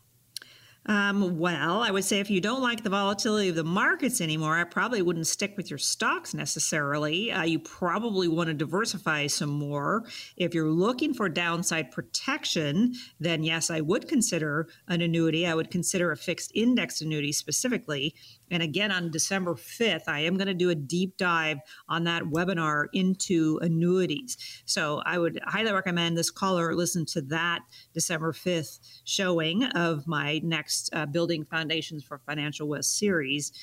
Um, 0.88 1.38
well, 1.38 1.82
I 1.82 1.92
would 1.92 2.04
say 2.04 2.20
if 2.20 2.32
you 2.32 2.42
don't 2.42 2.62
like 2.62 2.84
the 2.84 2.90
volatility 2.90 3.50
of 3.50 3.56
the 3.56 3.64
markets 3.64 4.20
anymore, 4.20 4.58
I 4.58 4.64
probably 4.64 5.04
wouldn't 5.04 5.28
stick 5.28 5.56
with 5.56 5.70
your 5.70 5.78
stocks 5.78 6.34
necessarily. 6.34 7.32
Uh, 7.32 7.44
you 7.44 7.60
probably 7.60 8.28
want 8.28 8.48
to 8.48 8.56
diversify 8.56 9.28
some 9.28 9.52
more. 9.52 10.04
If 10.38 10.56
you're 10.56 10.72
looking 10.72 11.14
for 11.14 11.30
downside 11.30 11.92
protection, 11.92 12.96
then 13.20 13.44
yes, 13.44 13.70
I 13.70 13.82
would 13.82 14.08
consider 14.08 14.68
an 14.88 15.02
annuity. 15.02 15.46
I 15.46 15.54
would 15.54 15.70
consider 15.70 16.12
a 16.12 16.18
fixed 16.18 16.52
index 16.56 17.00
annuity 17.00 17.32
specifically. 17.32 18.16
And 18.52 18.62
again, 18.62 18.92
on 18.92 19.10
December 19.10 19.56
5th, 19.56 20.04
I 20.08 20.20
am 20.20 20.36
going 20.36 20.48
to 20.48 20.54
do 20.54 20.70
a 20.70 20.76
deep 20.76 21.18
dive 21.18 21.58
on 21.88 22.04
that 22.04 22.24
webinar 22.24 22.86
into 22.94 23.58
annuities. 23.62 24.38
So 24.66 25.02
I 25.06 25.18
would 25.18 25.40
highly 25.46 25.72
recommend 25.72 26.18
this 26.18 26.30
caller 26.30 26.76
listen 26.76 27.06
to 27.08 27.22
that 27.24 27.62
December 27.94 28.34
5th 28.34 28.80
showing 29.06 29.64
of 29.64 30.06
my 30.06 30.42
next 30.44 30.90
uh, 30.94 31.06
Building 31.06 31.46
Foundations 31.46 32.04
for 32.04 32.20
Financial 32.20 32.68
Wealth 32.68 32.86
series. 32.86 33.54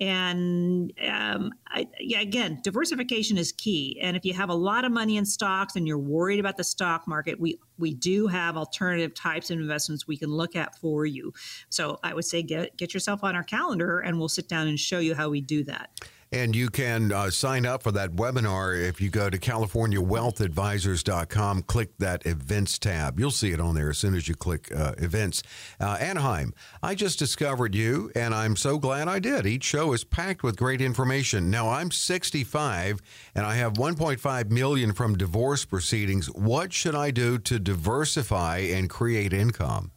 And 0.00 0.92
um, 1.08 1.52
I, 1.66 1.88
yeah, 1.98 2.20
again, 2.20 2.60
diversification 2.62 3.36
is 3.36 3.50
key. 3.52 3.98
And 4.00 4.16
if 4.16 4.24
you 4.24 4.32
have 4.34 4.48
a 4.48 4.54
lot 4.54 4.84
of 4.84 4.92
money 4.92 5.16
in 5.16 5.24
stocks 5.24 5.74
and 5.74 5.88
you're 5.88 5.98
worried 5.98 6.38
about 6.38 6.56
the 6.56 6.64
stock 6.64 7.08
market, 7.08 7.40
we 7.40 7.58
we 7.78 7.94
do 7.94 8.26
have 8.28 8.56
alternative 8.56 9.14
types 9.14 9.50
of 9.50 9.58
investments 9.58 10.06
we 10.06 10.16
can 10.16 10.30
look 10.30 10.54
at 10.54 10.78
for 10.78 11.04
you. 11.04 11.32
So 11.68 11.98
I 12.02 12.14
would 12.14 12.24
say 12.24 12.42
get 12.42 12.76
get 12.76 12.94
yourself 12.94 13.24
on 13.24 13.34
our 13.34 13.42
calendar, 13.42 13.98
and 13.98 14.18
we'll 14.18 14.28
sit 14.28 14.48
down 14.48 14.68
and 14.68 14.78
show 14.78 15.00
you 15.00 15.14
how 15.14 15.30
we 15.30 15.40
do 15.40 15.64
that. 15.64 15.90
And 16.30 16.54
you 16.54 16.68
can 16.68 17.10
uh, 17.10 17.30
sign 17.30 17.64
up 17.64 17.82
for 17.82 17.90
that 17.92 18.10
webinar 18.12 18.78
if 18.78 19.00
you 19.00 19.08
go 19.08 19.30
to 19.30 19.38
CaliforniaWealthAdvisors.com, 19.38 21.62
click 21.62 21.96
that 21.98 22.26
events 22.26 22.78
tab. 22.78 23.18
You'll 23.18 23.30
see 23.30 23.52
it 23.52 23.60
on 23.60 23.74
there 23.74 23.88
as 23.90 23.96
soon 23.98 24.14
as 24.14 24.28
you 24.28 24.34
click 24.34 24.70
uh, 24.74 24.92
events. 24.98 25.42
Uh, 25.80 25.96
Anaheim, 26.00 26.52
I 26.82 26.94
just 26.94 27.18
discovered 27.18 27.74
you, 27.74 28.12
and 28.14 28.34
I'm 28.34 28.56
so 28.56 28.76
glad 28.78 29.08
I 29.08 29.20
did. 29.20 29.46
Each 29.46 29.64
show 29.64 29.94
is 29.94 30.04
packed 30.04 30.42
with 30.42 30.56
great 30.56 30.82
information. 30.82 31.50
Now, 31.50 31.70
I'm 31.70 31.90
65 31.90 33.00
and 33.34 33.46
I 33.46 33.54
have 33.54 33.72
1.5 33.74 34.50
million 34.50 34.92
from 34.92 35.16
divorce 35.16 35.64
proceedings. 35.64 36.26
What 36.26 36.74
should 36.74 36.94
I 36.94 37.10
do 37.10 37.38
to 37.38 37.58
diversify 37.58 38.58
and 38.58 38.90
create 38.90 39.32
income? 39.32 39.92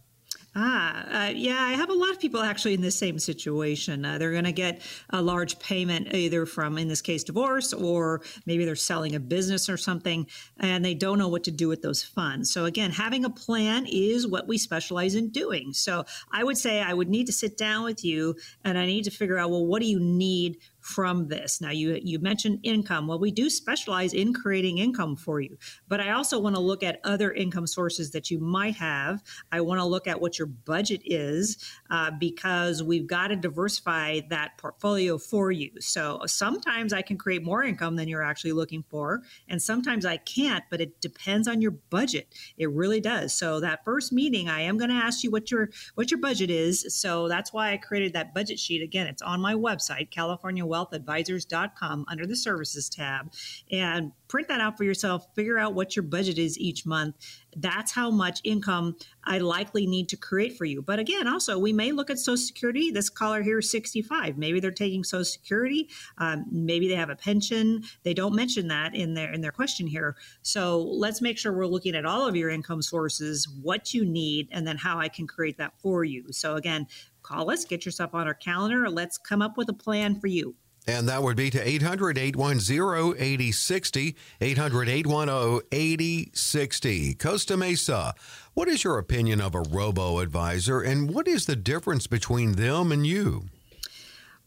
Ah, 0.53 1.27
uh, 1.27 1.29
yeah, 1.29 1.61
I 1.61 1.71
have 1.71 1.89
a 1.89 1.93
lot 1.93 2.09
of 2.09 2.19
people 2.19 2.41
actually 2.41 2.73
in 2.73 2.81
the 2.81 2.91
same 2.91 3.19
situation. 3.19 4.03
Uh, 4.03 4.17
they're 4.17 4.33
going 4.33 4.43
to 4.43 4.51
get 4.51 4.81
a 5.11 5.21
large 5.21 5.57
payment 5.59 6.13
either 6.13 6.45
from, 6.45 6.77
in 6.77 6.89
this 6.89 7.01
case, 7.01 7.23
divorce, 7.23 7.71
or 7.71 8.21
maybe 8.45 8.65
they're 8.65 8.75
selling 8.75 9.15
a 9.15 9.19
business 9.21 9.69
or 9.69 9.77
something, 9.77 10.27
and 10.59 10.83
they 10.83 10.93
don't 10.93 11.17
know 11.17 11.29
what 11.29 11.45
to 11.45 11.51
do 11.51 11.69
with 11.69 11.81
those 11.81 12.03
funds. 12.03 12.51
So, 12.51 12.65
again, 12.65 12.91
having 12.91 13.23
a 13.23 13.29
plan 13.29 13.85
is 13.89 14.27
what 14.27 14.45
we 14.45 14.57
specialize 14.57 15.15
in 15.15 15.29
doing. 15.29 15.71
So, 15.71 16.03
I 16.33 16.43
would 16.43 16.57
say 16.57 16.81
I 16.81 16.93
would 16.93 17.09
need 17.09 17.27
to 17.27 17.33
sit 17.33 17.57
down 17.57 17.85
with 17.85 18.03
you 18.03 18.35
and 18.65 18.77
I 18.77 18.85
need 18.85 19.05
to 19.05 19.11
figure 19.11 19.37
out, 19.37 19.51
well, 19.51 19.65
what 19.65 19.81
do 19.81 19.87
you 19.87 20.01
need 20.01 20.57
from 20.81 21.27
this. 21.27 21.61
Now, 21.61 21.69
you 21.69 21.99
you 22.03 22.19
mentioned 22.19 22.59
income. 22.63 23.07
Well, 23.07 23.19
we 23.19 23.31
do 23.31 23.49
specialize 23.49 24.13
in 24.13 24.33
creating 24.33 24.79
income 24.79 25.15
for 25.15 25.39
you, 25.39 25.57
but 25.87 26.01
I 26.01 26.11
also 26.11 26.39
want 26.39 26.55
to 26.55 26.61
look 26.61 26.83
at 26.83 26.99
other 27.03 27.31
income 27.31 27.67
sources 27.67 28.11
that 28.11 28.29
you 28.29 28.39
might 28.39 28.75
have. 28.75 29.23
I 29.51 29.61
want 29.61 29.79
to 29.79 29.85
look 29.85 30.07
at 30.07 30.19
what 30.19 30.39
your 30.39 30.47
budget 30.47 31.01
is 31.05 31.57
uh, 31.89 32.11
because 32.19 32.81
we've 32.83 33.07
got 33.07 33.27
to 33.27 33.35
diversify 33.35 34.21
that 34.29 34.57
portfolio 34.57 35.17
for 35.17 35.51
you. 35.51 35.71
So 35.79 36.21
sometimes 36.25 36.93
I 36.93 37.01
can 37.01 37.17
create 37.17 37.43
more 37.43 37.63
income 37.63 37.95
than 37.95 38.07
you're 38.07 38.23
actually 38.23 38.53
looking 38.53 38.83
for, 38.89 39.21
and 39.47 39.61
sometimes 39.61 40.05
I 40.05 40.17
can't. 40.17 40.63
But 40.69 40.81
it 40.81 40.99
depends 40.99 41.47
on 41.47 41.61
your 41.61 41.71
budget. 41.71 42.33
It 42.57 42.69
really 42.71 42.99
does. 42.99 43.33
So 43.33 43.59
that 43.59 43.85
first 43.85 44.11
meeting, 44.11 44.49
I 44.49 44.61
am 44.61 44.77
going 44.77 44.89
to 44.89 44.95
ask 44.95 45.23
you 45.23 45.31
what 45.31 45.51
your 45.51 45.69
what 45.95 46.09
your 46.09 46.19
budget 46.19 46.49
is. 46.49 46.85
So 46.89 47.27
that's 47.27 47.53
why 47.53 47.71
I 47.71 47.77
created 47.77 48.13
that 48.13 48.33
budget 48.33 48.59
sheet. 48.59 48.81
Again, 48.81 49.07
it's 49.07 49.21
on 49.21 49.39
my 49.39 49.53
website, 49.53 50.09
California 50.09 50.65
wealthadvisors.com 50.71 52.05
under 52.07 52.25
the 52.25 52.35
services 52.35 52.89
tab 52.89 53.31
and 53.71 54.11
print 54.27 54.47
that 54.47 54.61
out 54.61 54.77
for 54.77 54.83
yourself. 54.83 55.27
Figure 55.35 55.57
out 55.57 55.73
what 55.73 55.95
your 55.95 56.03
budget 56.03 56.37
is 56.37 56.57
each 56.57 56.85
month. 56.85 57.15
That's 57.55 57.91
how 57.91 58.11
much 58.11 58.39
income 58.43 58.95
I 59.23 59.39
likely 59.39 59.85
need 59.85 60.09
to 60.09 60.17
create 60.17 60.57
for 60.57 60.65
you. 60.65 60.81
But 60.81 60.99
again, 60.99 61.27
also, 61.27 61.59
we 61.59 61.73
may 61.73 61.91
look 61.91 62.09
at 62.09 62.19
Social 62.19 62.37
Security. 62.37 62.91
This 62.91 63.09
caller 63.09 63.41
here 63.41 63.59
is 63.59 63.69
65. 63.69 64.37
Maybe 64.37 64.59
they're 64.59 64.71
taking 64.71 65.03
Social 65.03 65.25
Security. 65.25 65.89
Um, 66.17 66.45
maybe 66.51 66.87
they 66.87 66.95
have 66.95 67.09
a 67.09 67.15
pension. 67.15 67.83
They 68.03 68.13
don't 68.13 68.35
mention 68.35 68.67
that 68.69 68.95
in 68.95 69.13
their 69.13 69.31
in 69.31 69.41
their 69.41 69.51
question 69.51 69.87
here. 69.87 70.15
So 70.41 70.81
let's 70.81 71.21
make 71.21 71.37
sure 71.37 71.53
we're 71.53 71.65
looking 71.65 71.95
at 71.95 72.05
all 72.05 72.25
of 72.27 72.35
your 72.35 72.49
income 72.49 72.81
sources, 72.81 73.47
what 73.61 73.93
you 73.93 74.05
need, 74.05 74.47
and 74.51 74.65
then 74.65 74.77
how 74.77 74.99
I 74.99 75.09
can 75.09 75.27
create 75.27 75.57
that 75.57 75.73
for 75.79 76.03
you. 76.03 76.25
So 76.31 76.55
again, 76.55 76.87
call 77.23 77.51
us, 77.51 77.65
get 77.65 77.85
yourself 77.85 78.13
on 78.13 78.27
our 78.27 78.33
calendar. 78.33 78.89
Let's 78.89 79.17
come 79.17 79.41
up 79.41 79.57
with 79.57 79.69
a 79.69 79.73
plan 79.73 80.19
for 80.19 80.27
you. 80.27 80.55
And 80.87 81.07
that 81.09 81.21
would 81.21 81.37
be 81.37 81.49
to 81.51 81.67
800 81.67 82.17
810 82.17 83.21
8060. 83.21 84.15
800 84.41 84.89
810 84.89 85.67
8060. 85.71 87.13
Costa 87.15 87.55
Mesa, 87.55 88.15
what 88.53 88.67
is 88.67 88.83
your 88.83 88.97
opinion 88.97 89.41
of 89.41 89.53
a 89.53 89.61
robo 89.61 90.19
advisor 90.19 90.81
and 90.81 91.13
what 91.13 91.27
is 91.27 91.45
the 91.45 91.55
difference 91.55 92.07
between 92.07 92.53
them 92.53 92.91
and 92.91 93.05
you? 93.05 93.45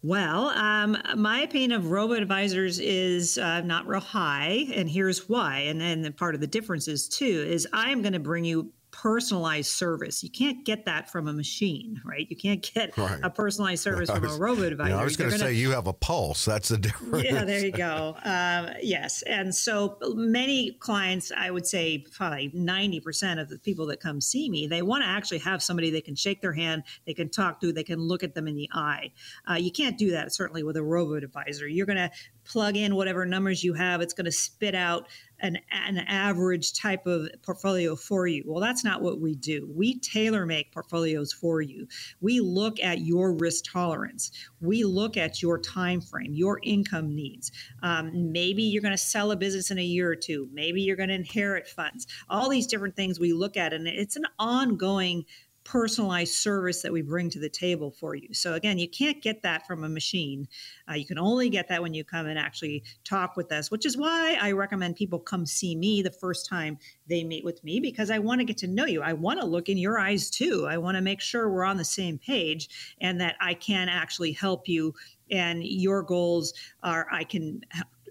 Well, 0.02 0.48
um, 0.50 0.98
my 1.16 1.40
opinion 1.40 1.72
of 1.72 1.90
robo 1.90 2.12
advisors 2.12 2.78
is 2.78 3.38
uh, 3.38 3.62
not 3.62 3.86
real 3.86 4.00
high, 4.00 4.66
and 4.74 4.86
here's 4.86 5.30
why. 5.30 5.60
And 5.60 5.80
then 5.80 6.12
part 6.12 6.34
of 6.34 6.42
the 6.42 6.46
difference 6.46 6.88
is 6.88 7.08
too 7.08 7.24
is 7.24 7.66
I 7.72 7.90
am 7.90 8.02
going 8.02 8.12
to 8.12 8.18
bring 8.18 8.44
you 8.44 8.70
personalized 8.94 9.72
service. 9.72 10.22
You 10.22 10.30
can't 10.30 10.64
get 10.64 10.84
that 10.84 11.10
from 11.10 11.26
a 11.26 11.32
machine, 11.32 12.00
right? 12.04 12.28
You 12.30 12.36
can't 12.36 12.62
get 12.62 12.96
right. 12.96 13.18
a 13.24 13.28
personalized 13.28 13.82
service 13.82 14.08
from 14.08 14.24
a 14.24 14.36
robot 14.36 14.66
advisor. 14.66 14.94
I 14.94 15.02
was 15.02 15.16
going 15.16 15.32
to 15.32 15.38
say 15.38 15.52
you 15.52 15.72
have 15.72 15.88
a 15.88 15.92
pulse. 15.92 16.44
That's 16.44 16.68
the 16.68 16.78
difference. 16.78 17.24
Yeah, 17.34 17.44
there 17.44 17.64
you 17.64 17.72
go. 17.72 18.16
Um, 18.24 18.70
yes, 18.82 19.22
and 19.22 19.54
so 19.54 19.98
many 20.14 20.72
clients, 20.72 21.32
I 21.36 21.50
would 21.50 21.66
say 21.66 22.04
probably 22.12 22.50
ninety 22.54 23.00
percent 23.00 23.40
of 23.40 23.48
the 23.48 23.58
people 23.58 23.86
that 23.86 23.98
come 23.98 24.20
see 24.20 24.48
me, 24.48 24.66
they 24.66 24.82
want 24.82 25.02
to 25.02 25.08
actually 25.08 25.38
have 25.38 25.62
somebody 25.62 25.90
they 25.90 26.00
can 26.00 26.14
shake 26.14 26.40
their 26.40 26.52
hand, 26.52 26.84
they 27.06 27.14
can 27.14 27.30
talk 27.30 27.60
to, 27.60 27.72
they 27.72 27.82
can 27.82 27.98
look 27.98 28.22
at 28.22 28.34
them 28.34 28.46
in 28.46 28.54
the 28.54 28.68
eye. 28.72 29.10
Uh, 29.50 29.54
you 29.54 29.72
can't 29.72 29.98
do 29.98 30.10
that 30.12 30.32
certainly 30.32 30.62
with 30.62 30.76
a 30.76 30.82
robot 30.82 31.24
advisor. 31.24 31.66
You're 31.66 31.86
going 31.86 31.96
to 31.96 32.10
plug 32.44 32.76
in 32.76 32.94
whatever 32.94 33.24
numbers 33.24 33.64
you 33.64 33.74
have. 33.74 34.00
It's 34.00 34.14
going 34.14 34.26
to 34.26 34.32
spit 34.32 34.74
out 34.74 35.08
an, 35.44 35.58
an 35.70 35.98
average 35.98 36.72
type 36.72 37.06
of 37.06 37.28
portfolio 37.42 37.94
for 37.94 38.26
you. 38.26 38.42
Well, 38.46 38.60
that's 38.60 38.82
not 38.82 39.02
what 39.02 39.20
we 39.20 39.34
do. 39.34 39.68
We 39.70 39.98
tailor 40.00 40.46
make 40.46 40.72
portfolios 40.72 41.32
for 41.32 41.60
you. 41.60 41.86
We 42.22 42.40
look 42.40 42.80
at 42.80 43.00
your 43.00 43.34
risk 43.34 43.70
tolerance. 43.70 44.30
We 44.62 44.84
look 44.84 45.18
at 45.18 45.42
your 45.42 45.58
time 45.58 46.00
frame, 46.00 46.32
your 46.32 46.60
income 46.62 47.14
needs. 47.14 47.52
Um, 47.82 48.32
maybe 48.32 48.62
you're 48.62 48.82
going 48.82 48.92
to 48.92 48.98
sell 48.98 49.32
a 49.32 49.36
business 49.36 49.70
in 49.70 49.78
a 49.78 49.84
year 49.84 50.10
or 50.10 50.16
two. 50.16 50.48
Maybe 50.52 50.80
you're 50.80 50.96
going 50.96 51.10
to 51.10 51.14
inherit 51.14 51.68
funds. 51.68 52.06
All 52.30 52.48
these 52.48 52.66
different 52.66 52.96
things 52.96 53.20
we 53.20 53.34
look 53.34 53.58
at, 53.58 53.74
and 53.74 53.86
it's 53.86 54.16
an 54.16 54.24
ongoing 54.38 55.26
personalized 55.64 56.34
service 56.34 56.82
that 56.82 56.92
we 56.92 57.02
bring 57.02 57.30
to 57.30 57.40
the 57.40 57.48
table 57.48 57.90
for 57.90 58.14
you. 58.14 58.32
So 58.34 58.54
again, 58.54 58.78
you 58.78 58.88
can't 58.88 59.22
get 59.22 59.42
that 59.42 59.66
from 59.66 59.82
a 59.82 59.88
machine. 59.88 60.46
Uh, 60.88 60.94
you 60.94 61.06
can 61.06 61.18
only 61.18 61.48
get 61.48 61.68
that 61.68 61.82
when 61.82 61.94
you 61.94 62.04
come 62.04 62.26
and 62.26 62.38
actually 62.38 62.84
talk 63.02 63.36
with 63.36 63.50
us, 63.50 63.70
which 63.70 63.86
is 63.86 63.96
why 63.96 64.36
I 64.40 64.52
recommend 64.52 64.96
people 64.96 65.18
come 65.18 65.46
see 65.46 65.74
me 65.74 66.02
the 66.02 66.10
first 66.10 66.48
time 66.48 66.78
they 67.08 67.24
meet 67.24 67.44
with 67.44 67.64
me 67.64 67.80
because 67.80 68.10
I 68.10 68.18
want 68.18 68.40
to 68.40 68.44
get 68.44 68.58
to 68.58 68.66
know 68.66 68.84
you. 68.84 69.02
I 69.02 69.14
want 69.14 69.40
to 69.40 69.46
look 69.46 69.68
in 69.68 69.78
your 69.78 69.98
eyes 69.98 70.30
too. 70.30 70.66
I 70.68 70.76
want 70.76 70.96
to 70.96 71.02
make 71.02 71.20
sure 71.20 71.50
we're 71.50 71.64
on 71.64 71.78
the 71.78 71.84
same 71.84 72.18
page 72.18 72.68
and 73.00 73.20
that 73.20 73.36
I 73.40 73.54
can 73.54 73.88
actually 73.88 74.32
help 74.32 74.68
you 74.68 74.94
and 75.30 75.64
your 75.64 76.02
goals 76.02 76.52
are 76.82 77.06
I 77.10 77.24
can 77.24 77.60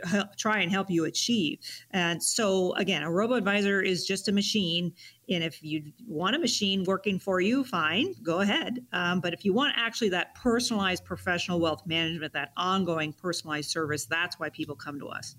help, 0.03 0.35
try 0.37 0.59
and 0.59 0.71
help 0.71 0.89
you 0.89 1.05
achieve. 1.05 1.59
And 1.91 2.21
so, 2.21 2.73
again, 2.75 3.03
a 3.03 3.11
robo 3.11 3.35
advisor 3.35 3.81
is 3.81 4.05
just 4.05 4.27
a 4.27 4.31
machine. 4.31 4.93
And 5.29 5.43
if 5.43 5.63
you 5.63 5.91
want 6.07 6.35
a 6.35 6.39
machine 6.39 6.83
working 6.83 7.19
for 7.19 7.39
you, 7.39 7.63
fine, 7.63 8.13
go 8.23 8.41
ahead. 8.41 8.85
Um, 8.91 9.19
but 9.19 9.33
if 9.33 9.45
you 9.45 9.53
want 9.53 9.73
actually 9.77 10.09
that 10.09 10.35
personalized 10.35 11.05
professional 11.05 11.59
wealth 11.59 11.83
management, 11.85 12.33
that 12.33 12.51
ongoing 12.57 13.13
personalized 13.13 13.69
service, 13.69 14.05
that's 14.05 14.39
why 14.39 14.49
people 14.49 14.75
come 14.75 14.99
to 14.99 15.07
us. 15.07 15.35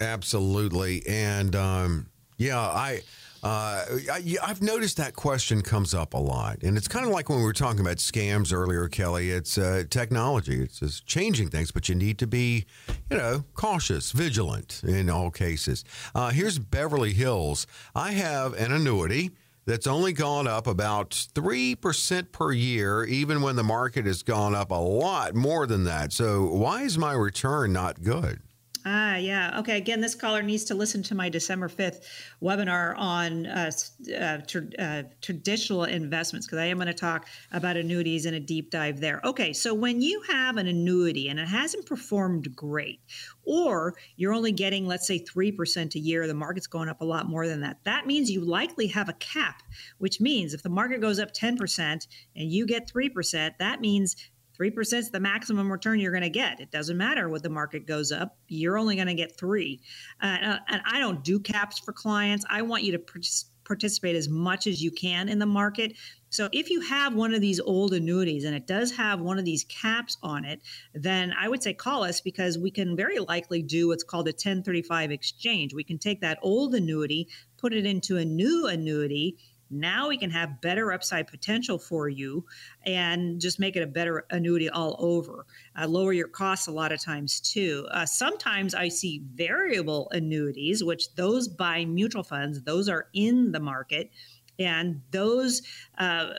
Absolutely. 0.00 1.06
And 1.06 1.54
um, 1.54 2.10
yeah, 2.36 2.60
I 2.60 3.02
uh, 3.44 3.84
I, 4.10 4.36
have 4.46 4.62
noticed 4.62 4.96
that 4.96 5.14
question 5.14 5.60
comes 5.60 5.92
up 5.92 6.14
a 6.14 6.18
lot, 6.18 6.62
and 6.62 6.78
it's 6.78 6.88
kind 6.88 7.04
of 7.04 7.12
like 7.12 7.28
when 7.28 7.38
we 7.38 7.44
were 7.44 7.52
talking 7.52 7.80
about 7.80 7.98
scams 7.98 8.54
earlier, 8.54 8.88
Kelley. 8.88 9.30
It's 9.30 9.58
uh, 9.58 9.84
technology; 9.90 10.62
it's 10.62 10.80
just 10.80 11.04
changing 11.06 11.50
things, 11.50 11.70
but 11.70 11.86
you 11.86 11.94
need 11.94 12.18
to 12.20 12.26
be, 12.26 12.64
you 13.10 13.18
know, 13.18 13.44
cautious, 13.54 14.12
vigilant 14.12 14.80
in 14.82 15.10
all 15.10 15.30
cases. 15.30 15.84
Uh, 16.14 16.30
here's 16.30 16.58
Beverly 16.58 17.12
Hills. 17.12 17.66
I 17.94 18.12
have 18.12 18.54
an 18.54 18.72
annuity 18.72 19.32
that's 19.66 19.86
only 19.86 20.14
gone 20.14 20.46
up 20.46 20.66
about 20.66 21.10
3% 21.10 22.32
per 22.32 22.52
year, 22.52 23.04
even 23.04 23.42
when 23.42 23.56
the 23.56 23.62
market 23.62 24.06
has 24.06 24.22
gone 24.22 24.54
up 24.54 24.70
a 24.70 24.74
lot 24.74 25.34
more 25.34 25.66
than 25.66 25.84
that. 25.84 26.14
So, 26.14 26.46
why 26.46 26.82
is 26.82 26.96
my 26.96 27.12
return 27.12 27.74
not 27.74 28.02
good? 28.02 28.40
Ah, 28.86 29.16
yeah. 29.16 29.60
Okay. 29.60 29.78
Again, 29.78 30.02
this 30.02 30.14
caller 30.14 30.42
needs 30.42 30.64
to 30.64 30.74
listen 30.74 31.02
to 31.04 31.14
my 31.14 31.30
December 31.30 31.70
5th 31.70 32.02
webinar 32.42 32.94
on 32.98 33.46
uh, 33.46 33.70
uh, 34.12 34.38
uh, 34.78 35.02
traditional 35.22 35.84
investments 35.84 36.46
because 36.46 36.58
I 36.58 36.66
am 36.66 36.76
going 36.76 36.88
to 36.88 36.92
talk 36.92 37.26
about 37.50 37.78
annuities 37.78 38.26
in 38.26 38.34
a 38.34 38.40
deep 38.40 38.70
dive 38.70 39.00
there. 39.00 39.22
Okay. 39.24 39.54
So, 39.54 39.72
when 39.72 40.02
you 40.02 40.20
have 40.28 40.58
an 40.58 40.66
annuity 40.66 41.28
and 41.28 41.40
it 41.40 41.48
hasn't 41.48 41.86
performed 41.86 42.54
great, 42.54 43.00
or 43.44 43.94
you're 44.16 44.34
only 44.34 44.52
getting, 44.52 44.86
let's 44.86 45.06
say, 45.06 45.18
3% 45.18 45.94
a 45.94 45.98
year, 45.98 46.26
the 46.26 46.34
market's 46.34 46.66
going 46.66 46.90
up 46.90 47.00
a 47.00 47.06
lot 47.06 47.26
more 47.26 47.46
than 47.46 47.62
that, 47.62 47.78
that 47.84 48.06
means 48.06 48.30
you 48.30 48.42
likely 48.42 48.88
have 48.88 49.08
a 49.08 49.14
cap, 49.14 49.62
which 49.96 50.20
means 50.20 50.52
if 50.52 50.62
the 50.62 50.68
market 50.68 51.00
goes 51.00 51.18
up 51.18 51.32
10% 51.32 51.80
and 51.80 52.06
you 52.36 52.66
get 52.66 52.92
3%, 52.92 53.52
that 53.58 53.80
means 53.80 54.16
3% 54.58 54.92
is 54.94 55.10
the 55.10 55.20
maximum 55.20 55.70
return 55.70 55.98
you're 55.98 56.12
going 56.12 56.22
to 56.22 56.30
get. 56.30 56.60
It 56.60 56.70
doesn't 56.70 56.96
matter 56.96 57.28
what 57.28 57.42
the 57.42 57.50
market 57.50 57.86
goes 57.86 58.12
up, 58.12 58.36
you're 58.48 58.78
only 58.78 58.94
going 58.96 59.08
to 59.08 59.14
get 59.14 59.36
three. 59.36 59.80
Uh, 60.22 60.58
and 60.68 60.82
I 60.86 61.00
don't 61.00 61.22
do 61.24 61.40
caps 61.40 61.78
for 61.78 61.92
clients. 61.92 62.44
I 62.48 62.62
want 62.62 62.82
you 62.82 62.92
to 62.92 63.42
participate 63.64 64.14
as 64.14 64.28
much 64.28 64.66
as 64.66 64.82
you 64.82 64.90
can 64.90 65.28
in 65.28 65.38
the 65.38 65.46
market. 65.46 65.94
So 66.30 66.48
if 66.52 66.68
you 66.68 66.80
have 66.80 67.14
one 67.14 67.32
of 67.32 67.40
these 67.40 67.60
old 67.60 67.94
annuities 67.94 68.44
and 68.44 68.54
it 68.54 68.66
does 68.66 68.90
have 68.96 69.20
one 69.20 69.38
of 69.38 69.44
these 69.44 69.64
caps 69.64 70.16
on 70.22 70.44
it, 70.44 70.60
then 70.92 71.32
I 71.38 71.48
would 71.48 71.62
say 71.62 71.72
call 71.72 72.02
us 72.02 72.20
because 72.20 72.58
we 72.58 72.70
can 72.70 72.96
very 72.96 73.20
likely 73.20 73.62
do 73.62 73.88
what's 73.88 74.02
called 74.02 74.26
a 74.26 74.30
1035 74.30 75.10
exchange. 75.10 75.74
We 75.74 75.84
can 75.84 75.98
take 75.98 76.20
that 76.20 76.38
old 76.42 76.74
annuity, 76.74 77.28
put 77.56 77.72
it 77.72 77.86
into 77.86 78.16
a 78.16 78.24
new 78.24 78.66
annuity 78.66 79.36
now 79.74 80.08
we 80.08 80.16
can 80.16 80.30
have 80.30 80.60
better 80.60 80.92
upside 80.92 81.26
potential 81.26 81.78
for 81.78 82.08
you 82.08 82.44
and 82.84 83.40
just 83.40 83.58
make 83.58 83.76
it 83.76 83.82
a 83.82 83.86
better 83.86 84.24
annuity 84.30 84.68
all 84.70 84.96
over. 84.98 85.46
Uh, 85.78 85.86
lower 85.86 86.12
your 86.12 86.28
costs 86.28 86.66
a 86.66 86.72
lot 86.72 86.92
of 86.92 87.00
times 87.00 87.40
too. 87.40 87.86
Uh, 87.90 88.06
sometimes 88.06 88.74
I 88.74 88.88
see 88.88 89.22
variable 89.34 90.08
annuities, 90.10 90.82
which 90.82 91.14
those 91.14 91.48
buy 91.48 91.84
mutual 91.84 92.22
funds, 92.22 92.62
those 92.62 92.88
are 92.88 93.08
in 93.14 93.52
the 93.52 93.60
market 93.60 94.10
and 94.58 95.00
those 95.10 95.62
uh, 95.98 96.30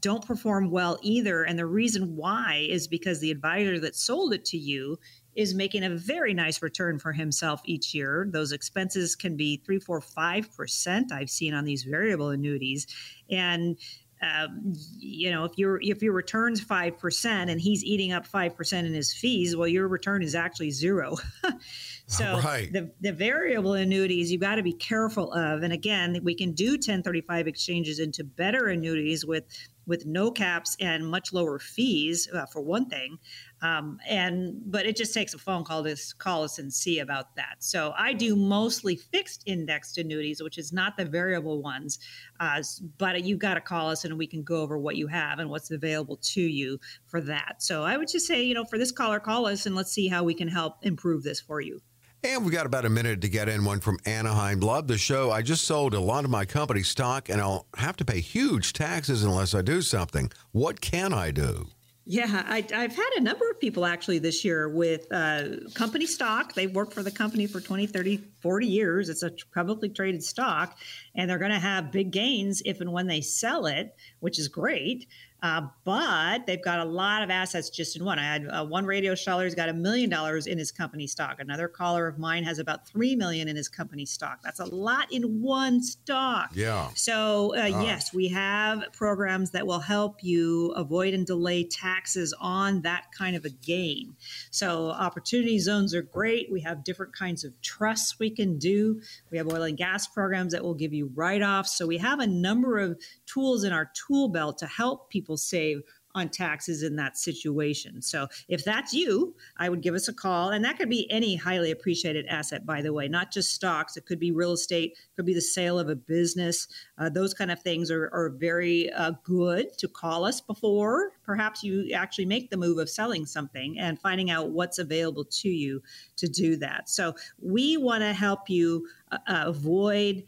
don't 0.00 0.26
perform 0.26 0.70
well 0.70 0.98
either. 1.02 1.44
And 1.44 1.58
the 1.58 1.66
reason 1.66 2.16
why 2.16 2.66
is 2.68 2.88
because 2.88 3.20
the 3.20 3.30
advisor 3.30 3.78
that 3.80 3.94
sold 3.94 4.34
it 4.34 4.44
to 4.46 4.58
you 4.58 4.98
is 5.34 5.54
making 5.54 5.84
a 5.84 5.90
very 5.90 6.34
nice 6.34 6.62
return 6.62 6.98
for 6.98 7.12
himself 7.12 7.60
each 7.64 7.94
year. 7.94 8.28
Those 8.30 8.52
expenses 8.52 9.16
can 9.16 9.36
be 9.36 9.62
three, 9.64 9.78
four, 9.78 10.00
five 10.00 10.54
percent. 10.54 11.12
I've 11.12 11.30
seen 11.30 11.54
on 11.54 11.64
these 11.64 11.84
variable 11.84 12.30
annuities, 12.30 12.86
and 13.30 13.78
um, 14.22 14.74
you 14.98 15.30
know, 15.30 15.44
if 15.44 15.52
your 15.56 15.80
if 15.82 16.00
your 16.00 16.12
returns 16.12 16.60
five 16.60 16.98
percent 16.98 17.50
and 17.50 17.60
he's 17.60 17.82
eating 17.82 18.12
up 18.12 18.24
five 18.24 18.56
percent 18.56 18.86
in 18.86 18.94
his 18.94 19.12
fees, 19.12 19.56
well, 19.56 19.66
your 19.66 19.88
return 19.88 20.22
is 20.22 20.34
actually 20.34 20.70
zero. 20.70 21.16
so 22.06 22.38
right. 22.40 22.72
the 22.72 22.92
the 23.00 23.12
variable 23.12 23.74
annuities 23.74 24.30
you've 24.30 24.40
got 24.40 24.56
to 24.56 24.62
be 24.62 24.74
careful 24.74 25.32
of. 25.32 25.62
And 25.64 25.72
again, 25.72 26.20
we 26.22 26.36
can 26.36 26.52
do 26.52 26.72
1035 26.72 27.48
exchanges 27.48 27.98
into 27.98 28.22
better 28.22 28.68
annuities 28.68 29.26
with 29.26 29.44
with 29.86 30.06
no 30.06 30.30
caps 30.30 30.76
and 30.80 31.06
much 31.06 31.32
lower 31.32 31.58
fees 31.58 32.28
uh, 32.32 32.46
for 32.46 32.60
one 32.60 32.86
thing. 32.86 33.18
Um, 33.62 33.98
and 34.08 34.60
but 34.66 34.86
it 34.86 34.96
just 34.96 35.14
takes 35.14 35.34
a 35.34 35.38
phone 35.38 35.64
call 35.64 35.84
to 35.84 35.96
call 36.18 36.42
us 36.42 36.58
and 36.58 36.72
see 36.72 36.98
about 36.98 37.36
that. 37.36 37.56
So 37.60 37.94
I 37.96 38.12
do 38.12 38.34
mostly 38.34 38.96
fixed 38.96 39.44
indexed 39.46 39.98
annuities, 39.98 40.42
which 40.42 40.58
is 40.58 40.72
not 40.72 40.96
the 40.96 41.04
variable 41.04 41.62
ones. 41.62 41.98
Uh, 42.40 42.62
but 42.98 43.22
you've 43.24 43.38
got 43.38 43.54
to 43.54 43.60
call 43.60 43.90
us 43.90 44.04
and 44.04 44.18
we 44.18 44.26
can 44.26 44.42
go 44.42 44.62
over 44.62 44.78
what 44.78 44.96
you 44.96 45.06
have 45.06 45.38
and 45.38 45.48
what's 45.48 45.70
available 45.70 46.16
to 46.16 46.40
you 46.40 46.78
for 47.06 47.20
that. 47.20 47.62
So 47.62 47.84
I 47.84 47.96
would 47.96 48.08
just 48.08 48.26
say, 48.26 48.42
you 48.42 48.54
know, 48.54 48.64
for 48.64 48.78
this 48.78 48.90
caller, 48.92 49.20
call 49.20 49.46
us 49.46 49.66
and 49.66 49.76
let's 49.76 49.92
see 49.92 50.08
how 50.08 50.24
we 50.24 50.34
can 50.34 50.48
help 50.48 50.78
improve 50.82 51.22
this 51.22 51.40
for 51.40 51.60
you. 51.60 51.80
And 52.24 52.44
we 52.44 52.52
got 52.52 52.66
about 52.66 52.84
a 52.84 52.88
minute 52.88 53.20
to 53.22 53.28
get 53.28 53.48
in 53.48 53.64
one 53.64 53.80
from 53.80 53.98
Anaheim. 54.06 54.60
Love 54.60 54.86
the 54.86 54.96
show. 54.96 55.32
I 55.32 55.42
just 55.42 55.64
sold 55.64 55.92
a 55.92 55.98
lot 55.98 56.24
of 56.24 56.30
my 56.30 56.44
company 56.44 56.84
stock 56.84 57.28
and 57.28 57.40
I'll 57.40 57.66
have 57.76 57.96
to 57.96 58.04
pay 58.04 58.20
huge 58.20 58.72
taxes 58.72 59.24
unless 59.24 59.54
I 59.54 59.62
do 59.62 59.82
something. 59.82 60.30
What 60.52 60.80
can 60.80 61.12
I 61.12 61.32
do? 61.32 61.66
Yeah, 62.04 62.44
I, 62.46 62.64
have 62.70 62.94
had 62.94 63.10
a 63.16 63.20
number 63.20 63.48
of 63.50 63.58
people 63.60 63.84
actually 63.84 64.18
this 64.20 64.44
year 64.44 64.68
with 64.68 65.06
uh, 65.12 65.68
company 65.74 66.06
stock. 66.06 66.54
They've 66.54 66.72
worked 66.72 66.92
for 66.92 67.02
the 67.02 67.12
company 67.12 67.46
for 67.46 67.60
20, 67.60 67.86
30, 67.86 68.20
40 68.40 68.66
years. 68.66 69.08
It's 69.08 69.22
a 69.22 69.32
publicly 69.54 69.88
traded 69.88 70.22
stock, 70.22 70.76
and 71.14 71.30
they're 71.30 71.38
going 71.38 71.52
to 71.52 71.60
have 71.60 71.92
big 71.92 72.10
gains 72.10 72.60
if 72.64 72.80
and 72.80 72.92
when 72.92 73.06
they 73.06 73.20
sell 73.20 73.66
it, 73.66 73.94
which 74.18 74.40
is 74.40 74.48
great. 74.48 75.06
Uh, 75.42 75.62
but 75.84 76.46
they've 76.46 76.62
got 76.62 76.78
a 76.78 76.84
lot 76.84 77.22
of 77.22 77.28
assets 77.30 77.68
just 77.68 77.96
in 77.96 78.04
one. 78.04 78.18
I 78.18 78.22
had 78.22 78.46
uh, 78.46 78.64
one 78.64 78.86
radio 78.86 79.16
caller 79.16 79.42
has 79.42 79.56
got 79.56 79.68
a 79.68 79.72
million 79.72 80.08
dollars 80.08 80.46
in 80.46 80.56
his 80.56 80.70
company 80.70 81.08
stock. 81.08 81.40
Another 81.40 81.66
caller 81.66 82.06
of 82.06 82.16
mine 82.16 82.44
has 82.44 82.60
about 82.60 82.86
three 82.86 83.16
million 83.16 83.48
in 83.48 83.56
his 83.56 83.68
company 83.68 84.04
stock. 84.04 84.40
That's 84.44 84.60
a 84.60 84.66
lot 84.66 85.12
in 85.12 85.42
one 85.42 85.82
stock. 85.82 86.50
Yeah. 86.54 86.90
So 86.94 87.56
uh, 87.56 87.66
yes, 87.82 88.14
we 88.14 88.28
have 88.28 88.84
programs 88.92 89.50
that 89.50 89.66
will 89.66 89.80
help 89.80 90.22
you 90.22 90.70
avoid 90.76 91.12
and 91.12 91.26
delay 91.26 91.64
taxes 91.64 92.32
on 92.40 92.82
that 92.82 93.06
kind 93.16 93.34
of 93.34 93.44
a 93.44 93.50
gain. 93.50 94.14
So 94.50 94.90
opportunity 94.90 95.58
zones 95.58 95.92
are 95.92 96.02
great. 96.02 96.52
We 96.52 96.60
have 96.60 96.84
different 96.84 97.14
kinds 97.14 97.42
of 97.42 97.60
trusts 97.62 98.18
we 98.20 98.30
can 98.30 98.58
do. 98.58 99.00
We 99.30 99.38
have 99.38 99.48
oil 99.48 99.64
and 99.64 99.76
gas 99.76 100.06
programs 100.06 100.52
that 100.52 100.62
will 100.62 100.74
give 100.74 100.92
you 100.92 101.10
write-offs. 101.14 101.76
So 101.76 101.86
we 101.86 101.98
have 101.98 102.20
a 102.20 102.26
number 102.26 102.78
of 102.78 102.96
tools 103.26 103.64
in 103.64 103.72
our 103.72 103.90
tool 104.06 104.28
belt 104.28 104.58
to 104.58 104.66
help 104.66 105.10
people 105.10 105.31
save 105.36 105.82
on 106.14 106.28
taxes 106.28 106.82
in 106.82 106.96
that 106.96 107.16
situation. 107.16 108.02
So 108.02 108.28
if 108.48 108.64
that's 108.64 108.92
you, 108.92 109.34
I 109.56 109.68
would 109.68 109.80
give 109.80 109.94
us 109.94 110.08
a 110.08 110.12
call. 110.12 110.50
And 110.50 110.64
that 110.64 110.78
could 110.78 110.90
be 110.90 111.10
any 111.10 111.36
highly 111.36 111.70
appreciated 111.70 112.26
asset, 112.26 112.66
by 112.66 112.82
the 112.82 112.92
way, 112.92 113.08
not 113.08 113.32
just 113.32 113.54
stocks. 113.54 113.96
It 113.96 114.06
could 114.06 114.20
be 114.20 114.30
real 114.30 114.52
estate, 114.52 114.96
could 115.16 115.24
be 115.24 115.34
the 115.34 115.40
sale 115.40 115.78
of 115.78 115.88
a 115.88 115.96
business. 115.96 116.68
Uh, 116.98 117.08
those 117.08 117.32
kind 117.32 117.50
of 117.50 117.62
things 117.62 117.90
are, 117.90 118.10
are 118.12 118.34
very 118.38 118.92
uh, 118.92 119.12
good 119.24 119.76
to 119.78 119.88
call 119.88 120.24
us 120.24 120.40
before 120.40 121.12
perhaps 121.24 121.62
you 121.62 121.90
actually 121.94 122.26
make 122.26 122.50
the 122.50 122.56
move 122.56 122.78
of 122.78 122.90
selling 122.90 123.24
something 123.24 123.78
and 123.78 124.00
finding 124.00 124.30
out 124.30 124.50
what's 124.50 124.78
available 124.78 125.24
to 125.24 125.48
you 125.48 125.82
to 126.16 126.28
do 126.28 126.56
that. 126.56 126.88
So 126.88 127.14
we 127.40 127.76
want 127.76 128.02
to 128.02 128.12
help 128.12 128.50
you 128.50 128.86
uh, 129.10 129.18
avoid 129.26 130.24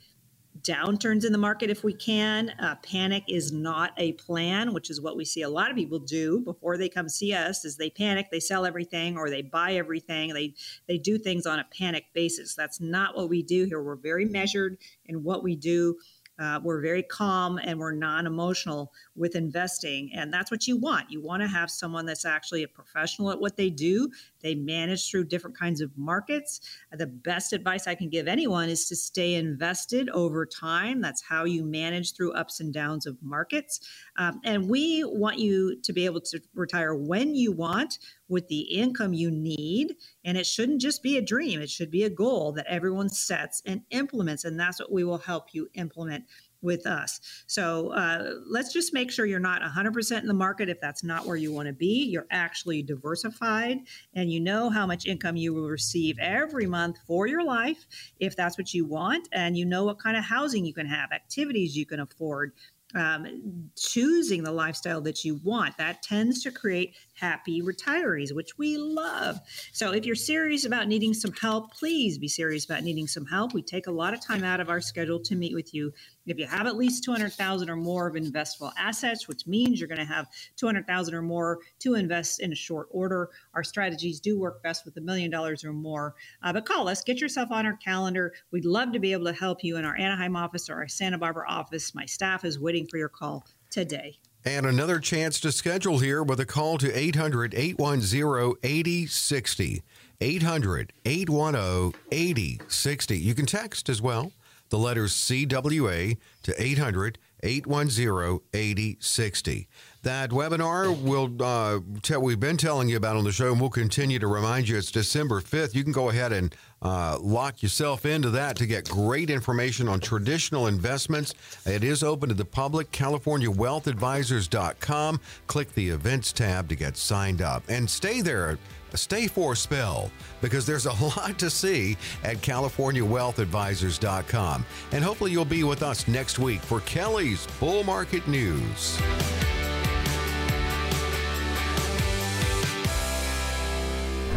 downturns 0.64 1.24
in 1.24 1.32
the 1.32 1.38
market 1.38 1.70
if 1.70 1.84
we 1.84 1.92
can. 1.92 2.50
Uh, 2.58 2.74
panic 2.82 3.22
is 3.28 3.52
not 3.52 3.92
a 3.98 4.12
plan, 4.12 4.72
which 4.72 4.90
is 4.90 5.00
what 5.00 5.16
we 5.16 5.24
see 5.24 5.42
a 5.42 5.48
lot 5.48 5.70
of 5.70 5.76
people 5.76 5.98
do 5.98 6.40
before 6.40 6.76
they 6.76 6.88
come 6.88 7.08
see 7.08 7.32
us. 7.32 7.64
Is 7.64 7.76
they 7.76 7.90
panic, 7.90 8.28
they 8.30 8.40
sell 8.40 8.64
everything, 8.64 9.16
or 9.16 9.30
they 9.30 9.42
buy 9.42 9.74
everything. 9.74 10.32
They 10.32 10.54
they 10.88 10.98
do 10.98 11.18
things 11.18 11.46
on 11.46 11.58
a 11.58 11.66
panic 11.76 12.06
basis. 12.14 12.54
That's 12.54 12.80
not 12.80 13.16
what 13.16 13.28
we 13.28 13.42
do 13.42 13.64
here. 13.64 13.82
We're 13.82 13.96
very 13.96 14.24
measured 14.24 14.78
in 15.06 15.22
what 15.22 15.42
we 15.42 15.54
do. 15.54 15.98
Uh, 16.38 16.60
we're 16.62 16.80
very 16.80 17.02
calm 17.02 17.58
and 17.62 17.78
we're 17.78 17.92
non 17.92 18.26
emotional 18.26 18.92
with 19.14 19.36
investing. 19.36 20.10
And 20.14 20.32
that's 20.32 20.50
what 20.50 20.66
you 20.66 20.76
want. 20.76 21.10
You 21.10 21.22
want 21.22 21.42
to 21.42 21.48
have 21.48 21.70
someone 21.70 22.06
that's 22.06 22.24
actually 22.24 22.62
a 22.62 22.68
professional 22.68 23.30
at 23.30 23.40
what 23.40 23.56
they 23.56 23.70
do. 23.70 24.10
They 24.40 24.54
manage 24.54 25.10
through 25.10 25.24
different 25.24 25.56
kinds 25.56 25.80
of 25.80 25.96
markets. 25.96 26.60
The 26.92 27.06
best 27.06 27.52
advice 27.52 27.86
I 27.86 27.94
can 27.94 28.08
give 28.08 28.26
anyone 28.26 28.68
is 28.68 28.88
to 28.88 28.96
stay 28.96 29.34
invested 29.34 30.08
over 30.10 30.44
time. 30.44 31.00
That's 31.00 31.22
how 31.22 31.44
you 31.44 31.64
manage 31.64 32.14
through 32.14 32.32
ups 32.32 32.60
and 32.60 32.72
downs 32.72 33.06
of 33.06 33.16
markets. 33.22 33.80
Um, 34.16 34.40
and 34.44 34.68
we 34.68 35.04
want 35.04 35.38
you 35.38 35.80
to 35.82 35.92
be 35.92 36.04
able 36.04 36.20
to 36.22 36.40
retire 36.54 36.94
when 36.94 37.34
you 37.34 37.52
want 37.52 37.98
with 38.28 38.48
the 38.48 38.60
income 38.60 39.12
you 39.12 39.30
need. 39.30 39.96
And 40.24 40.36
it 40.36 40.46
shouldn't 40.46 40.80
just 40.80 41.02
be 41.02 41.16
a 41.16 41.22
dream, 41.22 41.60
it 41.60 41.70
should 41.70 41.90
be 41.90 42.04
a 42.04 42.10
goal 42.10 42.52
that 42.52 42.66
everyone 42.68 43.08
sets 43.08 43.62
and 43.66 43.82
implements. 43.90 44.44
And 44.44 44.58
that's 44.58 44.80
what 44.80 44.92
we 44.92 45.04
will 45.04 45.18
help 45.18 45.48
you 45.52 45.68
implement 45.74 46.24
with 46.64 46.86
us. 46.86 47.20
So 47.46 47.90
uh, 47.92 48.32
let's 48.46 48.72
just 48.72 48.94
make 48.94 49.12
sure 49.12 49.26
you're 49.26 49.38
not 49.38 49.62
100% 49.62 50.20
in 50.20 50.26
the 50.26 50.34
market 50.34 50.68
if 50.68 50.80
that's 50.80 51.04
not 51.04 51.26
where 51.26 51.36
you 51.36 51.52
want 51.52 51.68
to 51.68 51.74
be. 51.74 52.04
You're 52.04 52.26
actually 52.30 52.82
diversified 52.82 53.80
and 54.14 54.32
you 54.32 54.40
know 54.40 54.70
how 54.70 54.86
much 54.86 55.06
income 55.06 55.36
you 55.36 55.52
will 55.52 55.68
receive 55.68 56.16
every 56.18 56.66
month 56.66 56.96
for 57.06 57.26
your 57.26 57.44
life 57.44 57.86
if 58.18 58.34
that's 58.34 58.56
what 58.56 58.72
you 58.72 58.86
want. 58.86 59.28
And 59.30 59.56
you 59.56 59.66
know 59.66 59.84
what 59.84 59.98
kind 59.98 60.16
of 60.16 60.24
housing 60.24 60.64
you 60.64 60.72
can 60.72 60.86
have, 60.86 61.12
activities 61.12 61.76
you 61.76 61.84
can 61.84 62.00
afford 62.00 62.52
um, 62.94 63.70
choosing 63.76 64.42
the 64.42 64.52
lifestyle 64.52 65.00
that 65.02 65.24
you 65.24 65.40
want. 65.42 65.76
That 65.78 66.02
tends 66.02 66.42
to 66.42 66.50
create 66.50 66.94
happy 67.14 67.62
retirees, 67.62 68.34
which 68.34 68.58
we 68.58 68.76
love. 68.76 69.38
So 69.72 69.92
if 69.92 70.04
you're 70.04 70.14
serious 70.14 70.64
about 70.64 70.88
needing 70.88 71.14
some 71.14 71.32
help, 71.32 71.72
please 71.74 72.18
be 72.18 72.28
serious 72.28 72.64
about 72.64 72.82
needing 72.82 73.06
some 73.06 73.26
help. 73.26 73.54
We 73.54 73.62
take 73.62 73.86
a 73.86 73.92
lot 73.92 74.14
of 74.14 74.20
time 74.20 74.44
out 74.44 74.60
of 74.60 74.68
our 74.68 74.80
schedule 74.80 75.20
to 75.20 75.36
meet 75.36 75.54
with 75.54 75.74
you. 75.74 75.92
If 76.26 76.38
you 76.38 76.46
have 76.46 76.66
at 76.66 76.76
least 76.76 77.04
200,000 77.04 77.68
or 77.68 77.76
more 77.76 78.06
of 78.06 78.14
investable 78.14 78.72
assets, 78.78 79.28
which 79.28 79.46
means 79.46 79.78
you're 79.78 79.88
going 79.88 79.98
to 79.98 80.04
have 80.04 80.26
200,000 80.56 81.14
or 81.14 81.22
more 81.22 81.58
to 81.80 81.94
invest 81.94 82.40
in 82.40 82.52
a 82.52 82.56
short 82.56 82.88
order, 82.90 83.30
our 83.54 83.62
strategies 83.62 84.20
do 84.20 84.38
work 84.38 84.62
best 84.62 84.84
with 84.84 84.96
a 84.96 85.00
million 85.00 85.30
dollars 85.30 85.64
or 85.64 85.72
more. 85.72 86.14
Uh, 86.42 86.52
but 86.52 86.64
call 86.64 86.88
us, 86.88 87.02
get 87.02 87.20
yourself 87.20 87.50
on 87.50 87.66
our 87.66 87.76
calendar. 87.76 88.32
We'd 88.52 88.64
love 88.64 88.92
to 88.92 88.98
be 88.98 89.12
able 89.12 89.26
to 89.26 89.32
help 89.32 89.62
you 89.62 89.76
in 89.76 89.84
our 89.84 89.96
Anaheim 89.96 90.36
office 90.36 90.70
or 90.70 90.76
our 90.76 90.88
Santa 90.88 91.18
Barbara 91.18 91.48
office. 91.48 91.94
My 91.94 92.06
staff 92.06 92.44
is 92.44 92.58
waiting 92.58 92.86
for 92.86 92.96
your 92.96 93.08
call 93.08 93.46
today. 93.70 94.18
And 94.46 94.66
another 94.66 94.98
chance 95.00 95.40
to 95.40 95.52
schedule 95.52 95.98
here 95.98 96.22
with 96.22 96.38
a 96.38 96.44
call 96.44 96.76
to 96.78 96.92
800 96.92 97.54
810 97.54 98.54
8060. 98.62 99.82
800 100.20 100.92
810 101.04 102.00
8060. 102.12 103.18
You 103.18 103.34
can 103.34 103.46
text 103.46 103.88
as 103.88 104.02
well. 104.02 104.32
The 104.70 104.78
letters 104.78 105.14
CWA 105.14 106.16
to 106.42 106.62
800 106.62 107.18
810 107.44 108.40
8060. 108.52 109.68
That 110.02 110.30
webinar 110.30 111.00
will 111.00 111.30
uh, 111.42 111.80
tell, 112.02 112.20
we've 112.20 112.40
been 112.40 112.56
telling 112.56 112.88
you 112.88 112.96
about 112.96 113.16
on 113.16 113.24
the 113.24 113.32
show, 113.32 113.52
and 113.52 113.60
we'll 113.60 113.70
continue 113.70 114.18
to 114.18 114.26
remind 114.26 114.68
you 114.68 114.76
it's 114.76 114.90
December 114.90 115.40
5th. 115.40 115.74
You 115.74 115.82
can 115.82 115.92
go 115.92 116.10
ahead 116.10 116.32
and 116.32 116.54
uh, 116.82 117.18
lock 117.20 117.62
yourself 117.62 118.04
into 118.04 118.30
that 118.30 118.56
to 118.56 118.66
get 118.66 118.88
great 118.88 119.30
information 119.30 119.88
on 119.88 120.00
traditional 120.00 120.66
investments. 120.66 121.34
It 121.64 121.84
is 121.84 122.02
open 122.02 122.28
to 122.30 122.34
the 122.34 122.44
public, 122.44 122.90
CaliforniaWealthAdvisors.com. 122.92 125.20
Click 125.46 125.72
the 125.74 125.88
events 125.88 126.32
tab 126.32 126.68
to 126.68 126.76
get 126.76 126.96
signed 126.96 127.42
up 127.42 127.62
and 127.68 127.88
stay 127.88 128.20
there. 128.20 128.58
Stay 128.94 129.26
for 129.26 129.52
a 129.52 129.56
spell 129.56 130.10
because 130.40 130.64
there's 130.66 130.86
a 130.86 130.92
lot 131.04 131.38
to 131.38 131.50
see 131.50 131.98
at 132.22 132.38
CaliforniaWealthAdvisors.com. 132.38 134.64
And 134.92 135.04
hopefully 135.04 135.32
you'll 135.32 135.44
be 135.44 135.64
with 135.64 135.82
us 135.82 136.08
next 136.08 136.38
week 136.38 136.62
for 136.62 136.80
Kelley's 136.80 137.46
Bull 137.60 137.84
Market 137.84 138.26
News. 138.28 138.98